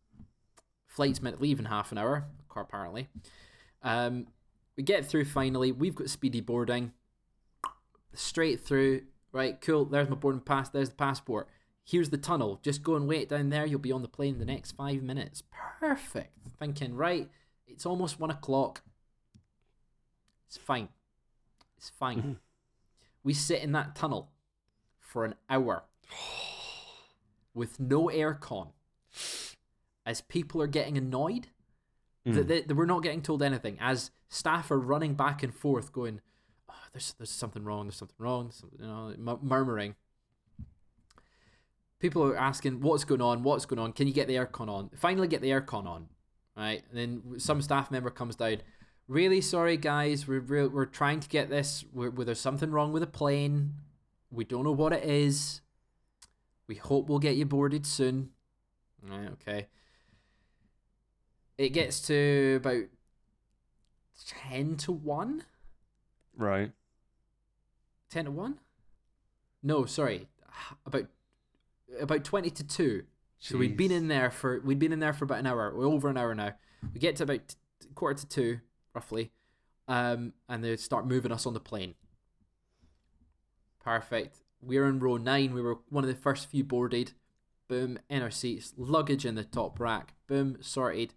Flight's 0.87 1.21
meant 1.21 1.37
to 1.37 1.41
leave 1.41 1.59
in 1.59 1.65
half 1.65 1.91
an 1.91 1.97
hour, 1.97 2.25
apparently. 2.55 3.09
Um, 3.83 4.27
we 4.77 4.83
get 4.83 5.05
through 5.05 5.25
finally. 5.25 5.71
We've 5.73 5.95
got 5.95 6.09
speedy 6.09 6.39
boarding. 6.39 6.93
Straight 8.13 8.61
through. 8.61 9.03
Right, 9.33 9.59
cool. 9.61 9.85
There's 9.85 10.09
my 10.09 10.15
boarding 10.15 10.41
pass. 10.41 10.69
There's 10.69 10.89
the 10.89 10.95
passport. 10.95 11.47
Here's 11.89 12.09
the 12.11 12.17
tunnel. 12.17 12.59
Just 12.61 12.83
go 12.83 12.95
and 12.95 13.07
wait 13.07 13.29
down 13.29 13.49
there. 13.49 13.65
You'll 13.65 13.79
be 13.79 13.91
on 13.91 14.03
the 14.03 14.07
plane 14.07 14.33
in 14.35 14.39
the 14.39 14.45
next 14.45 14.73
five 14.73 15.01
minutes. 15.01 15.41
Perfect. 15.79 16.33
Thinking, 16.59 16.93
right, 16.95 17.27
it's 17.67 17.85
almost 17.85 18.19
one 18.19 18.29
o'clock. 18.29 18.83
It's 20.45 20.57
fine. 20.57 20.89
It's 21.77 21.89
fine. 21.89 22.21
Mhm. 22.21 22.37
We 23.23 23.33
sit 23.33 23.63
in 23.63 23.71
that 23.71 23.95
tunnel 23.95 24.29
for 24.99 25.25
an 25.25 25.33
hour 25.49 25.83
with 27.53 27.79
no 27.79 28.05
aircon 28.07 28.69
as 30.05 30.21
people 30.21 30.61
are 30.61 30.67
getting 30.67 30.97
annoyed 30.97 31.47
that, 32.25 32.31
Mm. 32.45 32.47
they, 32.47 32.61
that 32.61 32.75
we're 32.75 32.85
not 32.85 33.01
getting 33.01 33.21
told 33.21 33.41
anything 33.41 33.77
as 33.79 34.11
staff 34.27 34.69
are 34.69 34.79
running 34.79 35.15
back 35.15 35.41
and 35.41 35.53
forth 35.55 35.91
going 35.91 36.21
oh, 36.69 36.73
there's 36.93 37.13
there's 37.17 37.29
something 37.31 37.63
wrong 37.63 37.87
there's 37.87 37.95
something 37.95 38.15
wrong 38.19 38.51
something, 38.51 38.79
you 38.79 38.85
know 38.85 39.13
mu- 39.17 39.39
murmuring 39.41 39.95
people 41.99 42.23
are 42.23 42.37
asking 42.37 42.81
what's 42.81 43.03
going 43.03 43.21
on? 43.21 43.43
What's 43.43 43.65
going 43.65 43.79
on? 43.79 43.93
Can 43.93 44.07
you 44.07 44.13
get 44.13 44.27
the 44.27 44.35
aircon 44.35 44.67
on? 44.69 44.89
Finally 44.95 45.27
get 45.27 45.41
the 45.41 45.49
aircon 45.49 45.85
on. 45.85 46.07
Right? 46.55 46.83
And 46.89 46.97
then 46.97 47.39
some 47.39 47.61
staff 47.61 47.89
member 47.91 48.09
comes 48.09 48.35
down 48.35 48.57
really 49.07 49.41
sorry 49.41 49.77
guys. 49.77 50.27
We're 50.27 50.39
re- 50.39 50.67
we're 50.67 50.85
trying 50.85 51.19
to 51.21 51.29
get 51.29 51.49
this. 51.49 51.85
We're, 51.93 52.09
we're- 52.09 52.25
there's 52.25 52.39
something 52.39 52.71
wrong 52.71 52.91
with 52.93 53.01
the 53.01 53.07
plane. 53.07 53.73
We 54.31 54.43
don't 54.45 54.63
know 54.63 54.71
what 54.71 54.93
it 54.93 55.03
is. 55.03 55.61
We 56.67 56.75
hope 56.75 57.07
we'll 57.09 57.19
get 57.19 57.35
you 57.35 57.45
boarded 57.45 57.85
soon. 57.85 58.29
Right? 59.01 59.29
Okay. 59.33 59.67
It 61.57 61.69
gets 61.69 61.99
to 62.07 62.55
about 62.61 62.83
10 64.51 64.77
to 64.77 64.91
1 64.91 65.43
Right. 66.37 66.71
10 68.11 68.25
to 68.25 68.31
1 68.31 68.59
no 69.61 69.85
sorry. 69.85 70.27
About 70.85 71.05
about 71.99 72.23
20 72.23 72.49
to 72.49 72.63
2 72.63 73.03
so 73.39 73.57
we'd 73.57 73.77
been 73.77 73.91
in 73.91 74.09
there 74.09 74.29
for 74.29 74.59
we'd 74.59 74.79
been 74.79 74.91
in 74.91 74.99
there 74.99 75.13
for 75.13 75.23
about 75.23 75.39
an 75.39 75.47
hour 75.47 75.73
we're 75.75 75.87
over 75.87 76.09
an 76.09 76.17
hour 76.17 76.35
now. 76.35 76.51
We 76.93 76.99
get 76.99 77.15
to 77.17 77.23
about 77.23 77.55
quarter 77.95 78.19
to 78.19 78.27
2 78.27 78.59
roughly 78.93 79.31
um 79.87 80.33
and 80.49 80.63
they 80.63 80.75
start 80.75 81.07
moving 81.07 81.31
us 81.31 81.45
on 81.45 81.53
the 81.53 81.59
plane. 81.59 81.95
Perfect. 83.83 84.41
We're 84.61 84.87
in 84.87 84.99
row 84.99 85.15
9 85.17 85.53
we 85.53 85.61
were 85.61 85.79
one 85.87 86.03
of 86.03 86.09
the 86.09 86.21
first 86.21 86.49
few 86.49 86.65
boarded. 86.65 87.13
Boom 87.69 87.97
in 88.09 88.21
our 88.21 88.31
seats 88.31 88.73
luggage 88.77 89.25
in 89.25 89.35
the 89.35 89.45
top 89.45 89.79
rack. 89.79 90.15
Boom 90.27 90.57
sorted. 90.59 91.13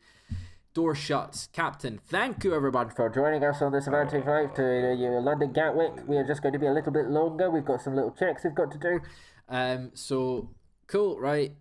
Door 0.74 0.94
shuts. 0.94 1.48
Captain 1.52 1.98
thank 2.06 2.44
you 2.44 2.54
everybody 2.54 2.90
for 2.94 3.08
joining 3.10 3.42
us 3.42 3.60
on 3.60 3.72
this 3.72 3.88
Avanti 3.88 4.20
flight 4.22 4.54
to 4.54 4.62
uh, 4.62 5.20
london 5.20 5.52
gatwick. 5.52 6.06
We 6.06 6.16
are 6.18 6.26
just 6.26 6.40
going 6.40 6.52
to 6.52 6.60
be 6.60 6.66
a 6.66 6.72
little 6.72 6.92
bit 6.92 7.08
longer. 7.08 7.50
We've 7.50 7.64
got 7.64 7.82
some 7.82 7.96
little 7.96 8.12
checks 8.12 8.44
we've 8.44 8.54
got 8.54 8.70
to 8.70 8.78
do. 8.78 9.00
Um 9.48 9.90
so 9.94 10.48
cool 10.86 11.18
right 11.20 11.52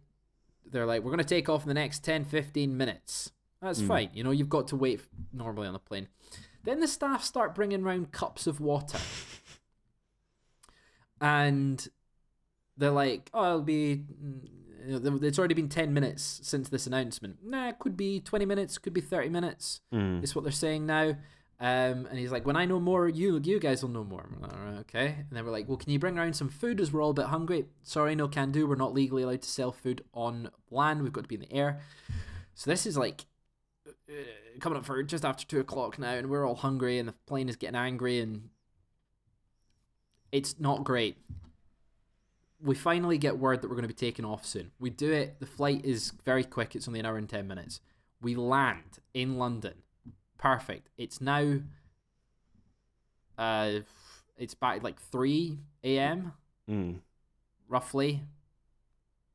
they're 0.72 0.86
like 0.86 1.02
we're 1.04 1.12
going 1.12 1.18
to 1.20 1.24
take 1.24 1.50
off 1.50 1.64
in 1.64 1.68
the 1.68 1.74
next 1.74 2.04
10 2.04 2.26
15 2.26 2.76
minutes 2.78 3.32
That's 3.62 3.82
Mm. 3.82 3.88
fine. 3.88 4.10
You 4.14 4.24
know, 4.24 4.32
you've 4.32 4.50
got 4.50 4.68
to 4.70 4.76
wait 4.76 5.02
normally 5.32 5.68
on 5.68 5.76
a 5.76 5.80
plane. 5.80 6.08
Then 6.64 6.80
the 6.80 6.88
staff 6.88 7.24
start 7.24 7.54
bringing 7.54 7.84
round 7.84 8.12
cups 8.12 8.48
of 8.48 8.60
water. 8.60 8.98
and 11.22 11.88
they're 12.78 12.92
like, 12.92 13.30
oh, 13.34 13.46
it'll 13.50 13.62
be. 13.62 14.04
you 14.88 15.00
know, 15.00 15.20
It's 15.22 15.38
already 15.38 15.54
been 15.54 15.70
10 15.70 15.94
minutes 15.94 16.40
since 16.44 16.70
this 16.70 16.88
announcement. 16.88 17.38
Nah, 17.44 17.70
it 17.70 17.80
could 17.80 17.96
be 17.96 18.20
20 18.20 18.46
minutes, 18.46 18.78
could 18.78 18.94
be 18.94 19.02
30 19.02 19.30
minutes. 19.30 19.82
Mm. 19.94 20.24
Is 20.24 20.36
what 20.36 20.44
they're 20.44 20.52
saying 20.52 20.86
now. 20.86 21.16
Um, 21.64 22.08
and 22.08 22.18
he's 22.18 22.32
like, 22.32 22.48
when 22.48 22.56
I 22.56 22.66
know 22.66 22.80
more, 22.80 23.08
you 23.08 23.40
you 23.44 23.60
guys 23.60 23.84
will 23.84 23.92
know 23.92 24.04
more. 24.04 24.28
Like, 24.40 24.80
okay. 24.80 25.16
And 25.20 25.28
then 25.30 25.46
we're 25.46 25.52
like, 25.52 25.68
well, 25.68 25.78
can 25.78 25.92
you 25.92 26.00
bring 26.00 26.18
around 26.18 26.36
some 26.36 26.50
food 26.50 26.82
as 26.82 26.92
we're 26.92 27.04
all 27.04 27.12
a 27.12 27.14
bit 27.14 27.28
hungry? 27.28 27.66
Sorry, 27.84 28.16
no 28.16 28.28
can 28.28 28.52
do. 28.52 28.66
We're 28.66 28.76
not 28.76 28.96
legally 28.96 29.22
allowed 29.22 29.44
to 29.44 29.50
sell 29.50 29.72
food 29.72 30.04
on 30.12 30.50
land. 30.72 31.04
We've 31.04 31.14
got 31.14 31.22
to 31.22 31.28
be 31.28 31.36
in 31.36 31.42
the 31.42 31.54
air. 31.54 31.82
So 32.56 32.72
this 32.72 32.88
is 32.88 32.98
like 32.98 33.28
uh, 33.88 34.14
coming 34.60 34.80
up 34.80 34.86
for 34.86 35.04
just 35.04 35.24
after 35.24 35.46
two 35.46 35.60
o'clock 35.60 36.00
now, 36.00 36.14
and 36.14 36.32
we're 36.32 36.48
all 36.48 36.56
hungry, 36.56 36.98
and 36.98 37.08
the 37.08 37.14
plane 37.28 37.48
is 37.48 37.56
getting 37.56 37.76
angry, 37.76 38.20
and 38.20 38.50
it's 40.32 40.60
not 40.60 40.84
great. 40.84 41.18
We 42.60 42.74
finally 42.74 43.20
get 43.20 43.38
word 43.38 43.62
that 43.62 43.68
we're 43.68 43.76
going 43.76 43.84
to 43.84 43.88
be 43.88 43.94
taking 43.94 44.26
off 44.26 44.48
soon. 44.48 44.72
We 44.80 44.90
do 44.90 45.12
it. 45.12 45.40
The 45.40 45.46
flight 45.46 45.86
is 45.86 46.14
very 46.26 46.44
quick. 46.44 46.76
It's 46.76 46.88
only 46.88 47.00
an 47.02 47.06
hour 47.06 47.18
and 47.18 47.30
ten 47.30 47.48
minutes. 47.48 47.82
We 48.20 48.34
land 48.34 48.98
in 49.14 49.38
London. 49.38 49.76
Perfect. 50.42 50.90
It's 50.98 51.22
now. 51.22 51.60
Uh, 53.38 53.80
it's 54.38 54.56
back 54.56 54.84
like 54.84 55.00
three 55.00 55.60
a.m. 55.84 56.34
Mm. 56.70 57.00
roughly. 57.70 58.24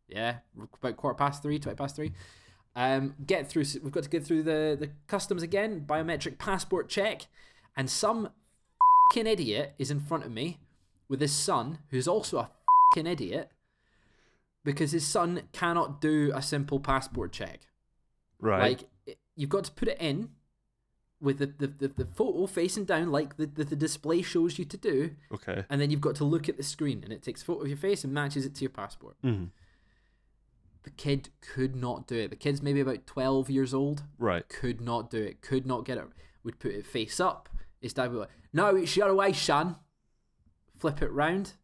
Yeah, 0.09 0.37
about 0.81 0.97
quarter 0.97 1.17
past 1.17 1.43
three, 1.43 1.59
twenty 1.59 1.77
past 1.77 1.97
three. 1.97 2.13
Um, 2.75 3.15
get 3.25 3.49
through. 3.49 3.65
We've 3.83 3.93
got 3.93 4.03
to 4.03 4.09
get 4.11 4.25
through 4.25 4.43
the 4.43 4.77
the 4.79 4.91
customs 5.07 5.43
again, 5.43 5.85
biometric 5.87 6.39
passport 6.39 6.89
check, 6.89 7.27
and 7.77 7.89
some 7.89 8.31
fucking 9.09 9.27
idiot 9.27 9.75
is 9.79 9.91
in 9.91 10.01
front 10.01 10.25
of 10.25 10.33
me 10.33 10.59
with 11.09 11.21
his 11.21 11.33
son, 11.33 11.79
who's 11.91 12.09
also 12.09 12.39
a 12.39 12.51
fucking 12.91 13.07
idiot, 13.07 13.53
because 14.65 14.91
his 14.91 15.07
son 15.07 15.43
cannot 15.53 16.01
do 16.01 16.33
a 16.35 16.43
simple 16.43 16.81
passport 16.81 17.33
check. 17.33 17.61
Right. 18.41 18.81
Like 19.07 19.17
you've 19.37 19.51
got 19.51 19.65
to 19.65 19.73
put 19.73 19.89
it 19.89 20.01
in 20.01 20.31
with 21.21 21.39
the 21.39 21.47
the, 21.47 21.67
the, 21.67 21.89
the 21.89 22.05
photo 22.05 22.47
facing 22.47 22.85
down, 22.85 23.11
like 23.11 23.37
the, 23.37 23.47
the 23.47 23.65
the 23.65 23.77
display 23.77 24.23
shows 24.23 24.59
you 24.59 24.65
to 24.65 24.77
do, 24.77 25.13
okay. 25.33 25.65
and 25.71 25.81
then 25.81 25.91
you've 25.91 26.01
got 26.01 26.15
to 26.17 26.25
look 26.25 26.49
at 26.49 26.57
the 26.57 26.63
screen, 26.63 27.03
and 27.03 27.13
it 27.13 27.23
takes 27.23 27.43
a 27.43 27.45
photo 27.45 27.63
of 27.63 27.69
your 27.69 27.77
face 27.77 28.05
and 28.05 28.13
matches 28.13 28.45
it 28.45 28.55
to 28.57 28.63
your 28.63 28.71
passport. 28.71 29.17
Mm. 29.25 29.51
The 30.87 30.91
kid 30.91 31.31
could 31.41 31.75
not 31.75 32.07
do 32.07 32.15
it. 32.17 32.31
The 32.31 32.37
kid's 32.37 32.63
maybe 32.63 32.79
about 32.79 33.09
12 33.09 33.51
years 33.51 33.75
old. 33.75 34.05
Right. 34.21 34.49
Could 34.49 34.81
not 34.81 35.11
do 35.11 35.21
it. 35.21 35.43
Could 35.43 35.67
not 35.67 35.85
get 35.85 35.99
it. 35.99 36.05
Would 36.45 36.61
put 36.61 36.71
it 36.71 36.87
face 36.87 37.19
up. 37.19 37.49
His 37.81 37.93
dad 37.93 38.05
would 38.05 38.13
be 38.13 38.21
like, 38.21 38.31
No, 38.53 38.77
it's 38.77 38.97
your 38.97 39.13
way, 39.13 39.33
son. 39.33 39.77
Flip 40.79 41.03
it 41.03 41.11
round. 41.11 41.55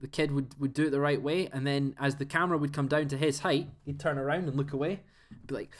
The 0.00 0.08
kid 0.08 0.32
would, 0.32 0.58
would 0.58 0.74
do 0.74 0.86
it 0.86 0.90
the 0.90 0.98
right 0.98 1.22
way. 1.22 1.48
And 1.52 1.64
then 1.64 1.94
as 2.00 2.16
the 2.16 2.24
camera 2.24 2.58
would 2.58 2.72
come 2.72 2.88
down 2.88 3.06
to 3.08 3.16
his 3.16 3.40
height, 3.40 3.68
he'd 3.84 4.00
turn 4.00 4.18
around 4.18 4.48
and 4.48 4.56
look 4.56 4.72
away. 4.72 5.02
Be 5.46 5.54
like, 5.54 5.70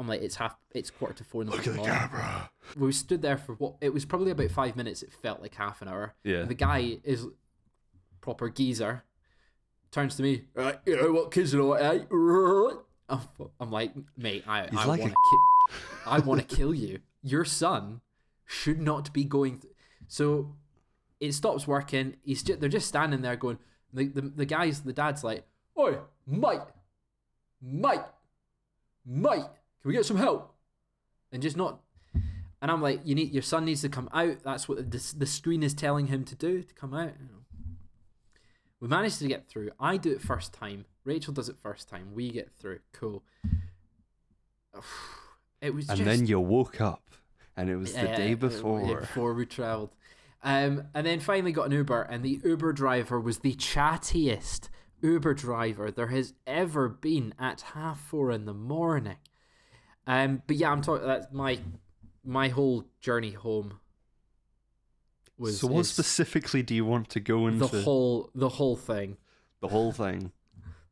I'm 0.00 0.08
like, 0.08 0.22
it's 0.22 0.36
half, 0.36 0.56
it's 0.74 0.90
quarter 0.90 1.12
to 1.14 1.24
four 1.24 1.42
in 1.42 1.46
the 1.48 1.52
Look 1.52 1.66
at 1.66 1.72
the 1.72 1.76
morning. 1.76 1.94
camera. 1.94 2.50
We 2.76 2.90
stood 2.92 3.20
there 3.20 3.36
for 3.36 3.54
what? 3.56 3.74
It 3.82 3.92
was 3.92 4.06
probably 4.06 4.30
about 4.30 4.50
five 4.50 4.74
minutes. 4.74 5.02
It 5.02 5.12
felt 5.12 5.42
like 5.42 5.54
half 5.54 5.82
an 5.82 5.88
hour. 5.88 6.14
Yeah. 6.24 6.44
The 6.44 6.54
guy 6.54 6.98
is 7.04 7.26
proper 8.22 8.48
geezer. 8.48 9.04
Turns 9.90 10.16
to 10.16 10.22
me, 10.22 10.44
right, 10.54 10.78
you 10.86 10.96
know 10.96 11.12
what 11.12 11.32
kids 11.32 11.54
are 11.54 11.62
like, 11.62 11.82
eh? 12.10 13.14
I'm, 13.60 13.70
like, 13.70 13.92
mate, 14.16 14.44
I, 14.46 14.68
He's 14.68 14.78
I 14.78 14.84
like 14.84 15.00
want 15.00 15.12
to 15.12 15.16
ki- 15.30 15.74
I 16.06 16.18
want 16.20 16.48
to 16.48 16.56
kill 16.56 16.72
you. 16.72 17.00
Your 17.22 17.44
son 17.44 18.00
should 18.46 18.80
not 18.80 19.12
be 19.12 19.24
going. 19.24 19.58
Th- 19.58 19.74
so 20.08 20.54
it 21.18 21.32
stops 21.32 21.66
working. 21.66 22.16
He's 22.22 22.42
just, 22.42 22.60
they're 22.60 22.68
just 22.68 22.86
standing 22.88 23.20
there 23.22 23.34
going. 23.36 23.58
The, 23.92 24.06
the 24.06 24.20
the 24.22 24.46
guys, 24.46 24.80
the 24.82 24.92
dad's 24.92 25.24
like, 25.24 25.44
"Oi, 25.76 25.98
mate, 26.24 26.60
mate, 27.60 28.00
mate, 29.04 29.42
can 29.82 29.88
we 29.88 29.94
get 29.94 30.06
some 30.06 30.16
help?" 30.16 30.54
And 31.32 31.42
just 31.42 31.56
not. 31.56 31.80
And 32.62 32.70
I'm 32.70 32.82
like, 32.82 33.00
"You 33.04 33.14
need 33.14 33.32
your 33.32 33.42
son 33.42 33.64
needs 33.64 33.80
to 33.82 33.88
come 33.88 34.08
out. 34.12 34.42
That's 34.42 34.68
what 34.68 34.90
the 34.90 35.14
the 35.16 35.26
screen 35.26 35.62
is 35.62 35.74
telling 35.74 36.08
him 36.08 36.24
to 36.24 36.34
do 36.34 36.62
to 36.62 36.74
come 36.74 36.94
out." 36.94 37.14
You 37.18 37.26
know. 37.26 37.40
We 38.80 38.88
managed 38.88 39.18
to 39.18 39.28
get 39.28 39.46
through. 39.46 39.70
I 39.78 39.98
do 39.98 40.12
it 40.12 40.22
first 40.22 40.54
time. 40.54 40.86
Rachel 41.04 41.34
does 41.34 41.48
it 41.48 41.56
first 41.62 41.88
time. 41.88 42.14
We 42.14 42.30
get 42.30 42.50
through. 42.58 42.80
Cool. 42.92 43.22
It 45.62 45.74
was 45.74 45.90
And 45.90 45.98
just 45.98 46.06
then 46.06 46.26
you 46.26 46.40
woke 46.40 46.80
up, 46.80 47.02
and 47.54 47.68
it 47.68 47.76
was 47.76 47.92
the 47.92 48.06
yeah, 48.06 48.16
day 48.16 48.32
uh, 48.32 48.36
before. 48.36 49.00
before 49.00 49.34
we 49.34 49.44
travelled. 49.44 49.90
Um, 50.42 50.84
and 50.94 51.06
then 51.06 51.20
finally 51.20 51.52
got 51.52 51.66
an 51.66 51.72
Uber, 51.72 52.00
and 52.00 52.24
the 52.24 52.40
Uber 52.42 52.72
driver 52.72 53.20
was 53.20 53.40
the 53.40 53.52
chattiest 53.56 54.70
Uber 55.02 55.34
driver 55.34 55.90
there 55.90 56.06
has 56.06 56.32
ever 56.46 56.88
been 56.88 57.34
at 57.38 57.60
half 57.60 58.00
four 58.00 58.30
in 58.30 58.46
the 58.46 58.54
morning. 58.54 59.18
Um, 60.06 60.42
but 60.46 60.56
yeah, 60.56 60.70
I'm 60.70 60.82
talking. 60.82 61.06
That's 61.06 61.32
my 61.32 61.58
my 62.24 62.48
whole 62.48 62.84
journey 63.00 63.32
home. 63.32 63.78
Was 65.38 65.60
so, 65.60 65.68
what 65.68 65.86
specifically 65.86 66.62
do 66.62 66.74
you 66.74 66.84
want 66.84 67.08
to 67.10 67.20
go 67.20 67.46
into? 67.46 67.66
the 67.66 67.82
whole 67.82 68.30
the 68.34 68.48
whole 68.48 68.76
thing, 68.76 69.16
the 69.60 69.68
whole 69.68 69.92
thing. 69.92 70.32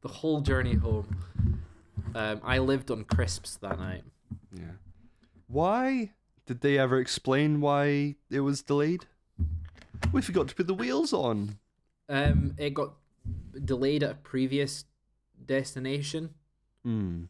the 0.03 0.09
whole 0.09 0.41
journey 0.41 0.75
home. 0.75 1.23
Um, 2.15 2.41
I 2.43 2.59
lived 2.59 2.91
on 2.91 3.05
crisps 3.05 3.57
that 3.57 3.79
night. 3.79 4.05
Yeah. 4.53 4.73
Why 5.47 6.13
did 6.47 6.63
they 6.63 6.79
ever 6.79 6.99
explain 6.99 7.61
why 7.61 8.17
it 8.31 8.41
was 8.41 8.63
delayed? 8.63 9.07
We 10.13 10.23
forgot 10.23 10.49
to 10.49 10.55
put 10.55 10.67
the 10.67 10.75
wheels 10.75 11.13
on. 11.13 11.59
Um, 12.09 12.55
it 12.57 12.73
got 12.73 12.95
delayed 13.65 14.03
at 14.03 14.11
a 14.11 14.15
previous 14.15 14.85
destination. 15.45 16.31
Hmm. 16.85 17.25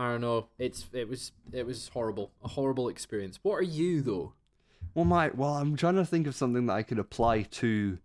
I 0.00 0.12
don't 0.12 0.22
know. 0.22 0.46
It's 0.58 0.86
it 0.94 1.10
was 1.10 1.32
it 1.52 1.66
was 1.66 1.88
horrible. 1.88 2.30
A 2.42 2.48
horrible 2.48 2.88
experience. 2.88 3.38
What 3.42 3.56
are 3.56 3.62
you 3.62 4.00
though? 4.00 4.32
Well, 4.94 5.04
my 5.04 5.28
well, 5.34 5.58
I'm 5.58 5.76
trying 5.76 5.96
to 5.96 6.06
think 6.06 6.26
of 6.26 6.34
something 6.34 6.64
that 6.66 6.72
I 6.72 6.82
could 6.82 6.98
apply 6.98 7.42
to 7.42 7.98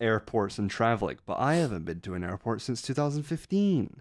airports 0.00 0.56
and 0.56 0.70
traveling, 0.70 1.18
but 1.26 1.38
I 1.38 1.56
haven't 1.56 1.84
been 1.84 2.00
to 2.00 2.14
an 2.14 2.24
airport 2.24 2.62
since 2.62 2.80
2015. 2.80 4.00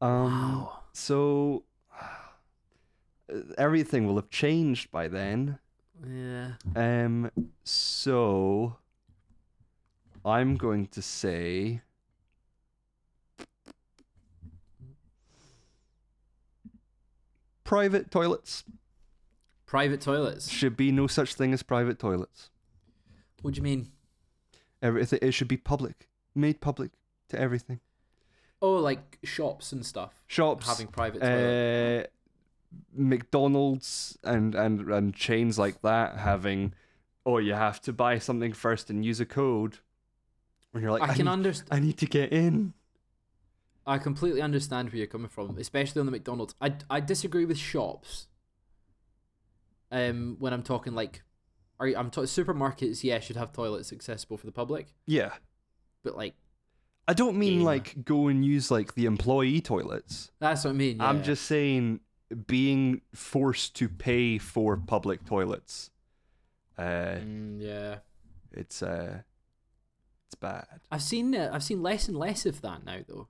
Um, 0.00 0.68
So 0.92 1.62
everything 3.56 4.04
will 4.04 4.16
have 4.16 4.28
changed 4.28 4.90
by 4.90 5.06
then. 5.06 5.60
Yeah. 6.04 6.54
Um, 6.74 7.30
so 7.62 8.78
I'm 10.24 10.56
going 10.56 10.88
to 10.88 11.00
say 11.00 11.82
private 17.64 18.10
toilets. 18.10 18.64
Private 19.66 20.00
toilets. 20.00 20.50
Should 20.50 20.76
be 20.76 20.92
no 20.92 21.06
such 21.06 21.34
thing 21.34 21.52
as 21.52 21.62
private 21.62 21.98
toilets. 21.98 22.50
What 23.42 23.54
do 23.54 23.58
you 23.58 23.62
mean? 23.62 23.90
Everything 24.80 25.18
it 25.22 25.32
should 25.32 25.48
be 25.48 25.56
public, 25.56 26.08
made 26.34 26.60
public 26.60 26.92
to 27.30 27.40
everything. 27.40 27.80
Oh, 28.62 28.74
like 28.76 29.18
shops 29.24 29.72
and 29.72 29.84
stuff 29.84 30.22
Shops, 30.26 30.66
having 30.66 30.86
private 30.86 31.20
toilets. 31.20 32.08
uh, 32.08 32.76
McDonald's 32.94 34.18
and, 34.24 34.54
and 34.54 34.80
and 34.90 35.14
chains 35.14 35.58
like 35.58 35.82
that 35.82 36.16
having, 36.18 36.72
oh, 37.26 37.38
you 37.38 37.54
have 37.54 37.80
to 37.82 37.92
buy 37.92 38.18
something 38.18 38.52
first 38.52 38.90
and 38.90 39.04
use 39.04 39.20
a 39.20 39.26
code. 39.26 39.78
When 40.70 40.82
you're 40.82 40.92
like, 40.92 41.02
I 41.02 41.14
can 41.14 41.28
understand. 41.28 41.68
I 41.70 41.80
need 41.80 41.98
to 41.98 42.06
get 42.06 42.32
in. 42.32 42.72
I 43.86 43.98
completely 43.98 44.40
understand 44.40 44.88
where 44.90 44.98
you're 44.98 45.06
coming 45.06 45.28
from, 45.28 45.58
especially 45.58 46.00
on 46.00 46.06
the 46.06 46.12
McDonald's. 46.12 46.54
I, 46.60 46.74
I 46.88 47.00
disagree 47.00 47.44
with 47.44 47.58
shops. 47.58 48.28
Um, 49.90 50.36
when 50.38 50.52
I'm 50.52 50.62
talking 50.62 50.94
like, 50.94 51.22
are 51.78 51.86
you, 51.86 51.96
I'm 51.96 52.10
talking 52.10 52.26
supermarkets? 52.28 53.04
Yeah, 53.04 53.20
should 53.20 53.36
have 53.36 53.52
toilets 53.52 53.92
accessible 53.92 54.36
for 54.38 54.46
the 54.46 54.52
public, 54.52 54.88
Yeah, 55.06 55.32
but 56.02 56.16
like 56.16 56.34
I 57.06 57.12
don't 57.12 57.36
mean 57.36 57.60
Yeah. 57.60 57.66
like 57.66 58.04
go 58.04 58.28
and 58.28 58.44
use 58.44 58.70
like 58.70 58.94
the 58.94 59.04
employee 59.04 59.60
toilets. 59.60 60.30
that's 60.40 60.64
what 60.64 60.70
I 60.70 60.72
mean. 60.74 61.00
I'm 61.00 61.22
just 61.22 61.44
saying 61.44 62.00
being 62.46 63.02
forced 63.14 63.76
to 63.76 63.88
pay 63.88 64.38
for 64.38 64.76
public 64.78 65.24
toilets. 65.26 65.90
Uh, 66.76 67.18
Mm, 67.20 67.60
yeah. 67.60 67.98
it's 68.50 68.82
uh, 68.82 69.20
it's 70.26 70.34
bad. 70.34 70.66
I've 70.90 71.02
seen 71.02 71.34
uh, 71.36 71.50
I've 71.52 71.62
seen 71.62 71.82
less 71.82 72.08
and 72.08 72.16
less 72.16 72.46
of 72.46 72.62
that 72.62 72.84
now 72.84 72.98
though. 73.06 73.28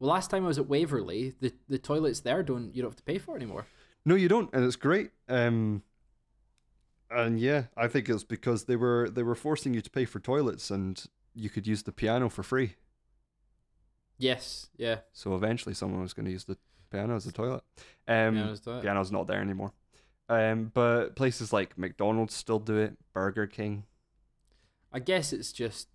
Well, 0.00 0.10
last 0.10 0.30
time 0.30 0.44
I 0.44 0.48
was 0.48 0.58
at 0.58 0.66
Waverley, 0.66 1.34
the 1.40 1.52
the 1.68 1.78
toilets 1.78 2.20
there 2.20 2.42
don't 2.42 2.74
you 2.74 2.82
don't 2.82 2.90
have 2.90 2.96
to 2.96 3.02
pay 3.02 3.18
for 3.18 3.36
anymore. 3.36 3.66
No, 4.04 4.14
you 4.14 4.28
don't, 4.28 4.48
and 4.54 4.64
it's 4.64 4.76
great. 4.76 5.10
Um, 5.28 5.82
and 7.10 7.38
yeah, 7.38 7.64
I 7.76 7.86
think 7.86 8.08
it's 8.08 8.24
because 8.24 8.64
they 8.64 8.76
were 8.76 9.10
they 9.10 9.22
were 9.22 9.34
forcing 9.34 9.74
you 9.74 9.82
to 9.82 9.90
pay 9.90 10.06
for 10.06 10.18
toilets, 10.18 10.70
and 10.70 11.04
you 11.34 11.50
could 11.50 11.66
use 11.66 11.82
the 11.82 11.92
piano 11.92 12.30
for 12.30 12.42
free. 12.42 12.76
Yes, 14.16 14.70
yeah. 14.76 15.00
So 15.12 15.34
eventually, 15.34 15.74
someone 15.74 16.00
was 16.00 16.14
going 16.14 16.26
to 16.26 16.32
use 16.32 16.44
the 16.44 16.56
piano 16.90 17.14
as 17.14 17.26
a 17.26 17.32
toilet. 17.32 17.62
Um, 18.08 18.34
Piano's 18.34 18.60
toilet. 18.60 18.82
Piano's 18.82 19.12
not 19.12 19.26
there 19.26 19.40
anymore. 19.40 19.72
Um, 20.30 20.70
but 20.72 21.16
places 21.16 21.52
like 21.52 21.76
McDonald's 21.76 22.34
still 22.34 22.58
do 22.58 22.76
it. 22.76 22.96
Burger 23.12 23.46
King. 23.46 23.84
I 24.92 24.98
guess 24.98 25.32
it's 25.32 25.52
just 25.52 25.88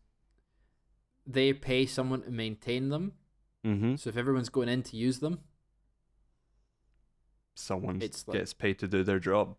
they 1.25 1.53
pay 1.53 1.85
someone 1.85 2.21
to 2.21 2.31
maintain 2.31 2.89
them. 2.89 3.13
Mm-hmm. 3.65 3.95
So 3.95 4.09
if 4.09 4.17
everyone's 4.17 4.49
going 4.49 4.69
in 4.69 4.83
to 4.83 4.95
use 4.97 5.19
them, 5.19 5.39
Someone 7.55 7.99
like- 7.99 8.25
gets 8.31 8.53
paid 8.53 8.79
to 8.79 8.87
do 8.87 9.03
their 9.03 9.19
job. 9.19 9.55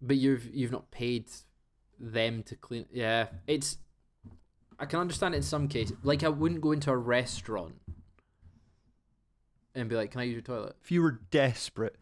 but 0.00 0.16
you've 0.16 0.46
you've 0.54 0.70
not 0.72 0.90
paid 0.90 1.28
them 1.98 2.42
to 2.44 2.56
clean. 2.56 2.86
Yeah, 2.92 3.26
it's. 3.46 3.78
I 4.78 4.86
can 4.86 5.00
understand 5.00 5.34
it 5.34 5.38
in 5.38 5.42
some 5.42 5.66
cases. 5.66 5.96
Like 6.04 6.22
I 6.22 6.28
wouldn't 6.28 6.60
go 6.60 6.70
into 6.72 6.90
a 6.92 6.96
restaurant 6.96 7.74
and 9.74 9.88
be 9.88 9.96
like, 9.96 10.12
"Can 10.12 10.20
I 10.20 10.24
use 10.24 10.34
your 10.34 10.42
toilet?" 10.42 10.76
If 10.82 10.92
you 10.92 11.02
were 11.02 11.20
desperate, 11.32 11.96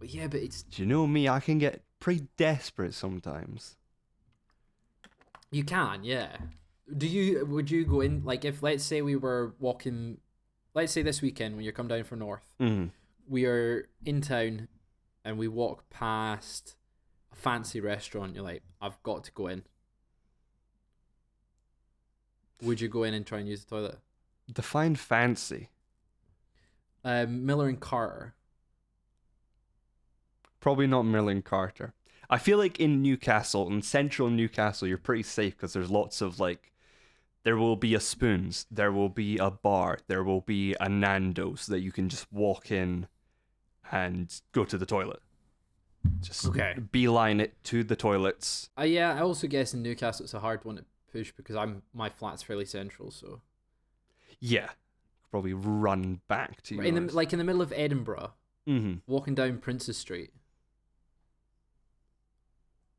But 0.00 0.08
yeah, 0.12 0.26
but 0.26 0.40
it's 0.42 0.64
do 0.64 0.82
you 0.82 0.86
know 0.88 1.06
me? 1.06 1.28
I 1.28 1.38
can 1.40 1.58
get 1.58 1.82
pretty 2.00 2.26
desperate 2.36 2.94
sometimes. 2.94 3.76
you 5.52 5.62
can. 5.64 6.02
Yeah. 6.02 6.36
Do 6.94 7.06
you? 7.06 7.44
Would 7.46 7.70
you 7.70 7.84
go 7.84 8.00
in 8.00 8.22
like 8.24 8.44
if 8.44 8.62
let's 8.62 8.84
say 8.84 9.02
we 9.02 9.16
were 9.16 9.54
walking, 9.58 10.18
let's 10.74 10.92
say 10.92 11.02
this 11.02 11.20
weekend 11.22 11.56
when 11.56 11.64
you 11.64 11.72
come 11.72 11.88
down 11.88 12.04
from 12.04 12.20
North, 12.20 12.48
Mm. 12.60 12.90
we 13.28 13.44
are 13.46 13.88
in 14.04 14.20
town 14.20 14.68
and 15.24 15.36
we 15.38 15.48
walk 15.48 15.90
past 15.90 16.76
a 17.32 17.36
fancy 17.36 17.80
restaurant, 17.80 18.34
you're 18.34 18.44
like, 18.44 18.62
I've 18.80 19.02
got 19.02 19.24
to 19.24 19.32
go 19.32 19.48
in. 19.48 19.64
Would 22.62 22.80
you 22.80 22.88
go 22.88 23.02
in 23.02 23.14
and 23.14 23.26
try 23.26 23.38
and 23.40 23.48
use 23.48 23.64
the 23.64 23.70
toilet? 23.70 23.98
Define 24.52 24.94
fancy. 24.96 25.68
Um, 27.04 27.44
Miller 27.44 27.68
and 27.68 27.78
Carter. 27.80 28.34
Probably 30.60 30.86
not 30.86 31.02
Millen 31.02 31.42
Carter. 31.42 31.92
I 32.30 32.38
feel 32.38 32.58
like 32.58 32.80
in 32.80 33.02
Newcastle, 33.02 33.68
in 33.68 33.82
central 33.82 34.30
Newcastle, 34.30 34.88
you're 34.88 34.98
pretty 34.98 35.22
safe 35.22 35.56
because 35.56 35.72
there's 35.72 35.90
lots 35.90 36.20
of 36.20 36.40
like, 36.40 36.72
there 37.46 37.56
will 37.56 37.76
be 37.76 37.94
a 37.94 38.00
spoons, 38.00 38.66
there 38.72 38.90
will 38.90 39.08
be 39.08 39.38
a 39.38 39.52
bar, 39.52 40.00
there 40.08 40.24
will 40.24 40.40
be 40.40 40.74
a 40.80 40.88
Nando's 40.88 41.66
that 41.66 41.78
you 41.78 41.92
can 41.92 42.08
just 42.08 42.26
walk 42.32 42.72
in 42.72 43.06
and 43.92 44.40
go 44.50 44.64
to 44.64 44.76
the 44.76 44.84
toilet. 44.84 45.20
Just 46.20 46.44
Okay. 46.46 46.74
beeline 46.90 47.38
it 47.40 47.54
to 47.64 47.84
the 47.84 47.94
toilets. 47.94 48.68
Uh, 48.76 48.82
yeah, 48.82 49.14
I 49.14 49.20
also 49.20 49.46
guess 49.46 49.74
in 49.74 49.82
Newcastle 49.84 50.24
it's 50.24 50.34
a 50.34 50.40
hard 50.40 50.64
one 50.64 50.74
to 50.74 50.84
push 51.12 51.30
because 51.36 51.54
I'm 51.54 51.82
my 51.94 52.08
flat's 52.10 52.42
fairly 52.42 52.64
central, 52.64 53.12
so 53.12 53.42
Yeah, 54.40 54.70
probably 55.30 55.54
run 55.54 56.20
back 56.26 56.62
to 56.62 56.80
in 56.80 57.06
the, 57.06 57.14
like 57.14 57.32
in 57.32 57.38
the 57.38 57.44
middle 57.44 57.62
of 57.62 57.72
Edinburgh, 57.76 58.32
hmm 58.66 58.94
walking 59.06 59.36
down 59.36 59.58
Princes 59.58 59.96
Street. 59.96 60.32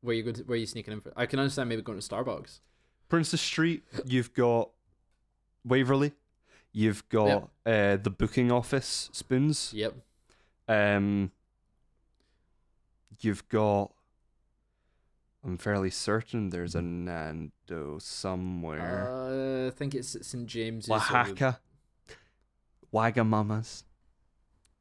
Where 0.00 0.14
you 0.14 0.22
go? 0.22 0.32
To, 0.32 0.42
where 0.44 0.56
you 0.56 0.64
sneaking 0.66 0.94
in? 0.94 1.00
For, 1.02 1.12
I 1.16 1.26
can 1.26 1.38
understand 1.38 1.68
maybe 1.68 1.82
going 1.82 2.00
to 2.00 2.08
Starbucks. 2.08 2.60
Princes 3.08 3.40
Street, 3.40 3.84
you've 4.04 4.34
got 4.34 4.70
Waverley, 5.64 6.12
you've 6.72 7.08
got 7.08 7.50
uh, 7.66 7.96
the 7.96 8.14
booking 8.16 8.52
office 8.52 9.10
spoons. 9.12 9.72
Yep. 9.74 9.94
Um, 10.68 11.32
you've 13.20 13.48
got. 13.48 13.92
I'm 15.44 15.56
fairly 15.56 15.90
certain 15.90 16.50
there's 16.50 16.74
a 16.74 16.82
Nando 16.82 17.98
somewhere. 18.00 19.08
Uh, 19.08 19.68
I 19.68 19.70
think 19.70 19.94
it's 19.94 20.14
at 20.14 20.24
St 20.24 20.46
James's. 20.46 20.90
Wahaca, 20.90 21.58
Wagamamas. 22.92 23.84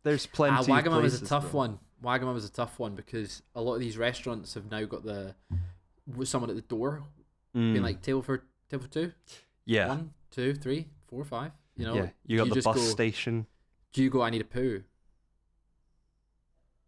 There's 0.03 0.25
plenty. 0.25 0.55
Ah, 0.55 0.59
of 0.59 0.67
Wagamama 0.67 1.05
is 1.05 1.21
a 1.21 1.25
tough 1.25 1.51
though. 1.51 1.59
one. 1.59 1.79
Wagamama 2.03 2.37
is 2.37 2.45
a 2.45 2.51
tough 2.51 2.79
one 2.79 2.95
because 2.95 3.41
a 3.55 3.61
lot 3.61 3.75
of 3.75 3.79
these 3.79 3.97
restaurants 3.97 4.53
have 4.53 4.69
now 4.69 4.83
got 4.85 5.03
the 5.03 5.35
someone 6.23 6.49
at 6.49 6.55
the 6.55 6.61
door 6.61 7.03
being 7.53 7.75
Mm, 7.75 7.81
like 7.81 8.01
table 8.01 8.21
for 8.21 8.43
table 8.69 8.83
for 8.83 8.89
two, 8.89 9.11
yeah, 9.65 9.87
one, 9.87 10.13
two, 10.31 10.53
three, 10.53 10.87
four, 11.07 11.23
five. 11.23 11.51
You 11.75 11.85
know, 11.85 11.95
yeah. 11.95 12.09
You 12.25 12.37
got 12.37 12.47
you 12.47 12.53
the 12.55 12.61
bus 12.61 12.75
go- 12.75 12.81
station. 12.81 13.45
do 13.93 14.01
you 14.03 14.09
go? 14.09 14.21
I 14.21 14.29
need 14.29 14.41
a 14.41 14.45
poo. 14.45 14.83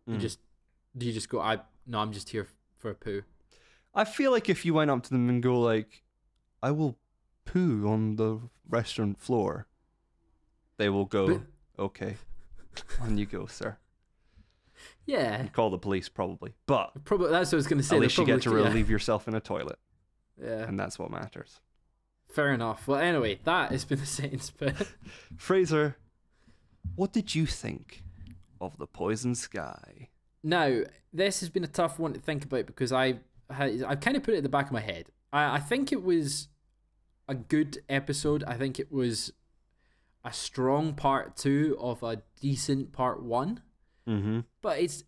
You 0.07 0.15
Mm. 0.15 0.19
just 0.19 0.39
do 0.97 1.05
you 1.05 1.13
just 1.13 1.29
go? 1.29 1.39
I 1.39 1.59
no, 1.85 1.99
I'm 1.99 2.11
just 2.11 2.29
here 2.29 2.47
for 2.77 2.89
a 2.91 2.95
poo. 2.95 3.23
I 3.93 4.05
feel 4.05 4.31
like 4.31 4.49
if 4.49 4.65
you 4.65 4.73
went 4.73 4.91
up 4.91 5.03
to 5.03 5.09
them 5.09 5.29
and 5.29 5.41
go 5.41 5.59
like, 5.59 6.03
"I 6.61 6.71
will 6.71 6.97
poo 7.45 7.87
on 7.87 8.15
the 8.15 8.39
restaurant 8.67 9.19
floor," 9.19 9.67
they 10.77 10.89
will 10.89 11.05
go, 11.05 11.39
But- 11.39 11.83
"Okay, 11.83 12.17
on 12.99 13.17
you 13.17 13.25
go, 13.25 13.45
sir." 13.45 13.77
Yeah, 15.05 15.47
call 15.47 15.71
the 15.71 15.77
police 15.77 16.07
probably, 16.07 16.53
but 16.67 17.03
probably 17.03 17.31
that's 17.31 17.49
what 17.51 17.55
I 17.55 17.57
was 17.57 17.67
gonna 17.67 17.83
say. 17.83 17.95
at 17.97 18.01
least 18.01 18.17
you 18.17 18.25
get 18.25 18.41
to 18.43 18.49
probably- 18.49 18.61
yeah. 18.63 18.67
relieve 18.69 18.89
yourself 18.89 19.27
in 19.27 19.33
a 19.35 19.39
toilet, 19.41 19.77
Yeah, 20.41 20.63
and 20.67 20.79
that's 20.79 20.97
what 20.97 21.11
matters. 21.11 21.59
fair 22.31 22.53
enough. 22.53 22.87
Well, 22.87 22.99
anyway, 22.99 23.39
that 23.43 23.71
has 23.71 23.85
been 23.85 23.99
the 24.01 24.05
Satan's 24.05 24.49
Pit. 24.51 24.75
Fraser, 25.37 25.97
what 26.95 27.11
did 27.13 27.35
you 27.35 27.45
think 27.45 28.03
of 28.61 28.77
the 28.77 28.87
Poison 28.87 29.35
Sky? 29.35 30.09
Now, 30.43 30.81
this 31.11 31.39
has 31.41 31.49
been 31.49 31.63
a 31.63 31.67
tough 31.67 31.99
one 31.99 32.13
to 32.13 32.19
think 32.19 32.45
about 32.45 32.65
because 32.65 32.91
I 32.91 33.19
I 33.49 33.95
kind 33.95 34.15
of 34.15 34.23
put 34.23 34.35
it 34.35 34.37
at 34.37 34.43
the 34.43 34.49
back 34.49 34.67
of 34.67 34.71
my 34.71 34.79
head. 34.79 35.07
I, 35.33 35.55
I 35.55 35.59
think 35.59 35.91
it 35.91 36.03
was 36.03 36.49
a 37.27 37.35
good 37.35 37.79
episode. 37.89 38.43
I 38.45 38.55
think 38.55 38.79
it 38.79 38.91
was 38.91 39.33
a 40.23 40.31
strong 40.31 40.93
part 40.93 41.35
two 41.35 41.75
of 41.79 42.03
a 42.03 42.21
decent 42.39 42.91
part 42.93 43.23
one. 43.23 43.61
Mm-hmm. 44.07 44.41
But 44.61 44.79
it's 44.79 45.03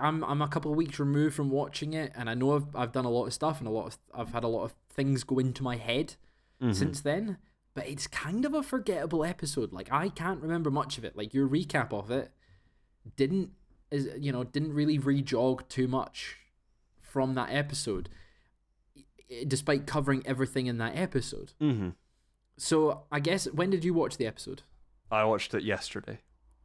I'm 0.00 0.24
I'm 0.24 0.42
a 0.42 0.48
couple 0.48 0.70
of 0.70 0.76
weeks 0.76 0.98
removed 0.98 1.34
from 1.36 1.50
watching 1.50 1.94
it, 1.94 2.12
and 2.16 2.28
I 2.28 2.34
know 2.34 2.56
I've 2.56 2.74
I've 2.74 2.92
done 2.92 3.04
a 3.04 3.10
lot 3.10 3.26
of 3.26 3.32
stuff 3.32 3.58
and 3.60 3.68
a 3.68 3.70
lot 3.70 3.86
of 3.86 3.98
I've 4.14 4.32
had 4.32 4.44
a 4.44 4.48
lot 4.48 4.64
of 4.64 4.74
things 4.90 5.24
go 5.24 5.38
into 5.38 5.62
my 5.62 5.76
head 5.76 6.16
Mm-hmm. 6.62 6.72
since 6.72 7.00
then. 7.00 7.38
But 7.74 7.88
it's 7.88 8.06
kind 8.06 8.44
of 8.44 8.54
a 8.54 8.62
forgettable 8.62 9.24
episode. 9.24 9.72
Like 9.72 9.92
I 9.92 10.08
can't 10.08 10.40
remember 10.40 10.70
much 10.70 10.96
of 10.98 11.04
it. 11.04 11.16
Like 11.16 11.34
your 11.34 11.48
recap 11.48 11.92
of 11.92 12.10
it 12.10 12.30
didn't 13.16 13.50
is 13.90 14.08
you 14.18 14.30
know 14.32 14.44
didn't 14.44 14.72
really 14.72 14.98
re-jog 14.98 15.68
too 15.68 15.88
much 15.88 16.36
from 16.98 17.34
that 17.34 17.50
episode, 17.50 18.08
despite 19.46 19.86
covering 19.86 20.22
everything 20.26 20.66
in 20.66 20.78
that 20.78 20.96
episode. 20.96 21.52
Mm-hmm. 21.60 21.90
So 22.56 23.02
I 23.10 23.20
guess 23.20 23.46
when 23.50 23.70
did 23.70 23.84
you 23.84 23.92
watch 23.94 24.16
the 24.16 24.26
episode? 24.26 24.62
I 25.10 25.24
watched 25.24 25.54
it 25.54 25.64
yesterday. 25.64 26.20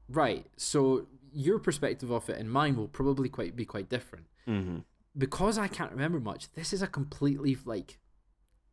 Right. 0.10 0.46
So 0.58 1.08
your 1.32 1.60
perspective 1.60 2.10
of 2.10 2.28
it 2.30 2.38
and 2.40 2.52
mine 2.52 2.76
will 2.76 2.88
probably 2.88 3.30
quite 3.30 3.56
be 3.56 3.66
quite 3.66 3.90
different. 3.90 4.26
Mm-hmm. 4.48 4.78
Because 5.18 5.58
I 5.58 5.68
can't 5.68 5.92
remember 5.92 6.20
much, 6.20 6.52
this 6.54 6.74
is 6.74 6.82
a 6.82 6.88
completely 6.88 7.58
like 7.66 8.00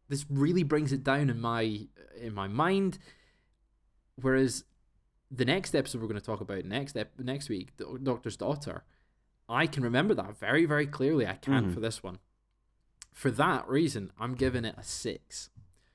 this 0.09 0.25
really 0.31 0.63
brings 0.63 0.93
it 0.93 1.03
down 1.05 1.29
in 1.31 1.41
my 1.41 1.87
in 2.21 2.33
my 2.35 2.49
mind. 2.49 2.99
Whereas 4.21 4.65
the 5.31 5.45
next 5.45 5.75
episode 5.75 6.01
we're 6.01 6.09
going 6.09 6.21
to 6.21 6.25
talk 6.25 6.41
about 6.41 6.65
next 6.65 6.97
ep- 6.97 7.19
next 7.19 7.49
week, 7.49 7.77
the 7.77 7.99
Doctor's 8.03 8.37
Daughter, 8.37 8.85
I 9.49 9.67
can 9.67 9.83
remember 9.83 10.15
that 10.15 10.39
very 10.39 10.65
very 10.65 10.87
clearly. 10.87 11.27
I 11.27 11.35
can't 11.35 11.69
Mhm. 11.69 11.75
for 11.75 11.81
this 11.81 12.03
one. 12.03 12.19
For 13.13 13.31
that 13.33 13.69
reason, 13.69 14.13
I'm 14.19 14.35
giving 14.35 14.65
it 14.65 14.75
a 14.79 14.83
six 14.85 15.51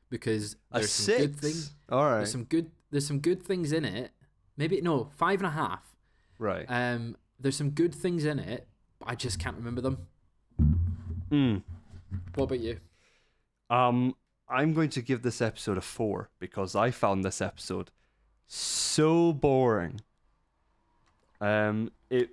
because 0.09 0.55
A 0.71 0.79
there's 0.79 0.91
some 0.91 1.05
six. 1.05 1.21
good 1.21 1.35
things. 1.37 1.75
All 1.89 2.03
right. 2.03 2.17
There's 2.17 2.31
some 2.31 2.43
good. 2.45 2.71
There's 2.89 3.07
some 3.07 3.19
good 3.19 3.41
things 3.43 3.71
in 3.71 3.85
it. 3.85 4.11
Maybe 4.61 4.79
no 4.79 5.09
five 5.17 5.39
and 5.39 5.47
a 5.47 5.49
half. 5.49 5.81
Right. 6.37 6.67
Um, 6.69 7.17
there's 7.39 7.55
some 7.55 7.71
good 7.71 7.95
things 7.95 8.25
in 8.25 8.37
it, 8.37 8.67
but 8.99 9.09
I 9.09 9.15
just 9.15 9.39
can't 9.39 9.57
remember 9.57 9.81
them. 9.81 10.05
Mm. 11.31 11.63
What 12.35 12.43
about 12.43 12.59
you? 12.59 12.77
Um, 13.71 14.13
I'm 14.47 14.75
going 14.75 14.91
to 14.91 15.01
give 15.01 15.23
this 15.23 15.41
episode 15.41 15.79
a 15.79 15.81
four 15.81 16.29
because 16.37 16.75
I 16.75 16.91
found 16.91 17.25
this 17.25 17.41
episode 17.41 17.89
so 18.45 19.33
boring. 19.33 20.01
Um, 21.39 21.89
it 22.11 22.29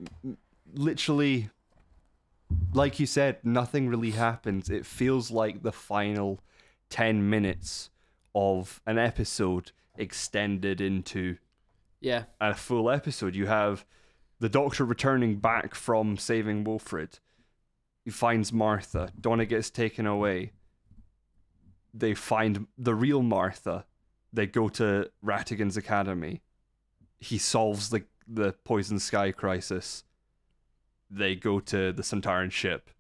literally, 0.75 1.49
like 2.75 3.01
you 3.01 3.07
said, 3.07 3.39
nothing 3.43 3.89
really 3.89 4.11
happens. 4.11 4.69
It 4.69 4.85
feels 4.85 5.31
like 5.31 5.63
the 5.63 5.73
final 5.73 6.41
ten 6.91 7.31
minutes 7.31 7.89
of 8.35 8.83
an 8.87 8.99
episode 8.99 9.73
extended 9.97 10.83
into 10.83 11.39
Yeah, 12.01 12.25
a 12.41 12.55
full 12.55 12.91
episode. 12.91 13.35
You 13.35 13.47
have 13.47 13.85
the 14.41 14.49
Doctor 14.49 14.85
returning 14.85 15.37
back 15.37 15.75
from 15.75 16.17
saving 16.17 16.65
Wilfred. 16.65 17.19
He 18.05 18.11
finds 18.11 18.53
Martha. 18.53 19.11
Donna 19.21 19.45
gets 19.45 19.71
taken 19.71 20.07
away. 20.07 20.53
They 21.93 22.15
find 22.15 22.67
the 22.77 22.95
real 22.95 23.23
Martha. 23.23 23.85
They 24.33 24.47
go 24.47 24.69
to 24.71 25.11
Rattigan's 25.25 25.77
academy. 25.77 26.43
He 27.19 27.39
solves 27.39 27.91
the 27.91 28.05
the 28.27 28.53
Poison 28.65 28.99
Sky 28.99 29.33
crisis. 29.33 30.05
They 31.11 31.35
go 31.35 31.59
to 31.61 31.93
the 31.93 32.03
Sontaran 32.03 32.53
ship. 32.53 32.91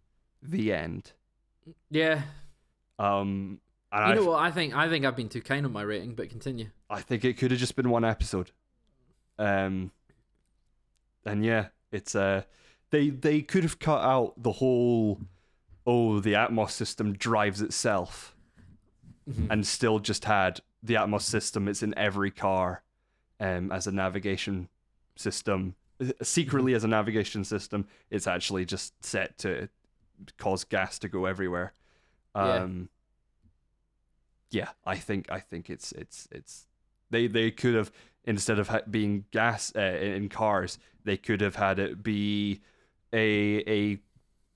The 0.42 0.72
end. 0.72 1.12
yeah. 1.90 2.22
Um, 2.98 3.60
And 3.92 4.08
You 4.10 4.24
know 4.24 4.30
what? 4.30 4.40
I 4.42 4.50
think 4.50 4.74
I 4.74 4.88
think 4.88 5.04
I've 5.04 5.16
been 5.16 5.28
too 5.28 5.42
kind 5.42 5.64
on 5.66 5.72
my 5.72 5.82
rating, 5.82 6.14
but 6.14 6.30
continue. 6.30 6.70
I 6.90 7.00
think 7.00 7.24
it 7.24 7.36
could 7.36 7.50
have 7.50 7.60
just 7.60 7.76
been 7.76 7.90
one 7.90 8.04
episode. 8.04 8.50
Um, 9.38 9.92
and 11.24 11.44
yeah, 11.44 11.68
it's 11.92 12.14
uh, 12.14 12.42
they 12.90 13.10
they 13.10 13.42
could 13.42 13.62
have 13.62 13.78
cut 13.78 14.02
out 14.02 14.34
the 14.42 14.52
whole, 14.52 15.20
oh, 15.86 16.20
the 16.20 16.32
Atmos 16.32 16.70
system 16.70 17.12
drives 17.12 17.60
itself, 17.60 18.34
Mhm. 19.28 19.48
and 19.50 19.66
still 19.66 19.98
just 19.98 20.24
had 20.24 20.60
the 20.82 20.94
Atmos 20.94 21.22
system. 21.22 21.68
It's 21.68 21.82
in 21.82 21.96
every 21.98 22.30
car, 22.30 22.82
um, 23.40 23.70
as 23.70 23.86
a 23.86 23.92
navigation 23.92 24.68
system. 25.16 25.74
Secretly, 26.22 26.74
as 26.74 26.84
a 26.84 26.88
navigation 26.88 27.44
system, 27.44 27.86
it's 28.08 28.26
actually 28.26 28.64
just 28.64 29.04
set 29.04 29.36
to 29.38 29.68
cause 30.38 30.64
gas 30.64 30.98
to 31.00 31.08
go 31.08 31.26
everywhere. 31.26 31.74
Yeah. 32.34 32.54
Um, 32.54 32.88
yeah, 34.50 34.70
I 34.86 34.96
think 34.96 35.30
I 35.30 35.40
think 35.40 35.68
it's 35.68 35.92
it's 35.92 36.28
it's 36.30 36.66
they 37.10 37.26
they 37.26 37.50
could 37.50 37.74
have 37.74 37.90
instead 38.28 38.58
of 38.58 38.68
ha- 38.68 38.82
being 38.88 39.24
gas 39.32 39.72
uh, 39.74 39.80
in 39.80 40.28
cars, 40.28 40.78
they 41.04 41.16
could 41.16 41.40
have 41.40 41.56
had 41.56 41.78
it 41.78 42.02
be 42.02 42.60
a 43.12 43.62
a 43.66 43.98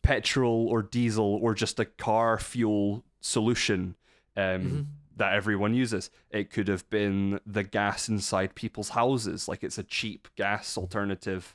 petrol 0.03 0.69
or 0.69 0.83
diesel 0.83 1.39
or 1.43 1.55
just 1.55 1.79
a 1.81 1.85
car 1.85 2.39
fuel 2.39 3.05
solution 3.21 3.95
um, 4.37 4.43
Mhm. 4.63 4.87
that 5.17 5.33
everyone 5.35 5.75
uses. 5.75 6.11
It 6.31 6.51
could 6.51 6.69
have 6.69 6.89
been 6.91 7.39
the 7.47 7.63
gas 7.65 8.09
inside 8.09 8.55
people's 8.55 8.91
houses, 8.91 9.47
like 9.49 9.63
it's 9.63 9.79
a 9.79 9.83
cheap 9.85 10.29
gas 10.37 10.77
alternative 10.79 11.55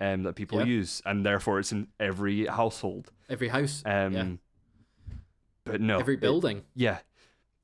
um, 0.00 0.22
that 0.24 0.34
people 0.34 0.58
Yeah. 0.60 0.66
use, 0.66 1.02
and 1.06 1.24
therefore 1.26 1.58
it's 1.60 1.72
in 1.72 1.88
every 1.98 2.46
household. 2.46 3.10
Every 3.28 3.48
house, 3.48 3.82
Um, 3.84 4.12
yeah. 4.14 4.28
But 5.64 5.80
no, 5.80 5.98
every 5.98 6.14
it- 6.14 6.20
building. 6.20 6.64
yeah, 6.74 6.98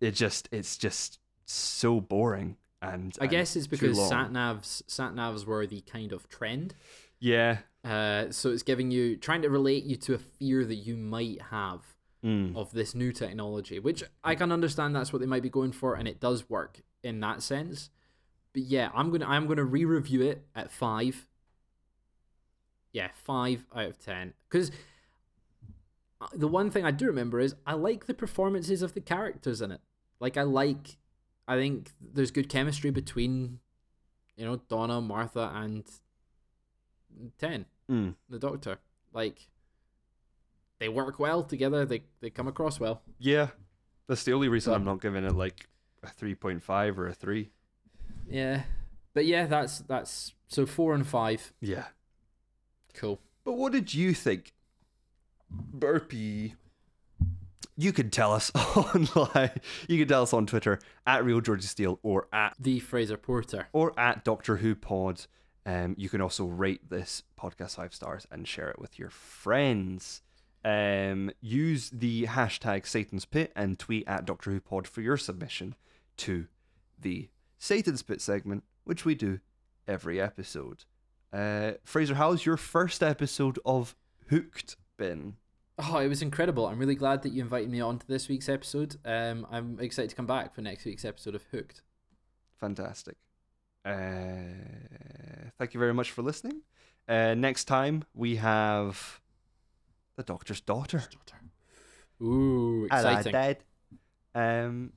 it 0.01 0.13
just 0.13 0.49
it's 0.53 0.77
just 0.77 1.19
so 1.47 2.01
boring 2.01 2.57
and 2.93 3.17
I 3.21 3.25
and 3.25 3.31
guess 3.31 3.57
it's 3.57 3.67
because 3.67 3.97
sat 4.09 4.31
navs 4.33 4.83
sat 4.87 5.15
navs 5.15 5.45
were 5.47 5.67
the 5.67 5.81
kind 5.83 6.13
of 6.13 6.29
trend. 6.29 6.75
yeah 7.21 7.59
Uh, 7.85 8.31
so 8.31 8.51
it's 8.51 8.63
giving 8.63 8.91
you 8.91 9.17
trying 9.17 9.43
to 9.43 9.51
relate 9.51 9.85
you 9.85 9.97
to 9.97 10.15
a 10.15 10.19
fear 10.19 10.65
that 10.65 10.77
you 10.77 10.97
might 10.97 11.41
have 11.51 11.81
mm, 12.25 12.57
of 12.57 12.73
this 12.73 12.95
new 12.95 13.13
technology, 13.13 13.79
which 13.79 14.03
I 14.23 14.35
can 14.35 14.51
understand 14.51 14.97
that's 14.97 15.13
what 15.13 15.21
they 15.21 15.27
might 15.27 15.43
be 15.43 15.51
going 15.51 15.73
for, 15.73 15.95
and 15.95 16.09
it 16.09 16.19
does 16.21 16.49
work 16.49 16.83
in 17.03 17.21
that 17.21 17.43
sense. 17.43 17.91
But 18.55 18.63
yeah, 18.63 18.89
I'm 18.95 19.11
gonna 19.11 19.27
I'm 19.27 19.47
gonna 19.47 19.65
re-review 19.65 20.23
it 20.23 20.47
at 20.55 20.73
five. 20.73 21.29
Yeah, 22.93 23.09
five 23.15 23.67
out 23.75 23.87
of 23.87 23.99
ten. 23.99 24.33
Because 24.49 24.71
the 26.33 26.49
one 26.49 26.71
thing 26.71 26.85
I 26.85 26.91
do 26.91 27.07
remember 27.07 27.41
is 27.41 27.55
I 27.67 27.75
like 27.75 28.07
the 28.07 28.15
performances 28.15 28.81
of 28.83 28.95
the 28.95 29.01
characters 29.01 29.61
in 29.61 29.73
it. 29.73 29.81
Like 30.21 30.37
I 30.37 30.43
like, 30.43 30.97
I 31.47 31.57
think 31.57 31.91
there's 32.01 32.31
good 32.31 32.49
chemistry 32.49 32.91
between, 32.91 33.59
you 34.37 34.45
know, 34.45 34.61
Donna, 34.69 35.01
Martha, 35.01 35.53
and 35.55 35.85
Ten, 37.39 37.67
mm. 37.91 38.15
the 38.29 38.39
Doctor. 38.39 38.79
Like 39.13 39.49
they 40.79 40.89
work 40.89 41.19
well 41.19 41.43
together. 41.43 41.85
They 41.85 42.03
they 42.21 42.31
come 42.31 42.49
across 42.49 42.81
well. 42.81 43.03
yeah. 43.19 43.49
That's 44.07 44.25
the 44.25 44.35
only 44.35 44.49
reason 44.49 44.71
But- 44.71 44.77
I'm 44.77 44.85
not 44.85 45.01
giving 45.01 45.25
it 45.25 45.35
like 45.35 45.67
a 46.03 46.09
three 46.11 46.35
point 46.35 46.63
five 46.63 46.99
or 46.99 47.07
a 47.09 47.15
three. 47.15 47.51
Yeah, 48.29 48.65
but 49.15 49.25
yeah, 49.25 49.47
that's 49.47 49.79
that's 49.79 50.35
so 50.49 50.67
four 50.67 50.95
and 50.95 51.07
five. 51.07 51.53
Yeah. 51.61 51.87
Cool. 52.93 53.21
But 53.45 53.55
what 53.55 53.73
did 53.73 53.95
you 53.95 54.13
think, 54.15 54.53
Burpee? 55.51 56.55
You 57.77 57.93
can 57.93 58.11
tell 58.11 58.33
us 58.33 58.53
online. 58.77 59.51
You 59.89 59.99
could 59.99 60.09
tell 60.09 60.23
us 60.23 60.33
on 60.33 60.47
Twitter 60.47 60.79
at 61.07 61.25
Real 61.25 61.41
Georgie 61.41 61.67
Steele 61.67 61.99
or 62.03 62.29
at 62.33 62.55
The 62.59 62.79
Fraser 62.81 63.17
Porter. 63.17 63.67
or 63.73 63.99
at 63.99 64.25
Doctor 64.25 64.59
Who 64.59 64.75
Pod. 64.75 65.27
Um, 65.67 65.95
you 65.99 66.09
can 66.09 66.21
also 66.21 66.45
rate 66.45 66.89
this 66.91 67.23
podcast 67.41 67.77
five 67.77 67.95
stars 67.95 68.27
and 68.31 68.47
share 68.47 68.71
it 68.71 68.79
with 68.79 68.99
your 68.99 69.11
friends. 69.11 70.23
Um, 70.65 71.31
use 71.41 71.91
the 71.91 72.25
hashtag 72.27 72.87
Satan's 72.87 73.25
Pit 73.25 73.53
and 73.57 73.79
tweet 73.79 74.05
at 74.07 74.25
Doctor 74.25 74.51
Who 74.51 74.61
Pod 74.61 74.87
for 74.87 75.01
your 75.01 75.17
submission 75.17 75.75
to 76.19 76.47
the 77.01 77.29
Satan's 77.59 78.03
Pit 78.03 78.21
segment, 78.21 78.63
which 78.85 79.05
we 79.05 79.15
do 79.15 79.41
every 79.89 80.21
episode. 80.21 80.85
Uh, 81.33 81.73
Fraser, 81.83 82.15
how's 82.15 82.47
your 82.47 82.57
first 82.57 83.03
episode 83.03 83.59
of 83.65 83.97
Whooked 84.31 84.77
been? 84.97 85.37
Oh, 85.79 85.99
it 85.99 86.09
was 86.09 86.23
incredible. 86.23 86.67
I'm 86.67 86.79
really 86.79 86.95
glad 86.95 87.23
that 87.23 87.33
you 87.33 87.43
invited 87.43 87.69
me 87.71 87.81
on 87.81 87.99
to 87.99 88.07
this 88.07 88.29
week's 88.29 88.49
episode. 88.49 88.97
Um, 89.05 89.47
I'm 89.51 89.79
excited 89.81 90.11
to 90.11 90.17
come 90.17 90.27
back 90.27 90.55
for 90.55 90.61
next 90.61 90.85
week's 90.85 91.05
episode 91.05 91.35
of 91.35 91.43
Whooked. 91.53 91.83
Fantastic. 92.61 93.17
Uh, 93.85 94.53
thank 95.59 95.75
you 95.75 95.81
very 95.81 95.93
much 95.93 96.13
for 96.13 96.23
listening. 96.23 96.63
Uh, 97.09 97.35
next 97.35 97.65
time 97.65 98.05
we 98.15 98.37
have 98.37 99.21
the 100.17 100.23
Doctor's 100.23 100.61
daughter. 100.61 101.03
Ooh, 102.23 102.85
exciting. 102.87 103.33
dead. 103.33 103.59
Um, 104.35 104.93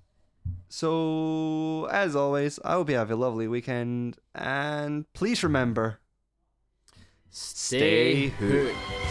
so 0.69 1.86
as 1.91 2.15
always, 2.15 2.59
I 2.63 2.73
hope 2.73 2.89
you 2.89 2.95
have 2.95 3.11
a 3.11 3.15
lovely 3.15 3.47
weekend, 3.47 4.17
and 4.36 5.11
please 5.13 5.43
remember, 5.43 5.99
Stay 7.30 8.30
Stay 8.30 8.47
hooked. 8.47 9.07